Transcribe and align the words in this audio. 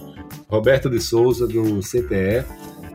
Roberto 0.49 0.89
de 0.89 0.99
Souza, 0.99 1.47
do 1.47 1.79
CTE, 1.79 2.43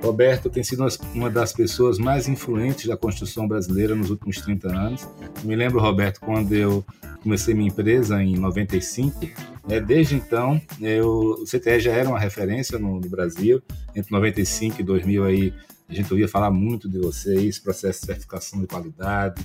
Roberto 0.02 0.48
tem 0.48 0.62
sido 0.62 0.86
uma 1.14 1.28
das 1.28 1.52
pessoas 1.52 1.98
mais 1.98 2.28
influentes 2.28 2.86
da 2.86 2.96
construção 2.96 3.48
brasileira 3.48 3.94
nos 3.94 4.10
últimos 4.10 4.40
30 4.40 4.68
anos. 4.68 5.08
Me 5.44 5.56
lembro, 5.56 5.80
Roberto, 5.80 6.20
quando 6.20 6.52
eu 6.54 6.84
comecei 7.22 7.54
minha 7.54 7.68
empresa 7.68 8.22
em 8.22 8.36
95. 8.36 9.26
Né, 9.66 9.80
desde 9.80 10.14
então, 10.14 10.60
eu, 10.80 11.36
o 11.40 11.44
CTE 11.44 11.80
já 11.80 11.92
era 11.92 12.08
uma 12.08 12.18
referência 12.18 12.78
no, 12.78 13.00
no, 13.00 13.08
Brasil. 13.08 13.62
Entre 13.94 14.10
95 14.12 14.80
e 14.80 14.84
2000 14.84 15.24
aí, 15.24 15.54
a 15.88 15.94
gente 15.94 16.10
ouvia 16.12 16.28
falar 16.28 16.50
muito 16.50 16.88
de 16.88 16.98
vocês, 16.98 17.58
processo 17.58 18.00
de 18.00 18.06
certificação 18.06 18.60
de 18.60 18.66
qualidade. 18.66 19.44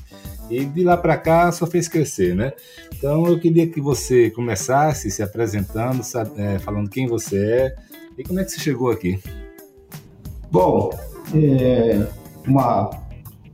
E 0.49 0.63
de 0.65 0.83
lá 0.83 0.95
para 0.95 1.17
cá 1.17 1.51
só 1.51 1.65
fez 1.65 1.87
crescer, 1.87 2.35
né? 2.35 2.53
Então 2.95 3.25
eu 3.27 3.39
queria 3.39 3.67
que 3.67 3.81
você 3.81 4.29
começasse 4.29 5.09
se 5.09 5.23
apresentando, 5.23 6.03
sabe, 6.03 6.31
é, 6.37 6.59
falando 6.59 6.89
quem 6.89 7.07
você 7.07 7.37
é 7.37 7.75
e 8.17 8.23
como 8.23 8.39
é 8.39 8.43
que 8.43 8.51
você 8.51 8.59
chegou 8.59 8.91
aqui. 8.91 9.19
Bom, 10.53 10.91
é, 11.33 12.05
uma 12.47 12.91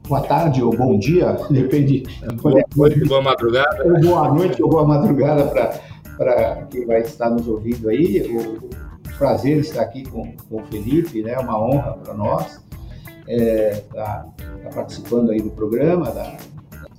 boa 0.06 0.20
tarde 0.20 0.62
ou 0.62 0.76
bom 0.76 1.00
dia, 1.00 1.32
depende. 1.50 2.04
Boa 2.42 2.62
noite, 2.76 3.06
boa 3.08 3.22
madrugada. 3.22 3.86
Ou 3.86 4.02
boa 4.02 4.34
noite 4.34 4.62
ou 4.62 4.70
boa 4.70 4.86
madrugada 4.86 5.46
para 6.18 6.68
quem 6.70 6.86
vai 6.86 7.00
estar 7.00 7.30
nos 7.30 7.48
ouvindo 7.48 7.88
aí. 7.88 8.28
O, 8.36 8.68
prazer 9.18 9.60
estar 9.60 9.82
aqui 9.82 10.04
com, 10.10 10.34
com 10.50 10.62
o 10.62 10.66
Felipe, 10.66 11.24
né? 11.24 11.38
Uma 11.40 11.62
honra 11.62 11.94
para 12.04 12.14
nós 12.14 12.62
é, 13.28 13.82
tá, 13.94 14.28
tá, 14.38 14.70
participando 14.76 15.32
aí 15.32 15.42
do 15.42 15.52
programa. 15.52 16.12
Da, 16.12 16.36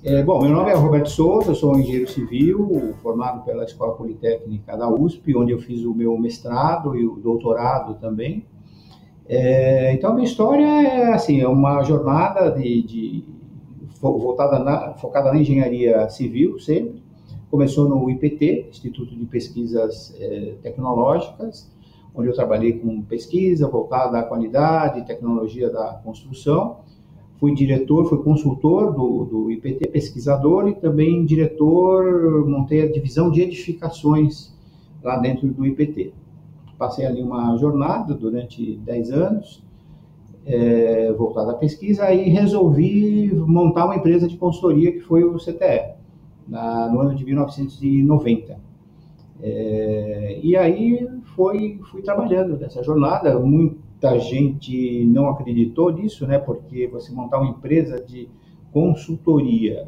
é, 0.03 0.23
bom, 0.23 0.41
meu 0.41 0.49
nome 0.49 0.71
é 0.71 0.73
Roberto 0.73 1.09
Souza, 1.09 1.53
sou 1.53 1.77
engenheiro 1.77 2.09
civil, 2.09 2.95
formado 3.03 3.45
pela 3.45 3.63
Escola 3.65 3.93
Politécnica 3.93 4.75
da 4.75 4.89
USP, 4.89 5.35
onde 5.35 5.51
eu 5.51 5.59
fiz 5.59 5.85
o 5.85 5.93
meu 5.93 6.17
mestrado 6.17 6.95
e 6.95 7.05
o 7.05 7.17
doutorado 7.17 7.93
também. 7.99 8.47
É, 9.33 9.93
então, 9.93 10.11
a 10.11 10.13
minha 10.13 10.27
história 10.27 10.65
é 10.65 11.13
assim, 11.13 11.39
é 11.39 11.47
uma 11.47 11.81
jornada 11.83 12.51
de, 12.51 12.81
de 12.81 13.23
voltada 14.01 14.59
na, 14.59 14.93
focada 14.95 15.31
na 15.31 15.39
engenharia 15.39 16.09
civil 16.09 16.59
sempre. 16.59 17.01
Começou 17.49 17.87
no 17.87 18.09
IPT, 18.09 18.67
Instituto 18.71 19.15
de 19.15 19.25
Pesquisas 19.25 20.13
é, 20.19 20.55
Tecnológicas, 20.61 21.71
onde 22.13 22.27
eu 22.27 22.33
trabalhei 22.33 22.73
com 22.73 23.03
pesquisa 23.03 23.69
voltada 23.69 24.19
à 24.19 24.23
qualidade 24.23 24.99
e 24.99 25.05
tecnologia 25.05 25.69
da 25.69 25.93
construção. 26.03 26.79
Fui 27.39 27.55
diretor, 27.55 28.09
fui 28.09 28.21
consultor 28.21 28.91
do, 28.91 29.23
do 29.23 29.49
IPT, 29.49 29.87
pesquisador 29.91 30.67
e 30.67 30.75
também 30.75 31.25
diretor, 31.25 32.45
montei 32.49 32.81
a 32.81 32.91
divisão 32.91 33.31
de 33.31 33.41
edificações 33.41 34.53
lá 35.01 35.15
dentro 35.19 35.47
do 35.47 35.65
IPT 35.65 36.19
passei 36.81 37.05
ali 37.05 37.21
uma 37.21 37.55
jornada 37.57 38.15
durante 38.15 38.75
10 38.77 39.11
anos, 39.11 39.63
é, 40.43 41.13
voltada 41.13 41.51
à 41.51 41.53
pesquisa, 41.53 42.05
aí 42.05 42.27
resolvi 42.27 43.31
montar 43.35 43.85
uma 43.85 43.95
empresa 43.97 44.27
de 44.27 44.35
consultoria 44.35 44.91
que 44.91 45.01
foi 45.01 45.23
o 45.23 45.37
CTE, 45.37 45.93
na, 46.47 46.89
no 46.89 47.01
ano 47.01 47.13
de 47.13 47.23
1990. 47.23 48.59
É, 49.43 50.39
e 50.41 50.57
aí 50.57 51.07
foi, 51.35 51.79
fui 51.91 52.01
trabalhando 52.01 52.57
nessa 52.57 52.81
jornada, 52.81 53.39
muita 53.39 54.17
gente 54.17 55.05
não 55.05 55.29
acreditou 55.29 55.91
nisso, 55.91 56.25
né, 56.25 56.39
porque 56.39 56.87
você 56.87 57.11
montar 57.11 57.37
uma 57.37 57.51
empresa 57.51 58.03
de 58.03 58.27
consultoria 58.73 59.87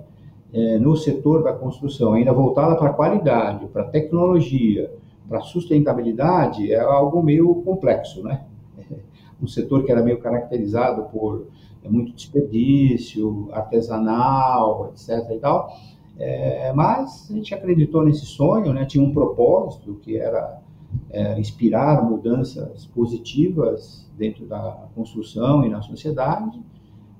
é, 0.54 0.78
no 0.78 0.96
setor 0.96 1.42
da 1.42 1.54
construção, 1.54 2.14
ainda 2.14 2.32
voltada 2.32 2.76
para 2.76 2.92
a 2.92 2.94
qualidade, 2.94 3.66
para 3.66 3.82
a 3.82 3.88
tecnologia, 3.88 4.92
para 5.28 5.42
sustentabilidade 5.42 6.72
é 6.72 6.80
algo 6.80 7.22
meio 7.22 7.56
complexo, 7.64 8.24
né? 8.24 8.46
Um 9.42 9.48
setor 9.48 9.84
que 9.84 9.92
era 9.92 10.02
meio 10.02 10.20
caracterizado 10.20 11.04
por 11.10 11.48
é, 11.84 11.90
muito 11.90 12.14
desperdício, 12.14 13.50
artesanal, 13.52 14.94
etc. 14.94 15.32
e 15.32 15.38
tal. 15.38 15.70
É, 16.18 16.72
mas 16.72 17.30
a 17.30 17.34
gente 17.34 17.54
acreditou 17.54 18.06
nesse 18.06 18.26
sonho, 18.26 18.72
né? 18.72 18.86
Tinha 18.86 19.04
um 19.04 19.14
propósito 19.14 19.96
que 19.96 20.18
era 20.18 20.62
é, 21.10 21.40
inspirar 21.40 22.08
mudanças 22.08 22.86
positivas 22.86 24.10
dentro 24.18 24.46
da 24.46 24.88
construção 24.96 25.66
e 25.66 25.70
na 25.70 25.82
sociedade. 25.82 26.62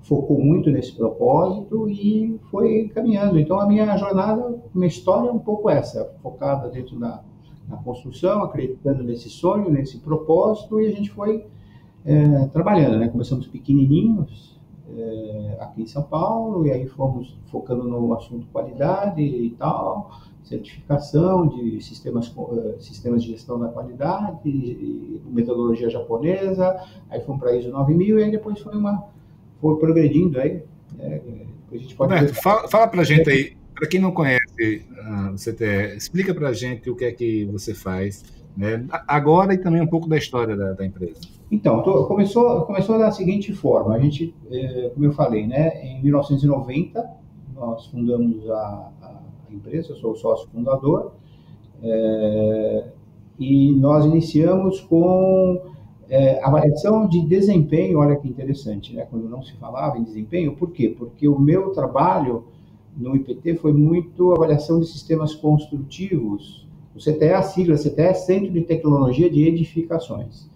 Focou 0.02 0.38
muito 0.38 0.70
nesse 0.70 0.92
propósito 0.92 1.88
e 1.88 2.38
foi 2.50 2.88
caminhando. 2.88 3.38
Então 3.38 3.58
a 3.58 3.66
minha 3.66 3.96
jornada, 3.96 4.62
minha 4.74 4.86
história 4.86 5.28
é 5.28 5.32
um 5.32 5.38
pouco 5.38 5.68
essa, 5.68 6.12
focada 6.22 6.68
dentro 6.68 6.98
da 6.98 7.22
na 7.68 7.76
construção, 7.76 8.42
acreditando 8.42 9.02
nesse 9.02 9.28
sonho, 9.28 9.70
nesse 9.70 9.98
propósito, 9.98 10.80
e 10.80 10.86
a 10.86 10.90
gente 10.90 11.10
foi 11.10 11.46
é, 12.04 12.46
trabalhando, 12.48 12.98
né? 12.98 13.08
Começamos 13.08 13.46
pequenininhos 13.46 14.60
é, 14.96 15.56
aqui 15.60 15.82
em 15.82 15.86
São 15.86 16.02
Paulo, 16.02 16.66
e 16.66 16.70
aí 16.70 16.86
fomos 16.86 17.36
focando 17.46 17.84
no 17.84 18.12
assunto 18.14 18.46
qualidade 18.52 19.22
e 19.22 19.50
tal, 19.58 20.10
certificação 20.42 21.48
de 21.48 21.80
sistemas, 21.80 22.32
é, 22.52 22.80
sistemas 22.80 23.22
de 23.22 23.30
gestão 23.30 23.58
da 23.58 23.68
qualidade, 23.68 25.20
metodologia 25.26 25.88
japonesa, 25.88 26.78
aí 27.08 27.20
fomos 27.22 27.40
para 27.40 27.56
ISO 27.56 27.70
9000, 27.70 28.18
e 28.18 28.24
aí 28.24 28.30
depois 28.30 28.58
foi 28.60 28.76
uma, 28.76 29.04
foi 29.60 29.76
progredindo 29.78 30.38
aí. 30.38 30.62
É, 30.98 31.20
a 31.72 31.76
gente 31.76 31.96
pode 31.96 32.12
Roberto, 32.12 32.34
fala, 32.34 32.68
fala 32.68 32.86
para 32.86 33.00
a 33.00 33.04
gente 33.04 33.28
aí, 33.28 33.56
para 33.74 33.88
quem 33.88 34.00
não 34.00 34.12
conhece 34.12 34.43
uh, 34.58 35.32
o 35.32 35.36
CTE, 35.36 35.96
explica 35.96 36.34
para 36.34 36.48
a 36.48 36.52
gente 36.52 36.88
o 36.90 36.96
que 36.96 37.04
é 37.04 37.12
que 37.12 37.44
você 37.46 37.74
faz 37.74 38.24
né? 38.56 38.86
agora 39.06 39.54
e 39.54 39.58
também 39.58 39.80
um 39.80 39.86
pouco 39.86 40.08
da 40.08 40.16
história 40.16 40.56
da, 40.56 40.72
da 40.72 40.86
empresa. 40.86 41.20
Então, 41.50 41.82
tô, 41.82 42.06
começou, 42.06 42.62
começou 42.62 42.98
da 42.98 43.10
seguinte 43.10 43.52
forma, 43.52 43.94
a 43.94 43.98
gente, 43.98 44.34
é, 44.50 44.90
como 44.94 45.06
eu 45.06 45.12
falei, 45.12 45.46
né, 45.46 45.84
em 45.84 46.02
1990 46.02 47.24
nós 47.54 47.86
fundamos 47.86 48.50
a, 48.50 48.90
a 49.02 49.52
empresa, 49.52 49.92
eu 49.92 49.96
sou 49.96 50.12
o 50.12 50.16
sócio 50.16 50.48
fundador, 50.50 51.12
é, 51.82 52.88
e 53.38 53.72
nós 53.72 54.04
iniciamos 54.04 54.80
com 54.80 55.60
é, 56.08 56.42
avaliação 56.42 57.06
de 57.06 57.24
desempenho, 57.26 57.98
olha 57.98 58.16
que 58.16 58.28
interessante, 58.28 58.94
né, 58.94 59.06
quando 59.08 59.28
não 59.28 59.42
se 59.42 59.54
falava 59.56 59.98
em 59.98 60.02
desempenho, 60.02 60.56
por 60.56 60.72
quê? 60.72 60.94
Porque 60.96 61.28
o 61.28 61.38
meu 61.38 61.70
trabalho 61.70 62.44
no 62.96 63.14
IPT 63.16 63.56
foi 63.56 63.72
muito 63.72 64.32
avaliação 64.32 64.80
de 64.80 64.86
sistemas 64.86 65.34
construtivos. 65.34 66.66
O 66.94 66.98
CTE, 66.98 67.32
a 67.32 67.42
sigla 67.42 67.76
CTE 67.76 68.02
é 68.02 68.14
Centro 68.14 68.52
de 68.52 68.60
Tecnologia 68.62 69.28
de 69.28 69.46
Edificações. 69.46 70.48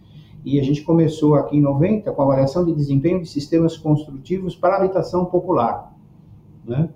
e 0.45 0.59
a 0.61 0.63
gente 0.63 0.83
começou 0.83 1.35
aqui 1.35 1.57
em 1.57 1.61
90 1.61 2.13
com 2.13 2.23
a 2.23 2.25
avaliação 2.25 2.65
de 2.65 2.73
desempenho 2.73 3.21
de 3.21 3.29
sistemas 3.29 3.77
construtivos 3.77 4.55
para 4.55 4.77
habitação 4.77 5.25
popular, 5.25 5.93
né? 6.65 6.89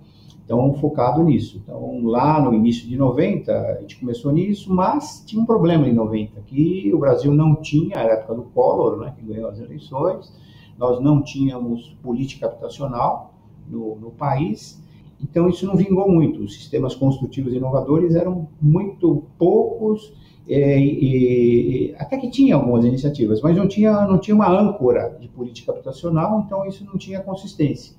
Então, 0.45 0.73
focado 0.75 1.23
nisso. 1.23 1.61
Então, 1.63 2.03
lá 2.03 2.41
no 2.41 2.53
início 2.53 2.87
de 2.87 2.97
90, 2.97 3.51
a 3.51 3.81
gente 3.81 3.99
começou 3.99 4.31
nisso, 4.31 4.73
mas 4.73 5.23
tinha 5.25 5.41
um 5.41 5.45
problema 5.45 5.87
em 5.87 5.93
90, 5.93 6.41
que 6.41 6.91
o 6.93 6.99
Brasil 6.99 7.33
não 7.33 7.55
tinha, 7.55 7.95
era 7.95 8.13
a 8.13 8.17
época 8.17 8.35
do 8.35 8.43
Collor, 8.43 8.97
né, 8.97 9.13
que 9.17 9.25
ganhou 9.25 9.49
as 9.49 9.59
eleições, 9.59 10.33
nós 10.77 10.99
não 10.99 11.21
tínhamos 11.21 11.95
política 12.01 12.47
habitacional 12.47 13.33
no, 13.69 13.95
no 13.95 14.11
país, 14.11 14.82
então 15.23 15.49
isso 15.49 15.65
não 15.65 15.75
vingou 15.75 16.09
muito. 16.11 16.43
Os 16.43 16.53
sistemas 16.53 16.93
construtivos 16.93 17.53
inovadores 17.53 18.13
eram 18.15 18.47
muito 18.61 19.23
poucos, 19.37 20.13
é, 20.47 20.77
e, 20.77 21.95
até 21.97 22.17
que 22.17 22.29
tinha 22.29 22.55
algumas 22.55 22.83
iniciativas, 22.83 23.41
mas 23.41 23.55
não 23.55 23.67
tinha, 23.67 24.05
não 24.05 24.17
tinha 24.17 24.35
uma 24.35 24.49
âncora 24.49 25.17
de 25.19 25.29
política 25.29 25.71
habitacional, 25.71 26.43
então 26.45 26.65
isso 26.65 26.85
não 26.85 26.97
tinha 26.97 27.21
consistência. 27.21 27.95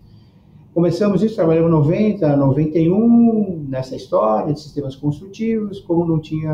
Começamos 0.75 1.23
isso, 1.23 1.37
trabalhamos 1.37 1.71
90, 1.71 2.37
91 2.37 3.67
nessa 3.69 3.97
história 3.97 4.53
de 4.53 4.61
sistemas 4.61 4.97
construtivos, 4.97 5.81
como 5.81 6.05
não 6.05 6.19
tinha, 6.19 6.53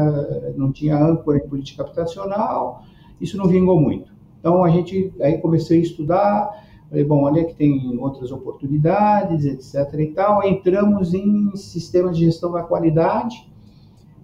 não 0.56 0.70
tinha 0.70 0.96
âncora 0.96 1.38
em 1.38 1.49
política 1.49 1.82
habitacional, 1.82 2.84
isso 3.20 3.37
não 3.37 3.46
vingou 3.46 3.81
muito. 3.81 4.12
Então 4.38 4.62
a 4.62 4.70
gente 4.70 5.12
aí 5.20 5.38
comecei 5.38 5.81
a 5.81 5.82
estudar, 5.82 6.69
falei, 6.90 7.04
bom, 7.04 7.28
onde 7.28 7.40
é 7.40 7.44
que 7.44 7.54
tem 7.54 7.96
outras 7.98 8.32
oportunidades, 8.32 9.44
etc 9.44 10.00
e 10.00 10.06
tal. 10.08 10.42
Entramos 10.42 11.14
em 11.14 11.54
sistemas 11.56 12.19
de 12.19 12.25
gestão 12.25 12.50
da 12.50 12.62
qualidade. 12.62 13.48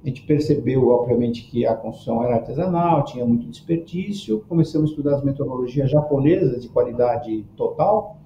A 0.05 0.09
gente 0.09 0.23
percebeu, 0.23 0.89
obviamente, 0.89 1.45
que 1.45 1.65
a 1.65 1.75
construção 1.75 2.23
era 2.23 2.37
artesanal, 2.37 3.05
tinha 3.05 3.25
muito 3.25 3.49
desperdício. 3.49 4.45
Começamos 4.49 4.91
a 4.91 4.93
estudar 4.93 5.17
as 5.17 5.25
metodologias 5.25 5.91
japonesas 5.91 6.63
de 6.63 6.69
qualidade 6.69 7.45
total, 7.57 8.17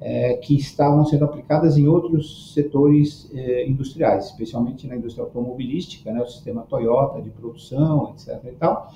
é, 0.00 0.34
que 0.34 0.54
estavam 0.54 1.04
sendo 1.04 1.24
aplicadas 1.24 1.76
em 1.76 1.88
outros 1.88 2.54
setores 2.54 3.30
é, 3.34 3.66
industriais, 3.66 4.26
especialmente 4.26 4.86
na 4.86 4.96
indústria 4.96 5.24
automobilística, 5.24 6.12
né, 6.12 6.22
o 6.22 6.26
sistema 6.26 6.62
Toyota 6.62 7.20
de 7.20 7.30
produção, 7.30 8.10
etc. 8.10 8.42
E 8.44 8.52
tal. 8.52 8.90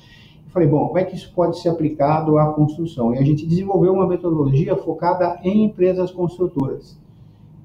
Falei, 0.52 0.68
bom, 0.68 0.86
como 0.86 0.98
é 0.98 1.04
que 1.04 1.16
isso 1.16 1.32
pode 1.34 1.58
ser 1.58 1.70
aplicado 1.70 2.38
à 2.38 2.52
construção? 2.52 3.14
E 3.14 3.18
a 3.18 3.22
gente 3.22 3.46
desenvolveu 3.46 3.92
uma 3.92 4.06
metodologia 4.06 4.76
focada 4.76 5.40
em 5.42 5.64
empresas 5.64 6.10
construtoras. 6.10 7.00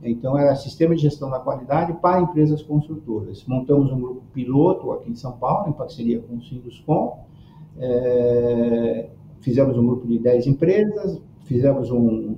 Então, 0.02 0.38
era 0.38 0.56
sistema 0.56 0.96
de 0.96 1.02
gestão 1.02 1.30
da 1.30 1.40
qualidade 1.40 1.94
para 1.94 2.22
empresas 2.22 2.62
construtoras. 2.62 3.44
Montamos 3.46 3.92
um 3.92 4.00
grupo 4.00 4.22
piloto 4.34 4.92
aqui 4.94 5.12
em 5.12 5.16
São 5.16 5.34
Paulo, 5.34 5.70
em 5.70 5.74
parceria 5.74 6.22
com 6.22 6.36
o 6.38 6.42
Sinduscom. 6.42 7.26
É, 7.78 9.10
fizemos 9.42 9.78
um 9.78 9.86
grupo 9.86 10.08
de 10.08 10.18
10 10.20 10.48
empresas, 10.48 11.22
fizemos 11.44 11.92
um, 11.92 12.38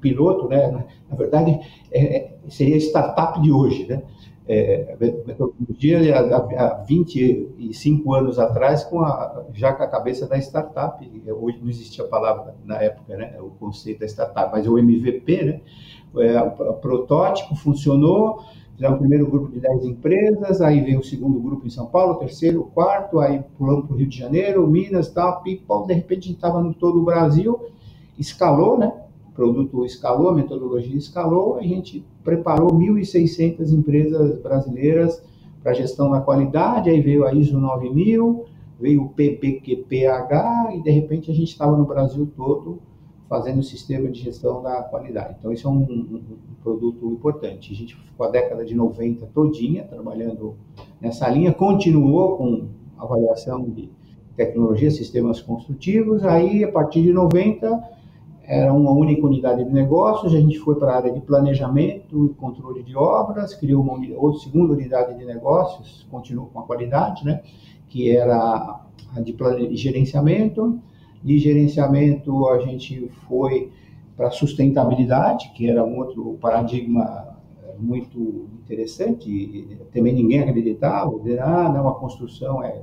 piloto, 0.00 0.48
né? 0.48 0.84
Na 1.08 1.16
verdade, 1.16 1.58
é 1.90 2.34
seria 2.48 2.76
a 2.76 2.78
startup 2.78 3.40
de 3.40 3.50
hoje, 3.50 3.86
né? 3.86 4.02
É, 4.46 4.94
metodologia 5.26 6.18
há, 6.18 6.36
há 6.36 6.74
25 6.82 8.14
anos 8.14 8.38
atrás, 8.38 8.84
com 8.84 9.00
a, 9.00 9.44
já 9.54 9.72
com 9.72 9.82
a 9.82 9.86
cabeça 9.86 10.26
da 10.26 10.36
startup. 10.36 11.22
Hoje 11.40 11.58
não 11.62 11.70
existia 11.70 12.04
a 12.04 12.08
palavra 12.08 12.54
na 12.64 12.76
época, 12.82 13.16
né? 13.16 13.36
O 13.40 13.50
conceito 13.50 14.00
da 14.00 14.06
startup, 14.06 14.52
mas 14.52 14.66
o 14.66 14.78
MVP, 14.78 15.44
né? 15.44 15.60
É, 16.18 16.40
o 16.42 16.74
protótipo 16.74 17.56
funcionou. 17.56 18.44
Fizemos 18.74 18.96
o 18.96 18.98
primeiro 18.98 19.30
grupo 19.30 19.52
de 19.52 19.60
10 19.60 19.84
empresas, 19.84 20.60
aí 20.60 20.80
veio 20.80 20.98
o 20.98 21.04
segundo 21.04 21.38
grupo 21.38 21.64
em 21.64 21.70
São 21.70 21.86
Paulo, 21.86 22.14
o 22.14 22.16
terceiro, 22.16 22.60
o 22.60 22.64
quarto, 22.64 23.20
aí 23.20 23.40
pulamos 23.56 23.86
para 23.86 23.94
o 23.94 23.96
Rio 23.96 24.08
de 24.08 24.18
Janeiro, 24.18 24.66
Minas, 24.66 25.08
tal, 25.08 25.42
pipa, 25.42 25.84
de 25.86 25.94
repente 25.94 26.32
estava 26.32 26.60
no 26.60 26.74
todo 26.74 27.00
o 27.00 27.04
Brasil, 27.04 27.60
escalou, 28.18 28.76
né? 28.76 28.92
Produto 29.34 29.84
escalou, 29.84 30.30
a 30.30 30.34
metodologia 30.34 30.96
escalou, 30.96 31.56
a 31.56 31.62
gente 31.62 32.04
preparou 32.22 32.70
1.600 32.70 33.72
empresas 33.72 34.40
brasileiras 34.40 35.22
para 35.62 35.74
gestão 35.74 36.10
da 36.10 36.20
qualidade, 36.20 36.90
aí 36.90 37.00
veio 37.00 37.26
a 37.26 37.32
ISO 37.32 37.58
9000, 37.58 38.44
veio 38.78 39.02
o 39.02 39.08
PPQPH 39.08 40.74
e 40.74 40.82
de 40.82 40.90
repente 40.90 41.30
a 41.30 41.34
gente 41.34 41.48
estava 41.50 41.76
no 41.76 41.84
Brasil 41.84 42.30
todo 42.36 42.78
fazendo 43.28 43.60
o 43.60 43.62
sistema 43.62 44.08
de 44.10 44.20
gestão 44.20 44.62
da 44.62 44.82
qualidade. 44.82 45.36
Então 45.38 45.50
isso 45.50 45.66
é 45.66 45.70
um, 45.70 45.78
um, 45.78 46.22
produto 46.62 47.10
importante. 47.10 47.72
A 47.72 47.76
gente 47.76 47.96
ficou 47.96 48.26
a 48.26 48.30
década 48.30 48.64
de 48.64 48.74
90 48.74 49.26
todinha 49.34 49.84
trabalhando 49.84 50.54
nessa 51.00 51.28
linha, 51.28 51.52
continuou 51.52 52.36
com 52.36 52.68
avaliação 52.96 53.64
de 53.64 53.90
tecnologia, 54.36 54.90
sistemas 54.90 55.40
construtivos, 55.40 56.24
aí 56.24 56.64
a 56.64 56.70
partir 56.70 57.02
de 57.02 57.12
90 57.12 57.93
era 58.46 58.72
uma 58.72 58.92
única 58.92 59.26
unidade 59.26 59.64
de 59.64 59.72
negócios, 59.72 60.34
a 60.34 60.40
gente 60.40 60.58
foi 60.58 60.74
para 60.74 60.92
a 60.92 60.96
área 60.96 61.12
de 61.12 61.20
planejamento 61.20 62.26
e 62.26 62.34
controle 62.34 62.82
de 62.82 62.96
obras, 62.96 63.54
criou 63.54 63.82
uma 63.82 63.94
outra 64.18 64.40
segunda 64.40 64.74
unidade 64.74 65.18
de 65.18 65.24
negócios, 65.24 66.06
continuou 66.10 66.48
com 66.48 66.60
a 66.60 66.62
qualidade, 66.62 67.24
né, 67.24 67.42
que 67.88 68.14
era 68.14 68.36
a 68.36 69.20
de, 69.20 69.76
gerenciamento. 69.76 70.78
De 71.22 71.38
gerenciamento 71.38 72.48
a 72.48 72.58
gente 72.58 73.08
foi 73.26 73.72
para 74.16 74.30
sustentabilidade, 74.30 75.50
que 75.54 75.68
era 75.68 75.82
um 75.84 75.98
outro 75.98 76.36
paradigma 76.40 77.34
muito 77.78 78.46
interessante, 78.62 79.78
também 79.92 80.12
ninguém 80.12 80.40
acreditava, 80.40 81.10
ah, 81.40 81.68
não, 81.68 81.88
a 81.88 81.94
construção 81.94 82.62
é 82.62 82.82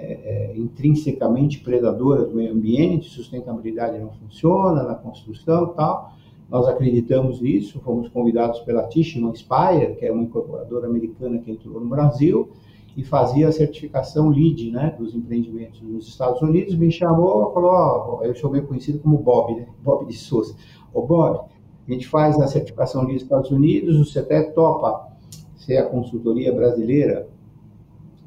é, 0.00 0.52
é, 0.52 0.58
intrinsecamente 0.58 1.60
predadora 1.60 2.24
do 2.24 2.34
meio 2.34 2.52
ambiente, 2.52 3.10
sustentabilidade 3.10 3.98
não 3.98 4.10
funciona 4.12 4.82
na 4.82 4.94
construção 4.94 5.68
tal. 5.74 6.12
Nós 6.48 6.66
acreditamos 6.66 7.40
nisso, 7.40 7.80
fomos 7.80 8.08
convidados 8.08 8.60
pela 8.60 8.88
Tishman 8.88 9.34
Spire, 9.34 9.94
que 9.98 10.06
é 10.06 10.12
uma 10.12 10.22
incorporadora 10.22 10.86
americana 10.86 11.38
que 11.38 11.50
entrou 11.50 11.80
no 11.80 11.88
Brasil 11.88 12.50
e 12.96 13.04
fazia 13.04 13.48
a 13.48 13.52
certificação 13.52 14.30
LEED 14.30 14.72
né, 14.72 14.94
dos 14.98 15.14
empreendimentos 15.14 15.80
nos 15.80 16.08
Estados 16.08 16.42
Unidos, 16.42 16.74
me 16.74 16.90
chamou 16.90 17.52
falou, 17.52 18.18
oh, 18.20 18.24
eu 18.24 18.34
sou 18.34 18.50
bem 18.50 18.62
conhecido 18.62 18.98
como 18.98 19.18
Bob, 19.18 19.54
né, 19.54 19.66
Bob 19.82 20.06
de 20.06 20.16
Souza. 20.16 20.56
Ô 20.92 21.02
Bob, 21.02 21.46
a 21.86 21.92
gente 21.92 22.08
faz 22.08 22.38
a 22.40 22.46
certificação 22.48 23.02
LEED 23.02 23.14
nos 23.14 23.22
Estados 23.22 23.50
Unidos, 23.50 23.96
o 23.96 24.04
CETE 24.04 24.52
topa 24.54 25.08
ser 25.56 25.76
a 25.76 25.86
consultoria 25.86 26.52
brasileira 26.52 27.28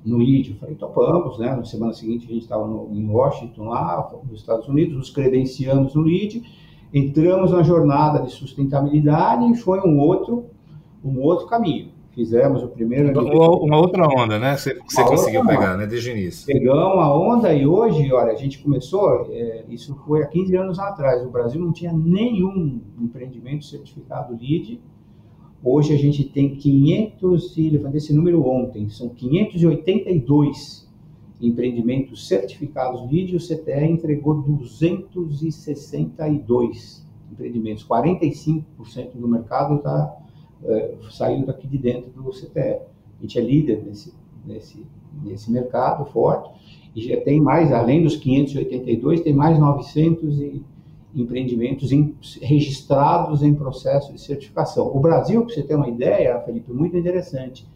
no 0.06 0.22
ID. 0.22 0.50
Eu 0.50 0.56
falei, 0.56 0.76
topamos, 0.76 1.40
né? 1.40 1.56
Na 1.56 1.64
semana 1.64 1.94
seguinte 1.94 2.26
a 2.26 2.34
gente 2.34 2.44
estava 2.44 2.68
em 2.92 3.08
Washington, 3.08 3.70
lá, 3.70 4.12
nos 4.30 4.40
Estados 4.40 4.68
Unidos, 4.68 4.96
nos 4.96 5.10
credenciamos 5.10 5.96
no 5.96 6.02
LEAD, 6.02 6.44
entramos 6.94 7.52
na 7.52 7.64
jornada 7.64 8.22
de 8.22 8.32
sustentabilidade 8.32 9.52
e 9.52 9.56
foi 9.56 9.80
um 9.80 10.00
outro, 10.00 10.46
um 11.04 11.20
outro 11.22 11.48
caminho. 11.48 11.92
Fizemos 12.14 12.62
o 12.62 12.68
primeiro. 12.68 13.20
Uma, 13.20 13.50
uma 13.58 13.78
outra 13.78 14.06
onda, 14.06 14.38
né? 14.38 14.56
Você, 14.56 14.80
você 14.88 15.04
conseguiu 15.04 15.44
pegar, 15.48 15.76
né? 15.76 15.88
Desde 15.88 16.12
o 16.12 16.16
início. 16.16 16.46
Pegamos 16.46 17.00
a 17.00 17.12
onda 17.12 17.52
e 17.52 17.66
hoje, 17.66 18.14
olha, 18.14 18.32
a 18.32 18.36
gente 18.36 18.60
começou, 18.60 19.26
é, 19.32 19.66
isso 19.68 19.96
foi 20.06 20.22
há 20.22 20.28
15 20.28 20.56
anos 20.56 20.78
atrás. 20.78 21.26
O 21.26 21.32
Brasil 21.32 21.60
não 21.60 21.74
tinha 21.74 21.92
nenhum 21.92 22.82
empreendimento 23.02 23.66
certificado 23.66 24.38
LEED 24.40 24.80
Hoje 25.66 25.94
a 25.94 25.98
gente 25.98 26.26
tem 26.26 26.56
500, 26.56 27.58
e 27.58 27.70
levantei 27.70 28.00
esse 28.00 28.14
número 28.14 28.46
ontem, 28.46 28.90
são 28.90 29.08
582 29.08 30.86
empreendimentos 31.40 32.28
certificados 32.28 33.00
o 33.02 33.08
CTE 33.38 33.86
entregou 33.86 34.42
262 34.42 37.08
empreendimentos, 37.32 37.88
45% 37.88 39.14
do 39.16 39.26
mercado 39.28 39.76
está 39.76 40.18
é, 40.66 40.96
saindo 41.12 41.46
daqui 41.48 41.68
de 41.68 41.78
dentro 41.78 42.12
do 42.12 42.30
CTE. 42.32 42.60
A 42.60 42.82
gente 43.22 43.40
é 43.40 43.42
líder 43.42 43.86
nesse, 43.86 44.14
nesse, 44.46 44.86
nesse 45.24 45.50
mercado 45.50 46.04
forte, 46.12 46.50
e 46.94 47.02
já 47.02 47.22
tem 47.22 47.40
mais, 47.40 47.72
além 47.72 48.04
dos 48.04 48.18
582, 48.18 49.22
tem 49.22 49.34
mais 49.34 49.58
900 49.58 50.42
e 50.42 50.62
empreendimentos 51.16 51.92
em, 51.92 52.16
registrados 52.42 53.44
em 53.44 53.54
processo 53.54 54.12
de 54.12 54.20
certificação. 54.20 54.88
O 54.88 55.00
Brasil, 55.00 55.46
para 55.46 55.54
você 55.54 55.64
ter 55.64 55.76
uma 55.76 55.88
ideia, 55.88 56.40
Felipe, 56.42 56.72
muito 56.74 56.98
interessante. 56.98 57.68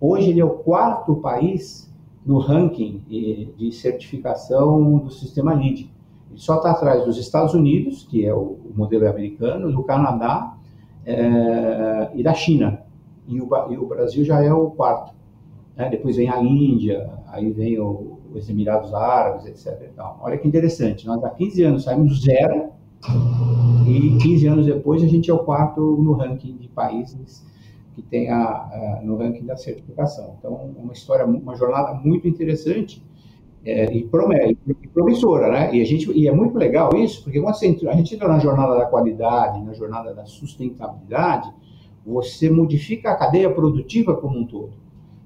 Hoje 0.00 0.30
ele 0.30 0.40
é 0.40 0.44
o 0.44 0.50
quarto 0.50 1.16
país 1.16 1.92
no 2.24 2.38
ranking 2.38 3.02
de 3.08 3.72
certificação 3.72 4.98
do 4.98 5.10
sistema 5.10 5.54
LEED. 5.54 5.90
Ele 6.30 6.40
só 6.40 6.56
está 6.56 6.70
atrás 6.70 7.04
dos 7.04 7.18
Estados 7.18 7.54
Unidos, 7.54 8.06
que 8.08 8.24
é 8.24 8.34
o, 8.34 8.58
modelo 8.74 9.08
americano, 9.08 9.70
do 9.70 9.82
Canadá 9.82 10.56
é, 11.04 12.10
e 12.14 12.22
da 12.22 12.32
China. 12.32 12.82
E 13.28 13.40
o, 13.40 13.48
e 13.70 13.78
o, 13.78 13.86
Brasil 13.86 14.24
já 14.24 14.42
é 14.42 14.52
o 14.52 14.70
quarto. 14.70 15.14
Né? 15.76 15.88
Depois 15.90 16.16
vem 16.16 16.28
a 16.28 16.40
Índia, 16.40 17.10
aí 17.28 17.50
vem 17.50 17.78
o, 17.78 18.18
os 18.32 18.48
Emirados 18.48 18.92
Árabes, 18.94 19.46
etc. 19.46 19.90
Olha 20.20 20.38
que 20.38 20.48
interessante, 20.48 21.06
nós 21.06 21.22
há 21.22 21.30
15 21.30 21.62
anos 21.62 21.84
saímos 21.84 22.22
zero 22.22 22.72
e 23.86 24.18
15 24.18 24.46
anos 24.46 24.66
depois, 24.66 25.02
a 25.02 25.06
gente 25.06 25.30
é 25.30 25.34
o 25.34 25.40
quarto 25.40 25.80
no 25.80 26.12
ranking 26.12 26.56
de 26.56 26.68
países 26.68 27.44
que 27.94 28.02
tem 28.02 28.28
a, 28.30 28.42
a, 28.42 29.00
no 29.02 29.16
ranking 29.16 29.44
da 29.44 29.56
certificação. 29.56 30.36
Então, 30.38 30.72
é 30.76 30.82
uma 30.82 30.92
história, 30.92 31.24
uma 31.24 31.54
jornada 31.54 31.94
muito 31.94 32.26
interessante 32.26 33.02
é, 33.64 33.92
e, 33.92 33.98
e 33.98 34.88
promissora, 34.88 35.50
né? 35.50 35.74
E, 35.74 35.80
a 35.80 35.84
gente, 35.84 36.10
e 36.12 36.28
é 36.28 36.32
muito 36.32 36.58
legal 36.58 36.90
isso, 36.96 37.22
porque 37.22 37.40
quando 37.40 37.54
você 37.54 37.66
entra, 37.66 37.90
a 37.90 37.94
gente 37.94 38.14
entra 38.14 38.28
na 38.28 38.38
jornada 38.38 38.76
da 38.76 38.86
qualidade, 38.86 39.62
na 39.62 39.72
jornada 39.72 40.12
da 40.12 40.24
sustentabilidade, 40.26 41.52
você 42.04 42.50
modifica 42.50 43.10
a 43.10 43.16
cadeia 43.16 43.50
produtiva 43.50 44.16
como 44.16 44.38
um 44.38 44.46
todo. 44.46 44.72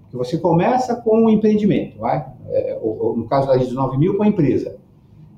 Porque 0.03 0.17
você 0.17 0.39
começa 0.39 0.97
com 0.97 1.25
o 1.25 1.31
empreendimento, 1.31 1.99
vai? 1.99 2.27
É, 2.49 2.79
ou, 2.81 3.07
ou, 3.07 3.17
no 3.17 3.27
caso 3.27 3.49
da 3.49 3.57
ISO 3.57 3.75
9000, 3.75 4.17
com 4.17 4.23
a 4.23 4.29
empresa. 4.29 4.78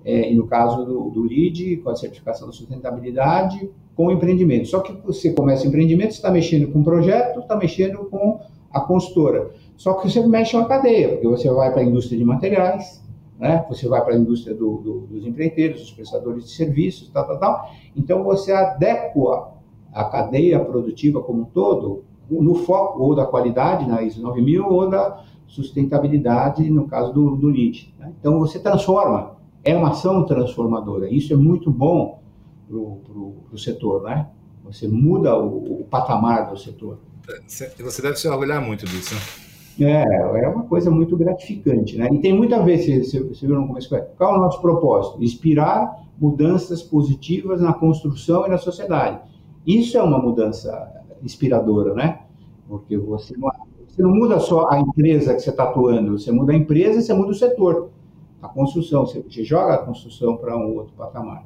É, 0.05 0.33
e 0.33 0.35
no 0.35 0.47
caso 0.47 0.85
do, 0.85 1.11
do 1.11 1.23
LEED, 1.23 1.79
com 1.79 1.91
a 1.91 1.97
certificação 1.97 2.47
da 2.47 2.53
sustentabilidade, 2.53 3.71
com 3.95 4.07
o 4.07 4.11
empreendimento. 4.11 4.67
Só 4.69 4.81
que 4.81 4.93
você 5.05 5.33
começa 5.33 5.67
empreendimento, 5.67 6.13
você 6.13 6.19
está 6.19 6.31
mexendo 6.31 6.73
com 6.73 6.81
o 6.81 6.85
projeto, 6.85 7.41
está 7.41 7.57
mexendo 7.57 7.99
com 8.07 8.41
a 8.73 8.81
consultora. 8.81 9.51
Só 9.77 9.95
que 9.95 10.11
você 10.11 10.27
mexe 10.27 10.57
uma 10.57 10.67
cadeia, 10.67 11.11
porque 11.11 11.29
você 11.29 11.51
vai 11.51 11.73
para 11.73 11.83
a 11.83 11.85
indústria 11.85 12.19
de 12.19 12.25
materiais, 12.25 13.03
né? 13.39 13.65
você 13.69 13.89
vai 13.89 14.03
para 14.05 14.15
a 14.15 14.19
indústria 14.19 14.55
do, 14.55 14.79
do, 14.79 15.01
dos 15.01 15.27
empreiteiros, 15.27 15.81
dos 15.81 15.91
prestadores 15.91 16.45
de 16.45 16.51
serviços, 16.51 17.11
tal, 17.11 17.27
tal, 17.27 17.39
tal. 17.39 17.71
Então 17.97 18.23
você 18.23 18.53
adequa 18.53 19.53
a 19.93 20.05
cadeia 20.05 20.61
produtiva 20.61 21.21
como 21.23 21.43
um 21.43 21.45
todo 21.45 22.05
no 22.31 22.55
foco 22.55 23.03
ou 23.03 23.15
da 23.15 23.27
qualidade 23.27 23.89
na 23.89 24.03
ISO 24.03 24.23
9000 24.23 24.67
ou 24.67 24.89
da 24.89 25.25
sustentabilidade 25.47 26.71
no 26.71 26.87
caso 26.87 27.13
do, 27.13 27.37
do 27.37 27.49
LEED. 27.49 27.93
Né? 27.99 28.13
Então 28.21 28.39
você 28.39 28.59
transforma, 28.59 29.37
é 29.65 29.77
uma 29.77 29.91
ação 29.91 30.25
transformadora. 30.25 31.09
Isso 31.09 31.33
é 31.33 31.37
muito 31.37 31.71
bom 31.71 32.21
para 32.69 32.77
o 32.77 33.59
setor, 33.59 34.03
né? 34.03 34.29
Você 34.65 34.87
muda 34.87 35.37
o, 35.37 35.81
o 35.81 35.85
patamar 35.85 36.51
do 36.51 36.57
setor. 36.57 36.99
Você 37.47 38.03
deve 38.03 38.17
se 38.17 38.29
orgulhar 38.29 38.65
muito 38.65 38.87
disso, 38.87 39.15
né? 39.15 39.21
É, 39.81 40.45
é 40.45 40.49
uma 40.49 40.65
coisa 40.65 40.91
muito 40.91 41.17
gratificante, 41.17 41.97
né? 41.97 42.09
E 42.13 42.19
tem 42.19 42.35
muito 42.35 42.55
a 42.55 42.59
ver, 42.59 42.79
você, 42.79 43.23
você 43.23 43.47
viu 43.47 43.59
no 43.59 43.67
começo, 43.67 43.89
qual 44.17 44.35
é 44.35 44.39
o 44.39 44.41
nosso 44.41 44.61
propósito? 44.61 45.23
Inspirar 45.23 46.05
mudanças 46.21 46.83
positivas 46.83 47.63
na 47.63 47.73
construção 47.73 48.47
e 48.47 48.51
na 48.51 48.59
sociedade. 48.59 49.21
Isso 49.67 49.97
é 49.97 50.03
uma 50.03 50.19
mudança 50.19 50.93
inspiradora, 51.23 51.95
né? 51.95 52.21
Porque 52.69 52.97
você 52.97 53.35
não, 53.37 53.51
você 53.89 54.03
não 54.03 54.11
muda 54.11 54.39
só 54.39 54.69
a 54.71 54.79
empresa 54.79 55.35
que 55.35 55.41
você 55.41 55.51
está 55.51 55.65
atuando, 55.65 56.19
você 56.19 56.31
muda 56.31 56.53
a 56.53 56.57
empresa 56.57 56.99
e 56.99 57.03
você 57.03 57.15
muda 57.15 57.31
o 57.31 57.35
setor, 57.35 57.91
a 58.43 58.49
construção, 58.49 59.07
você, 59.07 59.45
joga 59.45 59.75
a 59.75 59.79
construção 59.79 60.37
para 60.37 60.57
um 60.57 60.77
outro 60.77 60.95
patamar. 60.95 61.45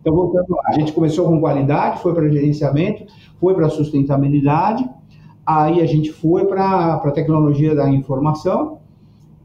Então, 0.00 0.14
voltando 0.14 0.54
lá, 0.54 0.62
a 0.66 0.72
gente 0.72 0.92
começou 0.92 1.26
com 1.26 1.40
qualidade, 1.40 2.00
foi 2.00 2.14
para 2.14 2.28
gerenciamento, 2.28 3.06
foi 3.40 3.54
para 3.54 3.68
sustentabilidade, 3.68 4.88
Aí 5.46 5.80
a 5.80 5.86
gente 5.86 6.10
foi 6.10 6.44
para 6.44 6.94
a 6.94 7.10
tecnologia 7.12 7.72
da 7.72 7.88
informação 7.88 8.80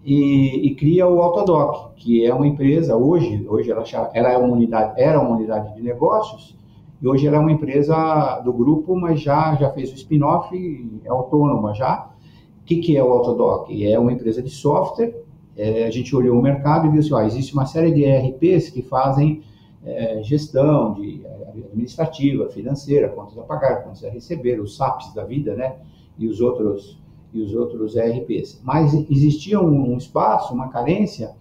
e, 0.03 0.67
e, 0.67 0.73
cria 0.73 1.07
o 1.07 1.21
Autodoc, 1.21 1.93
que 1.95 2.25
é 2.25 2.33
uma 2.33 2.47
empresa, 2.47 2.95
hoje, 2.95 3.45
hoje 3.47 3.69
ela, 3.69 3.83
ela 4.11 4.31
é 4.31 4.37
uma 4.37 4.51
unidade, 4.51 4.99
era 4.99 5.21
uma 5.21 5.35
unidade 5.35 5.75
de 5.75 5.83
negócios, 5.83 6.57
e 6.99 7.07
hoje 7.07 7.27
ela 7.27 7.37
é 7.37 7.39
uma 7.39 7.51
empresa 7.51 8.39
do 8.43 8.51
grupo, 8.51 8.95
mas 8.95 9.21
já, 9.21 9.53
já 9.57 9.69
fez 9.69 9.91
o 9.91 9.95
spin-off, 9.95 10.49
é 11.05 11.09
autônoma 11.09 11.75
já. 11.75 12.09
O 12.61 12.65
que, 12.65 12.77
que 12.77 12.97
é 12.97 13.03
o 13.03 13.11
Autodoc? 13.11 13.69
É 13.69 13.99
uma 13.99 14.11
empresa 14.11 14.41
de 14.41 14.49
software, 14.49 15.20
é, 15.55 15.85
a 15.85 15.91
gente 15.91 16.15
olhou 16.15 16.39
o 16.39 16.41
mercado 16.41 16.87
e 16.87 16.89
viu 16.89 16.99
assim, 16.99 17.13
ó, 17.13 17.21
existe 17.21 17.53
uma 17.53 17.65
série 17.65 17.91
de 17.91 18.03
ERPs 18.03 18.69
que 18.69 18.81
fazem 18.81 19.43
é, 19.83 20.21
gestão 20.23 20.93
de 20.93 21.25
administrativa, 21.55 22.49
financeira, 22.49 23.09
contas 23.09 23.37
a 23.37 23.41
pagar, 23.43 23.83
contas 23.83 24.03
a 24.03 24.09
receber, 24.09 24.59
os 24.59 24.75
SAPs 24.75 25.13
da 25.13 25.23
vida, 25.23 25.55
né? 25.55 25.75
E 26.17 26.27
os 26.27 26.39
outros 26.39 26.99
e 27.33 27.41
os 27.41 27.55
outros 27.55 27.95
ERPs. 27.95 28.61
Mas 28.63 28.93
existia 29.09 29.59
um, 29.59 29.93
um 29.93 29.97
espaço, 29.97 30.53
uma 30.53 30.67
carência 30.67 31.33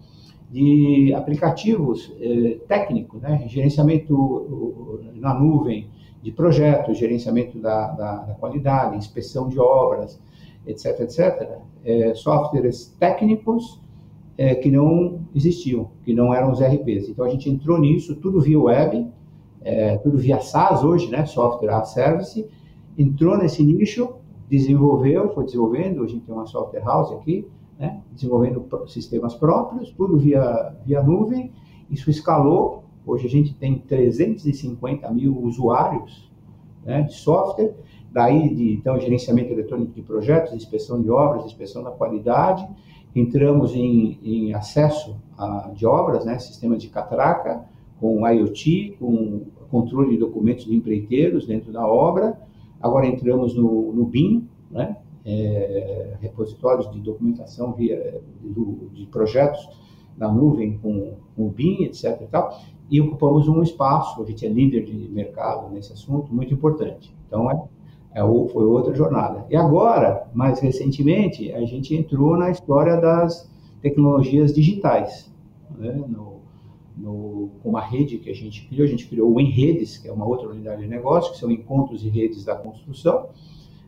de 0.49 1.13
aplicativos 1.13 2.13
eh, 2.19 2.59
técnicos, 2.67 3.21
né? 3.21 3.43
Gerenciamento 3.47 5.01
na 5.15 5.33
nuvem 5.33 5.89
de 6.21 6.31
projetos, 6.31 6.97
gerenciamento 6.97 7.59
da, 7.59 7.87
da, 7.87 8.15
da 8.17 8.33
qualidade, 8.35 8.95
inspeção 8.95 9.47
de 9.47 9.59
obras, 9.59 10.21
etc, 10.65 10.99
etc. 11.01 11.59
É, 11.83 12.13
softwares 12.13 12.95
técnicos 12.99 13.81
é, 14.37 14.55
que 14.55 14.71
não 14.71 15.21
existiam, 15.35 15.91
que 16.03 16.13
não 16.13 16.33
eram 16.33 16.51
os 16.51 16.59
RPs. 16.61 17.09
Então 17.09 17.25
a 17.25 17.29
gente 17.29 17.49
entrou 17.49 17.79
nisso, 17.79 18.15
tudo 18.15 18.41
via 18.41 18.59
web, 18.59 19.07
é, 19.61 19.97
tudo 19.97 20.17
via 20.17 20.39
SaaS 20.39 20.83
hoje, 20.83 21.09
né, 21.09 21.25
Software 21.25 21.69
as 21.69 21.89
Service, 21.89 22.47
entrou 22.97 23.37
nesse 23.37 23.63
nicho, 23.63 24.15
desenvolveu, 24.49 25.29
foi 25.33 25.45
desenvolvendo, 25.45 26.01
hoje 26.01 26.13
a 26.13 26.15
gente 26.15 26.25
tem 26.25 26.35
uma 26.35 26.45
software 26.45 26.83
house 26.83 27.11
aqui, 27.11 27.47
né, 27.79 28.01
desenvolvendo 28.11 28.65
sistemas 28.87 29.35
próprios, 29.35 29.91
tudo 29.91 30.17
via, 30.17 30.75
via 30.85 31.01
nuvem, 31.01 31.51
isso 31.89 32.09
escalou, 32.09 32.83
hoje 33.05 33.27
a 33.27 33.29
gente 33.29 33.53
tem 33.53 33.77
350 33.79 35.09
mil 35.11 35.37
usuários 35.41 36.31
né, 36.83 37.03
de 37.03 37.13
software, 37.13 37.73
daí 38.11 38.53
de 38.53 38.73
então 38.73 38.99
gerenciamento 38.99 39.53
eletrônico 39.53 39.93
de 39.93 40.01
projetos, 40.01 40.53
inspeção 40.53 41.01
de 41.01 41.09
obras, 41.09 41.45
inspeção 41.45 41.83
da 41.83 41.91
qualidade, 41.91 42.67
entramos 43.15 43.75
em, 43.75 44.19
em 44.23 44.53
acesso 44.53 45.17
a, 45.37 45.71
de 45.73 45.85
obras, 45.85 46.25
né, 46.25 46.39
sistemas 46.39 46.81
de 46.81 46.89
catraca, 46.89 47.65
com 47.99 48.27
IoT, 48.27 48.95
com 48.99 49.41
controle 49.69 50.11
de 50.11 50.17
documentos 50.17 50.65
de 50.65 50.75
empreiteiros 50.75 51.45
dentro 51.45 51.71
da 51.71 51.85
obra. 51.87 52.39
Agora 52.81 53.05
entramos 53.05 53.55
no, 53.55 53.93
no 53.93 54.05
BIM, 54.05 54.47
né? 54.69 54.97
É, 55.23 56.17
repositórios 56.19 56.89
de 56.91 56.99
documentação 56.99 57.73
via, 57.73 58.19
do, 58.41 58.89
de 58.91 59.05
projetos 59.05 59.69
na 60.17 60.31
nuvem 60.31 60.79
com, 60.79 61.13
com 61.35 61.45
o 61.45 61.49
BIM, 61.49 61.83
etc. 61.83 62.19
E, 62.21 62.25
tal, 62.25 62.59
e 62.89 62.99
ocupamos 62.99 63.47
um 63.47 63.61
espaço, 63.61 64.21
a 64.21 64.25
gente 64.25 64.45
é 64.45 64.49
líder 64.49 64.83
de 64.83 64.93
mercado 65.09 65.69
nesse 65.69 65.93
assunto, 65.93 66.33
muito 66.33 66.51
importante. 66.53 67.15
Então, 67.27 67.51
é, 67.51 67.63
é, 68.13 68.19
foi 68.19 68.65
outra 68.65 68.93
jornada. 68.93 69.45
E 69.49 69.55
agora, 69.55 70.27
mais 70.33 70.59
recentemente, 70.59 71.51
a 71.53 71.63
gente 71.65 71.95
entrou 71.95 72.37
na 72.37 72.49
história 72.49 72.97
das 72.97 73.49
tecnologias 73.81 74.53
digitais. 74.53 75.31
Né? 75.77 75.93
No, 76.07 76.41
no, 76.97 77.49
com 77.63 77.69
uma 77.69 77.81
rede 77.81 78.17
que 78.17 78.29
a 78.29 78.35
gente 78.35 78.67
criou, 78.67 78.85
a 78.85 78.89
gente 78.89 79.07
criou 79.07 79.31
o 79.31 79.39
Enredes, 79.39 79.97
que 79.97 80.07
é 80.07 80.11
uma 80.11 80.25
outra 80.25 80.49
unidade 80.49 80.81
de 80.81 80.87
negócio, 80.87 81.31
que 81.31 81.39
são 81.39 81.49
encontros 81.49 82.03
e 82.03 82.09
redes 82.09 82.43
da 82.43 82.55
construção. 82.55 83.29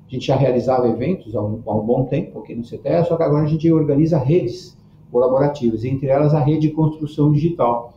A 0.07 0.11
gente 0.13 0.27
já 0.27 0.35
realizava 0.35 0.87
eventos 0.87 1.35
há 1.35 1.41
um, 1.41 1.61
há 1.65 1.75
um 1.75 1.85
bom 1.85 2.05
tempo 2.05 2.39
aqui 2.39 2.55
no 2.55 2.63
CTE, 2.63 3.05
só 3.07 3.17
que 3.17 3.23
agora 3.23 3.43
a 3.43 3.47
gente 3.47 3.71
organiza 3.71 4.17
redes 4.17 4.77
colaborativas, 5.11 5.83
entre 5.83 6.07
elas 6.07 6.33
a 6.33 6.39
rede 6.39 6.67
de 6.67 6.69
construção 6.71 7.31
digital, 7.31 7.93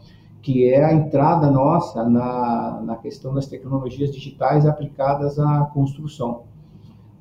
que 0.47 0.69
é 0.69 0.85
a 0.85 0.95
entrada 0.95 1.51
nossa 1.51 2.09
na, 2.09 2.81
na 2.81 2.95
questão 2.95 3.35
das 3.35 3.49
tecnologias 3.49 4.13
digitais 4.13 4.65
aplicadas 4.65 5.41
à 5.41 5.69
construção 5.75 6.45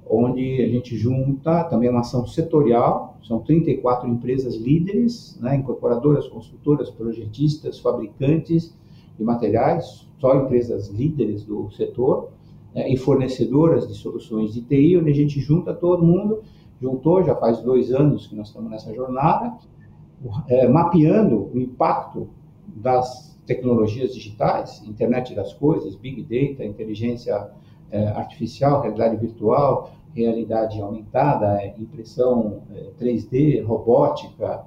onde 0.07 0.61
a 0.61 0.67
gente 0.67 0.95
junta 0.95 1.63
também 1.63 1.89
uma 1.89 2.01
ação 2.01 2.27
setorial, 2.27 3.17
são 3.23 3.39
34 3.39 4.07
empresas 4.07 4.55
líderes, 4.55 5.39
né, 5.41 5.55
incorporadoras, 5.55 6.27
construtoras, 6.27 6.91
projetistas, 6.91 7.79
fabricantes 7.79 8.77
de 9.17 9.23
materiais, 9.23 10.07
só 10.19 10.35
empresas 10.35 10.89
líderes 10.89 11.43
do 11.43 11.71
setor, 11.71 12.29
né, 12.75 12.87
e 12.87 12.95
fornecedoras 12.95 13.87
de 13.87 13.95
soluções 13.95 14.53
de 14.53 14.61
TI, 14.61 14.99
onde 14.99 15.09
a 15.09 15.15
gente 15.15 15.39
junta 15.39 15.73
todo 15.73 16.05
mundo, 16.05 16.43
juntou, 16.79 17.23
já 17.23 17.35
faz 17.35 17.59
dois 17.59 17.91
anos 17.91 18.27
que 18.27 18.35
nós 18.35 18.49
estamos 18.49 18.69
nessa 18.69 18.93
jornada, 18.93 19.57
é, 20.47 20.67
mapeando 20.67 21.49
o 21.51 21.59
impacto 21.59 22.29
das 22.75 23.35
tecnologias 23.45 24.13
digitais, 24.13 24.83
internet 24.85 25.33
das 25.33 25.53
coisas, 25.53 25.95
big 25.95 26.21
data, 26.23 26.65
inteligência 26.65 27.49
é, 27.91 28.07
artificial, 28.07 28.81
realidade 28.81 29.15
virtual, 29.17 29.91
realidade 30.13 30.81
aumentada, 30.81 31.61
é, 31.61 31.75
impressão 31.77 32.63
3D, 32.99 33.59
é, 33.59 33.61
robótica, 33.61 34.63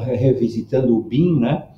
revisitando 0.00 0.96
o 0.96 1.02
BIM, 1.02 1.40
né? 1.40 1.68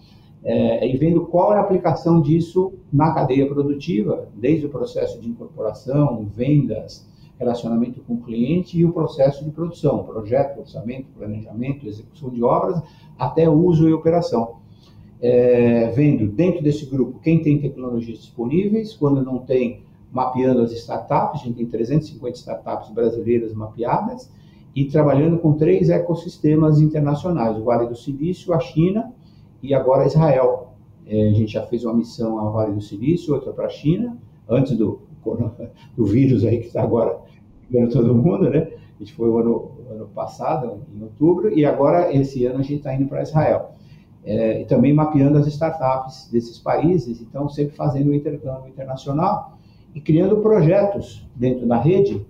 É, 0.45 0.87
e 0.89 0.97
vendo 0.97 1.27
qual 1.27 1.53
é 1.53 1.57
a 1.57 1.61
aplicação 1.61 2.21
disso 2.21 2.73
na 2.93 3.13
cadeia 3.13 3.47
produtiva, 3.49 4.29
desde 4.35 4.67
o 4.67 4.69
processo 4.69 5.21
de 5.21 5.29
incorporação, 5.29 6.25
vendas, 6.33 7.09
relacionamento 7.39 8.01
com 8.03 8.15
o 8.15 8.21
cliente 8.21 8.79
e 8.79 8.85
o 8.85 8.93
processo 8.93 9.45
de 9.45 9.51
produção, 9.51 10.05
projeto, 10.05 10.61
orçamento, 10.61 11.09
planejamento, 11.17 11.87
execução 11.87 12.31
de 12.31 12.43
obras, 12.43 12.81
até 13.19 13.49
uso 13.49 13.89
e 13.89 13.93
operação. 13.93 14.58
É, 15.21 15.91
vendo 15.91 16.29
dentro 16.29 16.63
desse 16.63 16.87
grupo 16.87 17.19
quem 17.21 17.43
tem 17.43 17.61
tecnologias 17.61 18.19
disponíveis, 18.19 18.95
quando 18.95 19.23
não 19.23 19.39
tem, 19.39 19.83
mapeando 20.13 20.63
as 20.63 20.73
startups, 20.73 21.41
a 21.41 21.45
gente 21.45 21.57
tem 21.57 21.67
350 21.67 22.37
startups 22.39 22.91
brasileiras 22.91 23.53
mapeadas, 23.53 24.31
e 24.75 24.85
trabalhando 24.85 25.39
com 25.39 25.55
três 25.55 25.91
ecossistemas 25.91 26.81
internacionais, 26.81 27.57
o 27.57 27.65
Vale 27.65 27.89
do 27.89 27.97
Silício, 27.97 28.55
a 28.55 28.61
China 28.61 29.13
e 29.63 29.75
agora 29.75 30.07
Israel. 30.07 30.75
É, 31.07 31.29
a 31.29 31.33
gente 31.33 31.53
já 31.53 31.67
fez 31.67 31.85
uma 31.85 31.95
missão 31.95 32.39
ao 32.39 32.53
Vale 32.53 32.75
do 32.75 32.81
Silício, 32.81 33.35
outra 33.35 33.53
para 33.53 33.67
a 33.67 33.71
China, 33.71 34.17
antes 34.49 34.77
do, 34.77 35.01
do 35.97 36.05
vírus 36.05 36.45
aí 36.45 36.59
que 36.61 36.67
está 36.67 36.83
agora 36.83 37.19
pegando 37.71 37.93
todo 37.93 38.15
mundo, 38.15 38.51
né? 38.51 38.69
A 38.99 39.05
gente 39.05 39.15
foi 39.15 39.29
ano, 39.29 39.73
ano 39.91 40.09
passado, 40.09 40.81
em 40.95 41.03
outubro, 41.03 41.57
e 41.57 41.65
agora, 41.65 42.15
esse 42.15 42.45
ano, 42.47 42.59
a 42.59 42.63
gente 42.63 42.77
está 42.77 42.95
indo 42.95 43.09
para 43.09 43.23
Israel. 43.23 43.73
É, 44.31 44.61
e 44.61 44.67
também 44.67 44.93
mapeando 44.93 45.39
as 45.39 45.47
startups 45.47 46.29
desses 46.31 46.59
países, 46.59 47.23
então 47.23 47.49
sempre 47.49 47.75
fazendo 47.75 48.11
o 48.11 48.15
intercâmbio 48.15 48.69
internacional 48.69 49.57
e 49.95 50.03
criando 50.03 50.37
projetos 50.43 51.27
dentro 51.35 51.67
da 51.67 51.79
rede 51.79 52.27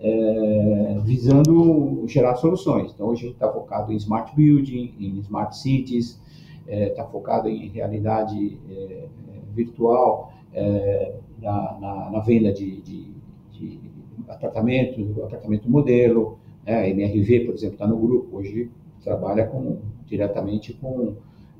é, 0.00 0.98
visando 1.04 2.04
gerar 2.08 2.36
soluções. 2.36 2.92
Então, 2.92 3.08
hoje 3.08 3.24
a 3.24 3.26
gente 3.26 3.34
está 3.34 3.52
focado 3.52 3.92
em 3.92 3.96
smart 3.96 4.34
building, 4.34 4.94
em 4.98 5.18
smart 5.20 5.54
cities, 5.54 6.18
está 6.66 7.02
é, 7.02 7.06
focado 7.06 7.48
em 7.48 7.68
realidade 7.68 8.58
é, 8.70 9.04
virtual, 9.54 10.32
é, 10.54 11.14
na, 11.40 11.78
na, 11.78 12.10
na, 12.10 12.20
venda 12.20 12.50
de, 12.50 12.80
de, 12.80 13.10
de 13.52 13.80
apartamentos, 14.26 15.18
apartamento 15.18 15.70
modelo. 15.70 16.38
Né? 16.64 16.76
A 16.76 16.88
MRV, 16.88 17.40
por 17.40 17.54
exemplo, 17.54 17.74
está 17.74 17.86
no 17.86 17.98
grupo, 17.98 18.38
hoje 18.38 18.70
trabalha 19.02 19.46
com, 19.46 19.78
diretamente 20.06 20.72
com. 20.72 21.14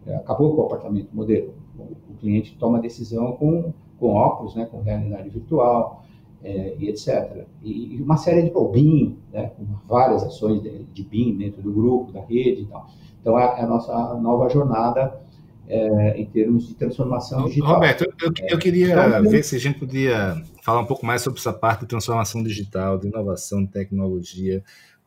É, 0.06 0.16
acabou 0.16 0.54
com 0.54 0.62
o 0.62 0.66
apartamento 0.66 1.08
modelo. 1.12 1.54
O, 1.78 2.14
cliente 2.20 2.56
toma 2.58 2.78
decisão 2.78 3.32
com, 3.32 3.72
com 3.98 4.10
óculos, 4.10 4.54
né? 4.54 4.66
com 4.70 4.80
realidade 4.80 5.28
virtual. 5.28 6.04
É, 6.44 6.74
e 6.76 6.88
etc. 6.88 7.46
E, 7.62 7.94
e, 7.94 8.02
uma 8.02 8.16
série 8.16 8.42
de 8.42 8.50
pô, 8.50 8.68
BIM, 8.68 9.16
né, 9.32 9.52
várias 9.86 10.24
ações 10.24 10.60
de, 10.60 10.82
de 10.86 11.04
BIM 11.04 11.36
dentro 11.36 11.62
do 11.62 11.72
grupo, 11.72 12.10
da 12.10 12.20
rede 12.20 12.62
e 12.62 12.66
tal. 12.66 12.88
Então, 13.20 13.38
é, 13.38 13.60
é 13.60 13.62
a 13.62 13.66
nossa 13.66 14.14
nova 14.14 14.48
jornada 14.48 15.22
é, 15.68 16.20
em 16.20 16.26
termos 16.26 16.68
de 16.68 16.74
transformação 16.74 17.44
digital. 17.44 17.74
Roberto, 17.74 18.04
eu, 18.20 18.32
eu 18.48 18.58
queria 18.58 18.92
então, 18.92 19.30
ver 19.30 19.42
se 19.42 19.56
a 19.56 19.58
gente 19.58 19.78
podia 19.78 20.34
falar 20.62 20.80
um 20.80 20.84
pouco 20.84 21.06
mais 21.06 21.22
sobre 21.22 21.38
essa 21.40 21.52
parte 21.52 21.80
de 21.80 21.86
transformação 21.86 22.42
digital, 22.42 22.98
de 22.98 23.06
inovação, 23.08 23.64
de 23.64 23.70
tecnologia. 23.70 24.62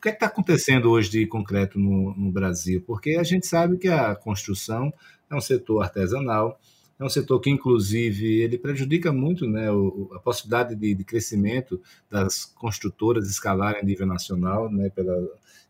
Que 0.05 0.09
é 0.09 0.13
está 0.13 0.27
acontecendo 0.27 0.91
hoje 0.91 1.09
de 1.09 1.25
concreto 1.25 1.79
no, 1.79 2.15
no 2.15 2.31
Brasil? 2.31 2.79
Porque 2.85 3.15
a 3.15 3.23
gente 3.23 3.47
sabe 3.47 3.75
que 3.75 3.87
a 3.87 4.13
construção 4.13 4.93
é 5.27 5.33
um 5.33 5.41
setor 5.41 5.81
artesanal, 5.81 6.59
é 6.99 7.03
um 7.03 7.09
setor 7.09 7.39
que, 7.39 7.49
inclusive, 7.49 8.39
ele 8.39 8.55
prejudica 8.59 9.11
muito 9.11 9.47
né, 9.47 9.71
o, 9.71 10.11
a 10.13 10.19
possibilidade 10.19 10.75
de, 10.75 10.93
de, 10.93 11.03
crescimento 11.03 11.81
das 12.07 12.45
construtoras 12.45 13.27
escalarem 13.27 13.81
a 13.81 13.83
nível 13.83 14.05
nacional. 14.05 14.71
Né, 14.71 14.91
pela... 14.91 15.11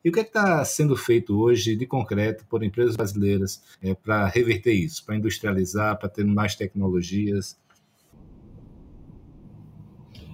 E 0.03 0.09
o 0.09 0.11
que 0.11 0.19
é 0.19 0.23
está 0.23 0.65
sendo 0.65 0.97
feito 0.97 1.39
hoje 1.39 1.73
de 1.77 1.85
concreto 1.85 2.45
por 2.49 2.61
empresas 2.61 2.97
brasileiras 2.97 3.63
é, 3.81 3.93
para 3.93 4.27
reverter 4.27 4.73
isso, 4.73 5.05
para 5.05 5.15
industrializar, 5.15 5.97
para 5.97 6.09
ter 6.09 6.25
mais 6.25 6.55
tecnologias? 6.55 7.57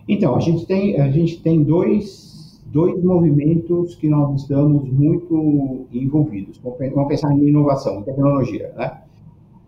Então, 0.08 0.36
a 0.36 0.40
gente 0.40 0.66
tem, 0.66 1.00
a 1.00 1.12
gente 1.12 1.40
tem 1.40 1.64
dois, 1.64 2.31
dois 2.72 3.04
movimentos 3.04 3.96
que 3.96 4.08
nós 4.08 4.42
estamos 4.42 4.90
muito 4.90 5.88
envolvidos. 5.92 6.58
Vamos 6.60 7.08
pensar 7.08 7.34
em 7.34 7.50
inovação, 7.50 8.00
em 8.00 8.04
tecnologia. 8.04 8.74
Né? 8.78 9.02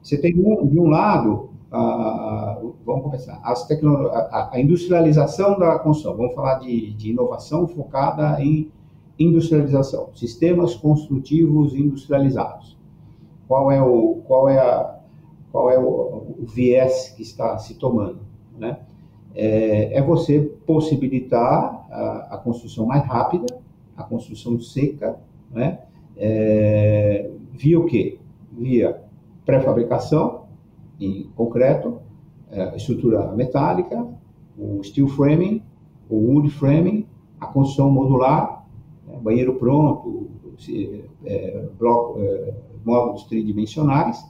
Você 0.01 0.17
tem, 0.17 0.33
um, 0.39 0.65
de 0.65 0.79
um 0.79 0.87
lado, 0.87 1.49
a, 1.71 2.59
vamos 2.85 3.03
começar, 3.03 3.41
as 3.43 3.69
a, 3.69 4.49
a, 4.53 4.61
industrialização 4.61 5.59
da 5.59 5.77
construção. 5.79 6.15
Vamos 6.15 6.33
falar 6.33 6.59
de, 6.59 6.93
de 6.93 7.11
inovação 7.11 7.67
focada 7.67 8.41
em 8.41 8.71
industrialização, 9.19 10.09
sistemas 10.15 10.73
construtivos 10.75 11.75
industrializados. 11.75 12.77
Qual 13.47 13.69
é 13.71 13.81
o, 13.81 14.21
qual 14.25 14.47
é 14.47 14.59
a, 14.59 14.99
qual 15.51 15.69
é 15.69 15.77
o, 15.77 15.83
o 16.39 16.45
viés 16.47 17.09
que 17.09 17.21
está 17.21 17.57
se 17.57 17.75
tomando, 17.75 18.19
né? 18.57 18.79
É, 19.35 19.97
é 19.97 20.01
você 20.01 20.39
possibilitar 20.65 21.87
a, 21.89 22.35
a, 22.35 22.37
construção 22.37 22.85
mais 22.85 23.03
rápida, 23.05 23.47
a 23.97 24.03
construção 24.03 24.59
seca, 24.59 25.17
né? 25.51 25.79
É, 26.15 27.31
via 27.51 27.79
o 27.79 27.85
quê? 27.85 28.19
Via 28.51 29.01
pré-fabricação 29.45 30.45
em 30.99 31.23
concreto, 31.35 31.99
é, 32.51 32.75
estrutura 32.75 33.31
metálica, 33.33 34.07
o 34.57 34.83
steel 34.83 35.07
framing, 35.07 35.63
o 36.09 36.15
wood 36.15 36.49
framing, 36.51 37.07
a 37.39 37.47
construção 37.47 37.91
modular, 37.91 38.65
né, 39.07 39.17
banheiro 39.21 39.55
pronto, 39.55 40.29
é, 41.25 41.67
bloco, 41.77 42.19
é, 42.19 42.53
módulos 42.85 43.23
tridimensionais. 43.23 44.23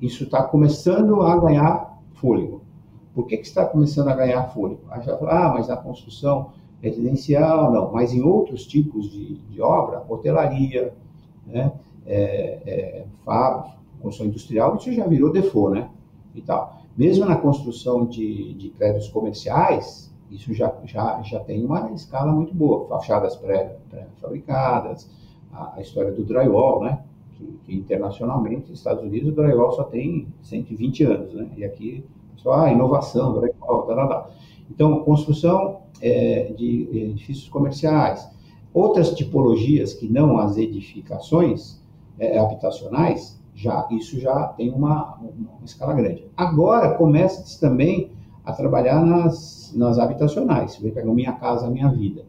Isso 0.00 0.24
está 0.24 0.42
começando 0.42 1.22
a 1.22 1.38
ganhar 1.38 1.98
fôlego. 2.14 2.65
Por 3.16 3.26
que, 3.26 3.38
que 3.38 3.46
está 3.46 3.64
começando 3.64 4.08
a 4.08 4.14
ganhar 4.14 4.44
fôlego? 4.50 4.82
Ah, 4.90 5.50
mas 5.54 5.68
na 5.68 5.76
construção 5.78 6.50
residencial, 6.82 7.72
não, 7.72 7.90
mas 7.90 8.12
em 8.12 8.20
outros 8.20 8.66
tipos 8.66 9.10
de, 9.10 9.36
de 9.36 9.58
obra, 9.58 10.04
hotelaria, 10.06 10.92
né, 11.46 11.72
é, 12.04 12.60
é, 12.66 13.06
fábrica, 13.24 13.74
construção 14.02 14.26
industrial, 14.26 14.76
isso 14.76 14.92
já 14.92 15.06
virou 15.06 15.32
default, 15.32 15.80
né? 15.80 15.88
E 16.34 16.42
tal. 16.42 16.82
Mesmo 16.94 17.24
na 17.24 17.36
construção 17.36 18.04
de, 18.04 18.52
de 18.52 18.68
prédios 18.68 19.08
comerciais, 19.08 20.12
isso 20.30 20.52
já, 20.52 20.70
já, 20.84 21.22
já 21.22 21.40
tem 21.40 21.64
uma 21.64 21.90
escala 21.92 22.30
muito 22.30 22.54
boa. 22.54 22.86
Fachadas 22.86 23.34
pré-fabricadas, 23.34 25.08
a, 25.50 25.76
a, 25.76 25.80
história 25.80 26.12
do 26.12 26.22
drywall, 26.22 26.84
né? 26.84 27.02
Que, 27.38 27.46
que, 27.64 27.74
internacionalmente, 27.74 28.68
nos 28.68 28.78
Estados 28.78 29.02
Unidos, 29.02 29.30
o 29.30 29.34
drywall 29.34 29.72
só 29.72 29.84
tem 29.84 30.28
120 30.42 31.04
anos, 31.04 31.32
né? 31.32 31.48
E 31.56 31.64
aqui, 31.64 32.04
só 32.36 32.52
a 32.52 32.72
inovação, 32.72 33.32
drywall, 33.34 33.82
tal, 33.82 33.96
tal, 33.96 34.08
tal. 34.08 34.30
Então, 34.70 35.00
construção 35.04 35.82
é, 36.00 36.52
de 36.56 36.88
edifícios 36.92 37.48
comerciais. 37.48 38.28
Outras 38.72 39.14
tipologias 39.14 39.94
que 39.94 40.06
não 40.08 40.38
as 40.38 40.56
edificações 40.56 41.80
é, 42.18 42.38
habitacionais, 42.38 43.40
já 43.54 43.88
isso 43.90 44.20
já 44.20 44.48
tem 44.48 44.70
uma, 44.70 45.14
uma 45.16 45.64
escala 45.64 45.94
grande. 45.94 46.26
Agora 46.36 46.94
começa 46.94 47.58
também 47.58 48.10
a 48.44 48.52
trabalhar 48.52 49.04
nas, 49.04 49.72
nas 49.74 49.98
habitacionais. 49.98 50.72
Você 50.72 50.82
vai 50.82 50.90
pegar 50.90 51.12
Minha 51.12 51.32
Casa 51.32 51.70
Minha 51.70 51.88
Vida, 51.88 52.24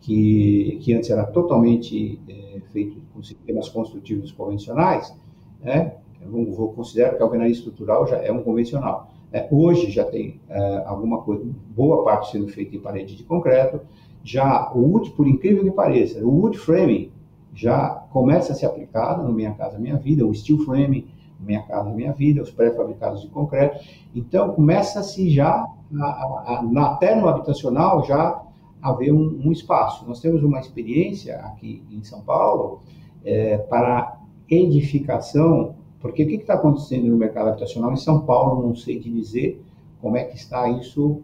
que, 0.00 0.78
que 0.82 0.92
antes 0.92 1.08
era 1.10 1.24
totalmente 1.24 2.20
é, 2.28 2.60
feito 2.72 3.00
com 3.14 3.22
sistemas 3.22 3.68
construtivos 3.68 4.32
convencionais, 4.32 5.14
né? 5.62 5.94
Eu 6.20 6.52
vou 6.52 6.72
considerar 6.72 7.14
que 7.14 7.22
a 7.22 7.24
alvenaria 7.24 7.52
estrutural 7.52 8.06
já 8.06 8.16
é 8.16 8.32
um 8.32 8.42
convencional. 8.42 9.13
É, 9.34 9.48
hoje 9.50 9.90
já 9.90 10.04
tem 10.04 10.40
é, 10.48 10.84
alguma 10.86 11.20
coisa, 11.22 11.44
boa 11.74 12.04
parte 12.04 12.30
sendo 12.30 12.46
feita 12.46 12.76
em 12.76 12.78
parede 12.78 13.16
de 13.16 13.24
concreto. 13.24 13.80
Já 14.22 14.72
o 14.72 14.78
wood, 14.78 15.10
por 15.10 15.26
incrível 15.26 15.64
que 15.64 15.72
pareça, 15.72 16.24
o 16.24 16.30
wood 16.30 16.56
framing 16.56 17.10
já 17.52 17.88
começa 18.12 18.52
a 18.52 18.54
ser 18.54 18.66
aplicado 18.66 19.24
no 19.24 19.32
Minha 19.32 19.52
Casa 19.54 19.76
Minha 19.76 19.96
Vida, 19.96 20.24
o 20.24 20.32
steel 20.32 20.58
frame, 20.60 21.08
Minha 21.40 21.62
Casa 21.62 21.90
Minha 21.90 22.12
Vida, 22.12 22.42
os 22.42 22.52
pré-fabricados 22.52 23.22
de 23.22 23.28
concreto. 23.28 23.84
Então, 24.14 24.52
começa-se 24.52 25.28
já, 25.28 25.66
a, 26.00 26.04
a, 26.04 26.64
a, 26.76 26.86
até 26.92 27.16
no 27.16 27.26
habitacional, 27.26 28.04
já 28.04 28.40
haver 28.80 29.12
um, 29.12 29.40
um, 29.44 29.50
espaço. 29.50 30.06
Nós 30.06 30.20
temos 30.20 30.44
uma 30.44 30.60
experiência 30.60 31.40
aqui 31.40 31.82
em 31.90 32.04
São 32.04 32.20
Paulo 32.20 32.82
é, 33.24 33.58
para 33.58 34.16
edificação, 34.48 35.74
porque 36.04 36.22
o 36.22 36.26
que 36.26 36.34
está 36.34 36.52
acontecendo 36.52 37.06
no 37.06 37.16
mercado 37.16 37.48
habitacional 37.48 37.90
em 37.90 37.96
São 37.96 38.26
Paulo, 38.26 38.68
não 38.68 38.76
sei 38.76 39.00
te 39.00 39.10
dizer 39.10 39.64
como 40.02 40.18
é 40.18 40.24
que 40.24 40.36
está 40.36 40.68
isso 40.68 41.22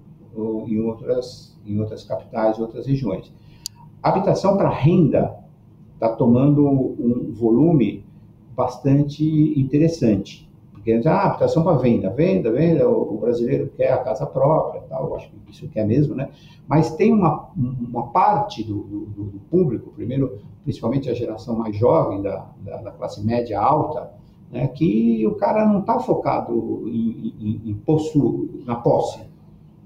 em 0.66 0.80
outras, 0.80 1.54
em 1.66 1.78
outras 1.78 2.02
capitais, 2.02 2.58
outras 2.58 2.86
regiões. 2.86 3.30
Habitação 4.02 4.56
para 4.56 4.70
renda 4.70 5.36
está 5.92 6.08
tomando 6.08 6.66
um 6.66 7.30
volume 7.30 8.06
bastante 8.56 9.22
interessante. 9.60 10.50
Porque 10.72 10.98
ah, 11.04 11.24
habitação 11.24 11.62
para 11.62 11.76
venda, 11.76 12.08
venda, 12.08 12.50
venda, 12.50 12.88
o, 12.88 13.18
brasileiro 13.18 13.70
quer 13.76 13.92
a 13.92 13.98
casa 13.98 14.24
própria, 14.24 14.80
tal, 14.88 15.08
eu 15.08 15.14
acho 15.14 15.28
que 15.28 15.50
isso 15.50 15.68
quer 15.68 15.86
mesmo, 15.86 16.14
né? 16.14 16.30
Mas 16.66 16.96
tem 16.96 17.12
uma, 17.12 17.50
uma 17.54 18.06
parte 18.12 18.64
do, 18.64 18.78
do, 18.78 19.24
do 19.24 19.40
público, 19.50 19.90
primeiro, 19.90 20.38
principalmente 20.64 21.10
a 21.10 21.12
geração 21.12 21.54
mais 21.54 21.76
jovem, 21.76 22.22
da, 22.22 22.46
da, 22.64 22.78
da 22.78 22.90
classe 22.92 23.22
média 23.22 23.60
alta, 23.60 24.18
né, 24.50 24.66
que 24.68 25.26
o 25.26 25.34
cara 25.36 25.64
não 25.64 25.80
está 25.80 25.98
focado 26.00 26.82
em, 26.86 27.34
em, 27.40 27.60
em 27.70 28.64
na 28.66 28.76
posse, 28.76 29.20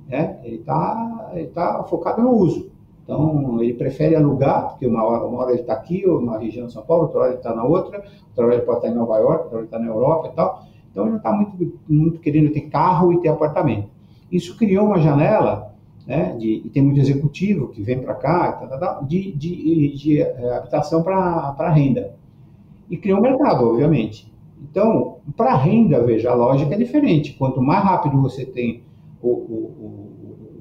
né? 0.09 0.41
ele 0.43 0.57
está 0.57 1.31
ele 1.35 1.49
tá 1.49 1.85
focado 1.85 2.23
no 2.23 2.31
uso. 2.31 2.73
Então, 3.03 3.63
ele 3.63 3.75
prefere 3.75 4.17
alugar, 4.17 4.71
porque 4.71 4.87
uma 4.87 5.05
hora, 5.05 5.27
uma 5.27 5.43
hora 5.43 5.53
ele 5.53 5.61
está 5.61 5.75
aqui, 5.75 6.07
ou 6.09 6.23
na 6.23 6.39
região 6.39 6.67
de 6.67 6.73
São 6.73 6.83
Paulo, 6.83 7.05
outra 7.05 7.21
hora 7.21 7.29
ele 7.29 7.37
está 7.37 7.55
na 7.55 7.63
outra, 7.63 8.03
outra 8.29 8.47
hora 8.47 8.55
ele 8.55 8.65
pode 8.65 8.79
estar 8.79 8.89
em 8.89 8.95
Nova 8.95 9.19
York, 9.19 9.43
outra 9.43 9.57
hora 9.57 9.59
ele 9.59 9.67
está 9.67 9.79
na 9.79 9.87
Europa 9.87 10.29
e 10.29 10.35
tal. 10.35 10.67
Então, 10.91 11.05
ele 11.05 11.11
não 11.11 11.19
está 11.19 11.33
muito, 11.33 11.79
muito 11.87 12.21
querendo 12.21 12.51
ter 12.51 12.63
carro 12.63 13.13
e 13.13 13.21
ter 13.21 13.29
apartamento. 13.29 13.91
Isso 14.33 14.57
criou 14.57 14.87
uma 14.87 14.99
janela, 14.99 15.75
né, 16.07 16.35
de, 16.39 16.63
e 16.65 16.71
tem 16.71 16.83
muito 16.83 16.99
executivo 16.99 17.69
que 17.69 17.83
vem 17.83 18.01
para 18.01 18.15
cá, 18.15 18.53
tá, 18.53 18.67
tá, 18.67 18.79
tá, 18.79 19.01
de, 19.03 19.33
de, 19.33 19.95
de 19.95 20.23
eh, 20.23 20.57
habitação 20.57 21.03
para 21.03 21.71
renda. 21.71 22.15
E 22.89 22.97
criou 22.97 23.19
um 23.19 23.23
mercado, 23.23 23.69
obviamente. 23.69 24.34
Então, 24.71 25.19
para 25.37 25.55
renda, 25.57 26.03
veja, 26.03 26.31
a 26.31 26.35
lógica 26.35 26.75
é 26.75 26.79
diferente. 26.79 27.35
Quanto 27.35 27.61
mais 27.61 27.85
rápido 27.85 28.21
você 28.21 28.45
tem 28.45 28.83
o, 29.23 29.29
o 29.29 30.15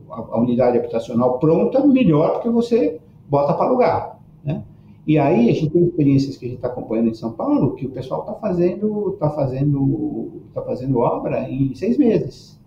a, 0.09 0.39
unidade 0.39 0.77
habitacional 0.77 1.39
pronta, 1.39 1.85
melhor, 1.85 2.33
porque 2.33 2.49
você 2.49 2.99
bota 3.29 3.53
para 3.53 3.65
alugar. 3.65 4.19
Né? 4.43 4.63
E 5.07 5.17
aí 5.17 5.49
a 5.49 5.53
gente 5.53 5.69
tem 5.69 5.83
experiências 5.83 6.37
que 6.37 6.45
a 6.45 6.49
gente 6.49 6.57
está 6.57 6.67
acompanhando 6.67 7.09
em 7.09 7.13
São 7.13 7.31
Paulo 7.31 7.75
que 7.75 7.85
o 7.85 7.91
pessoal 7.91 8.21
está 8.21 8.33
fazendo, 8.35 9.15
tá 9.19 9.29
fazendo, 9.29 10.43
tá 10.53 10.61
fazendo 10.61 10.99
obra 10.99 11.49
em 11.49 11.73
seis 11.75 11.97
meses. 11.97 12.61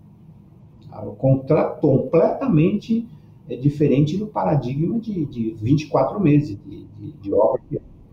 O 1.05 1.11
contrato 1.11 1.79
completamente 1.79 3.07
é 3.47 3.55
diferente 3.55 4.17
do 4.17 4.27
paradigma 4.27 4.99
de, 4.99 5.25
de 5.25 5.51
24 5.61 6.19
meses 6.19 6.57
de, 6.65 6.85
de, 6.85 7.11
de 7.13 7.33
obra, 7.33 7.61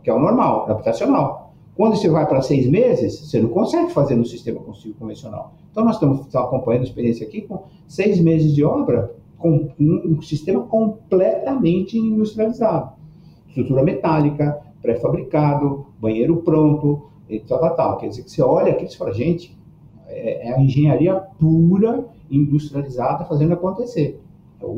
que 0.02 0.10
é 0.10 0.12
o 0.12 0.20
normal, 0.20 0.70
habitacional. 0.70 1.43
Quando 1.76 1.96
você 1.96 2.08
vai 2.08 2.26
para 2.26 2.40
seis 2.40 2.68
meses, 2.68 3.18
você 3.18 3.40
não 3.40 3.48
consegue 3.48 3.92
fazer 3.92 4.14
no 4.14 4.24
sistema 4.24 4.60
construtivo 4.60 4.98
convencional. 4.98 5.54
Então, 5.70 5.84
nós 5.84 5.96
estamos 5.96 6.34
acompanhando 6.34 6.82
a 6.82 6.84
experiência 6.84 7.26
aqui 7.26 7.42
com 7.42 7.64
seis 7.88 8.20
meses 8.20 8.54
de 8.54 8.64
obra, 8.64 9.12
com 9.37 9.70
um, 9.78 10.22
sistema 10.22 10.62
completamente 10.62 11.98
industrializado. 11.98 12.92
Estrutura 13.48 13.82
metálica, 13.82 14.60
pré-fabricado, 14.80 15.87
banheiro 16.00 16.37
pronto, 16.38 17.10
e 17.28 17.40
tal, 17.40 17.58
tal, 17.58 17.74
tal. 17.74 17.98
Quer 17.98 18.08
dizer 18.08 18.22
que 18.22 18.30
você 18.30 18.42
olha 18.42 18.72
aqui 18.72 18.84
e 18.84 18.96
fala, 18.96 19.12
gente, 19.12 19.56
é, 20.06 20.48
é 20.48 20.54
a 20.54 20.60
engenharia 20.60 21.14
pura, 21.38 22.06
industrializada, 22.30 23.24
fazendo 23.24 23.54
acontecer. 23.54 24.20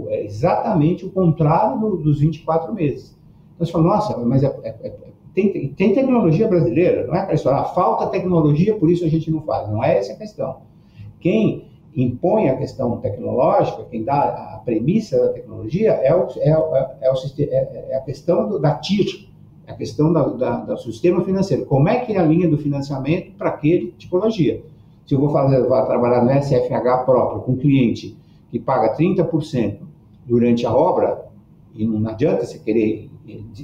É 0.09 0.24
exatamente 0.24 1.04
o 1.04 1.11
contrário 1.11 1.78
do, 1.78 1.96
dos 1.98 2.20
24 2.20 2.74
meses. 2.74 3.16
Então 3.54 3.66
você 3.66 3.72
fala, 3.72 3.85
nossa, 3.85 4.18
mas 4.18 4.42
é, 4.42 4.46
é, 4.62 4.68
é, 4.82 5.06
tem, 5.37 5.68
tem, 5.68 5.92
tecnologia 5.92 6.49
brasileira, 6.49 7.07
não 7.07 7.14
é 7.14 7.18
aquela 7.18 7.35
história, 7.35 7.59
ah, 7.59 7.64
falta 7.64 8.07
tecnologia, 8.07 8.75
por 8.75 8.90
isso 8.90 9.05
a 9.05 9.09
gente 9.09 9.31
não 9.31 9.42
faz. 9.42 9.68
Não 9.68 9.85
é 9.85 9.99
essa 9.99 10.14
a 10.14 10.16
questão. 10.16 10.62
Quem 11.20 11.66
impõe 11.94 12.49
a 12.49 12.57
questão 12.57 12.96
tecnológica, 12.96 13.85
quem 13.90 14.03
dá 14.03 14.55
a 14.55 14.62
premissa 14.64 15.20
da 15.20 15.29
tecnologia, 15.35 15.90
é, 15.90 16.14
o, 16.14 16.27
é, 16.38 16.49
é, 17.03 17.44
é, 17.51 17.87
é 17.90 17.96
a 17.99 18.01
questão 18.01 18.49
do, 18.49 18.59
da 18.59 18.77
TIR, 18.77 19.29
a 19.66 19.75
questão 19.75 20.11
da, 20.11 20.22
da, 20.22 20.57
do 20.57 20.79
sistema 20.79 21.22
financeiro. 21.22 21.66
Como 21.66 21.87
é 21.87 22.01
que 22.01 22.14
é 22.14 22.18
a 22.18 22.25
linha 22.25 22.49
do 22.49 22.57
financiamento 22.57 23.33
para 23.37 23.51
aquele 23.51 23.92
tipologia? 23.99 24.62
Se 25.07 25.14
eu 25.14 25.20
vou 25.20 25.29
fazer, 25.29 25.61
vou 25.61 25.85
trabalhar 25.85 26.25
no 26.25 26.31
SFH 26.31 27.05
próprio, 27.05 27.42
com 27.42 27.53
um 27.53 27.57
cliente 27.57 28.16
que 28.51 28.59
paga 28.59 28.96
30% 28.96 29.81
durante 30.25 30.64
a 30.64 30.75
obra, 30.75 31.27
e 31.75 31.87
não 31.87 32.09
adianta 32.09 32.46
você 32.46 32.59
querer 32.59 33.06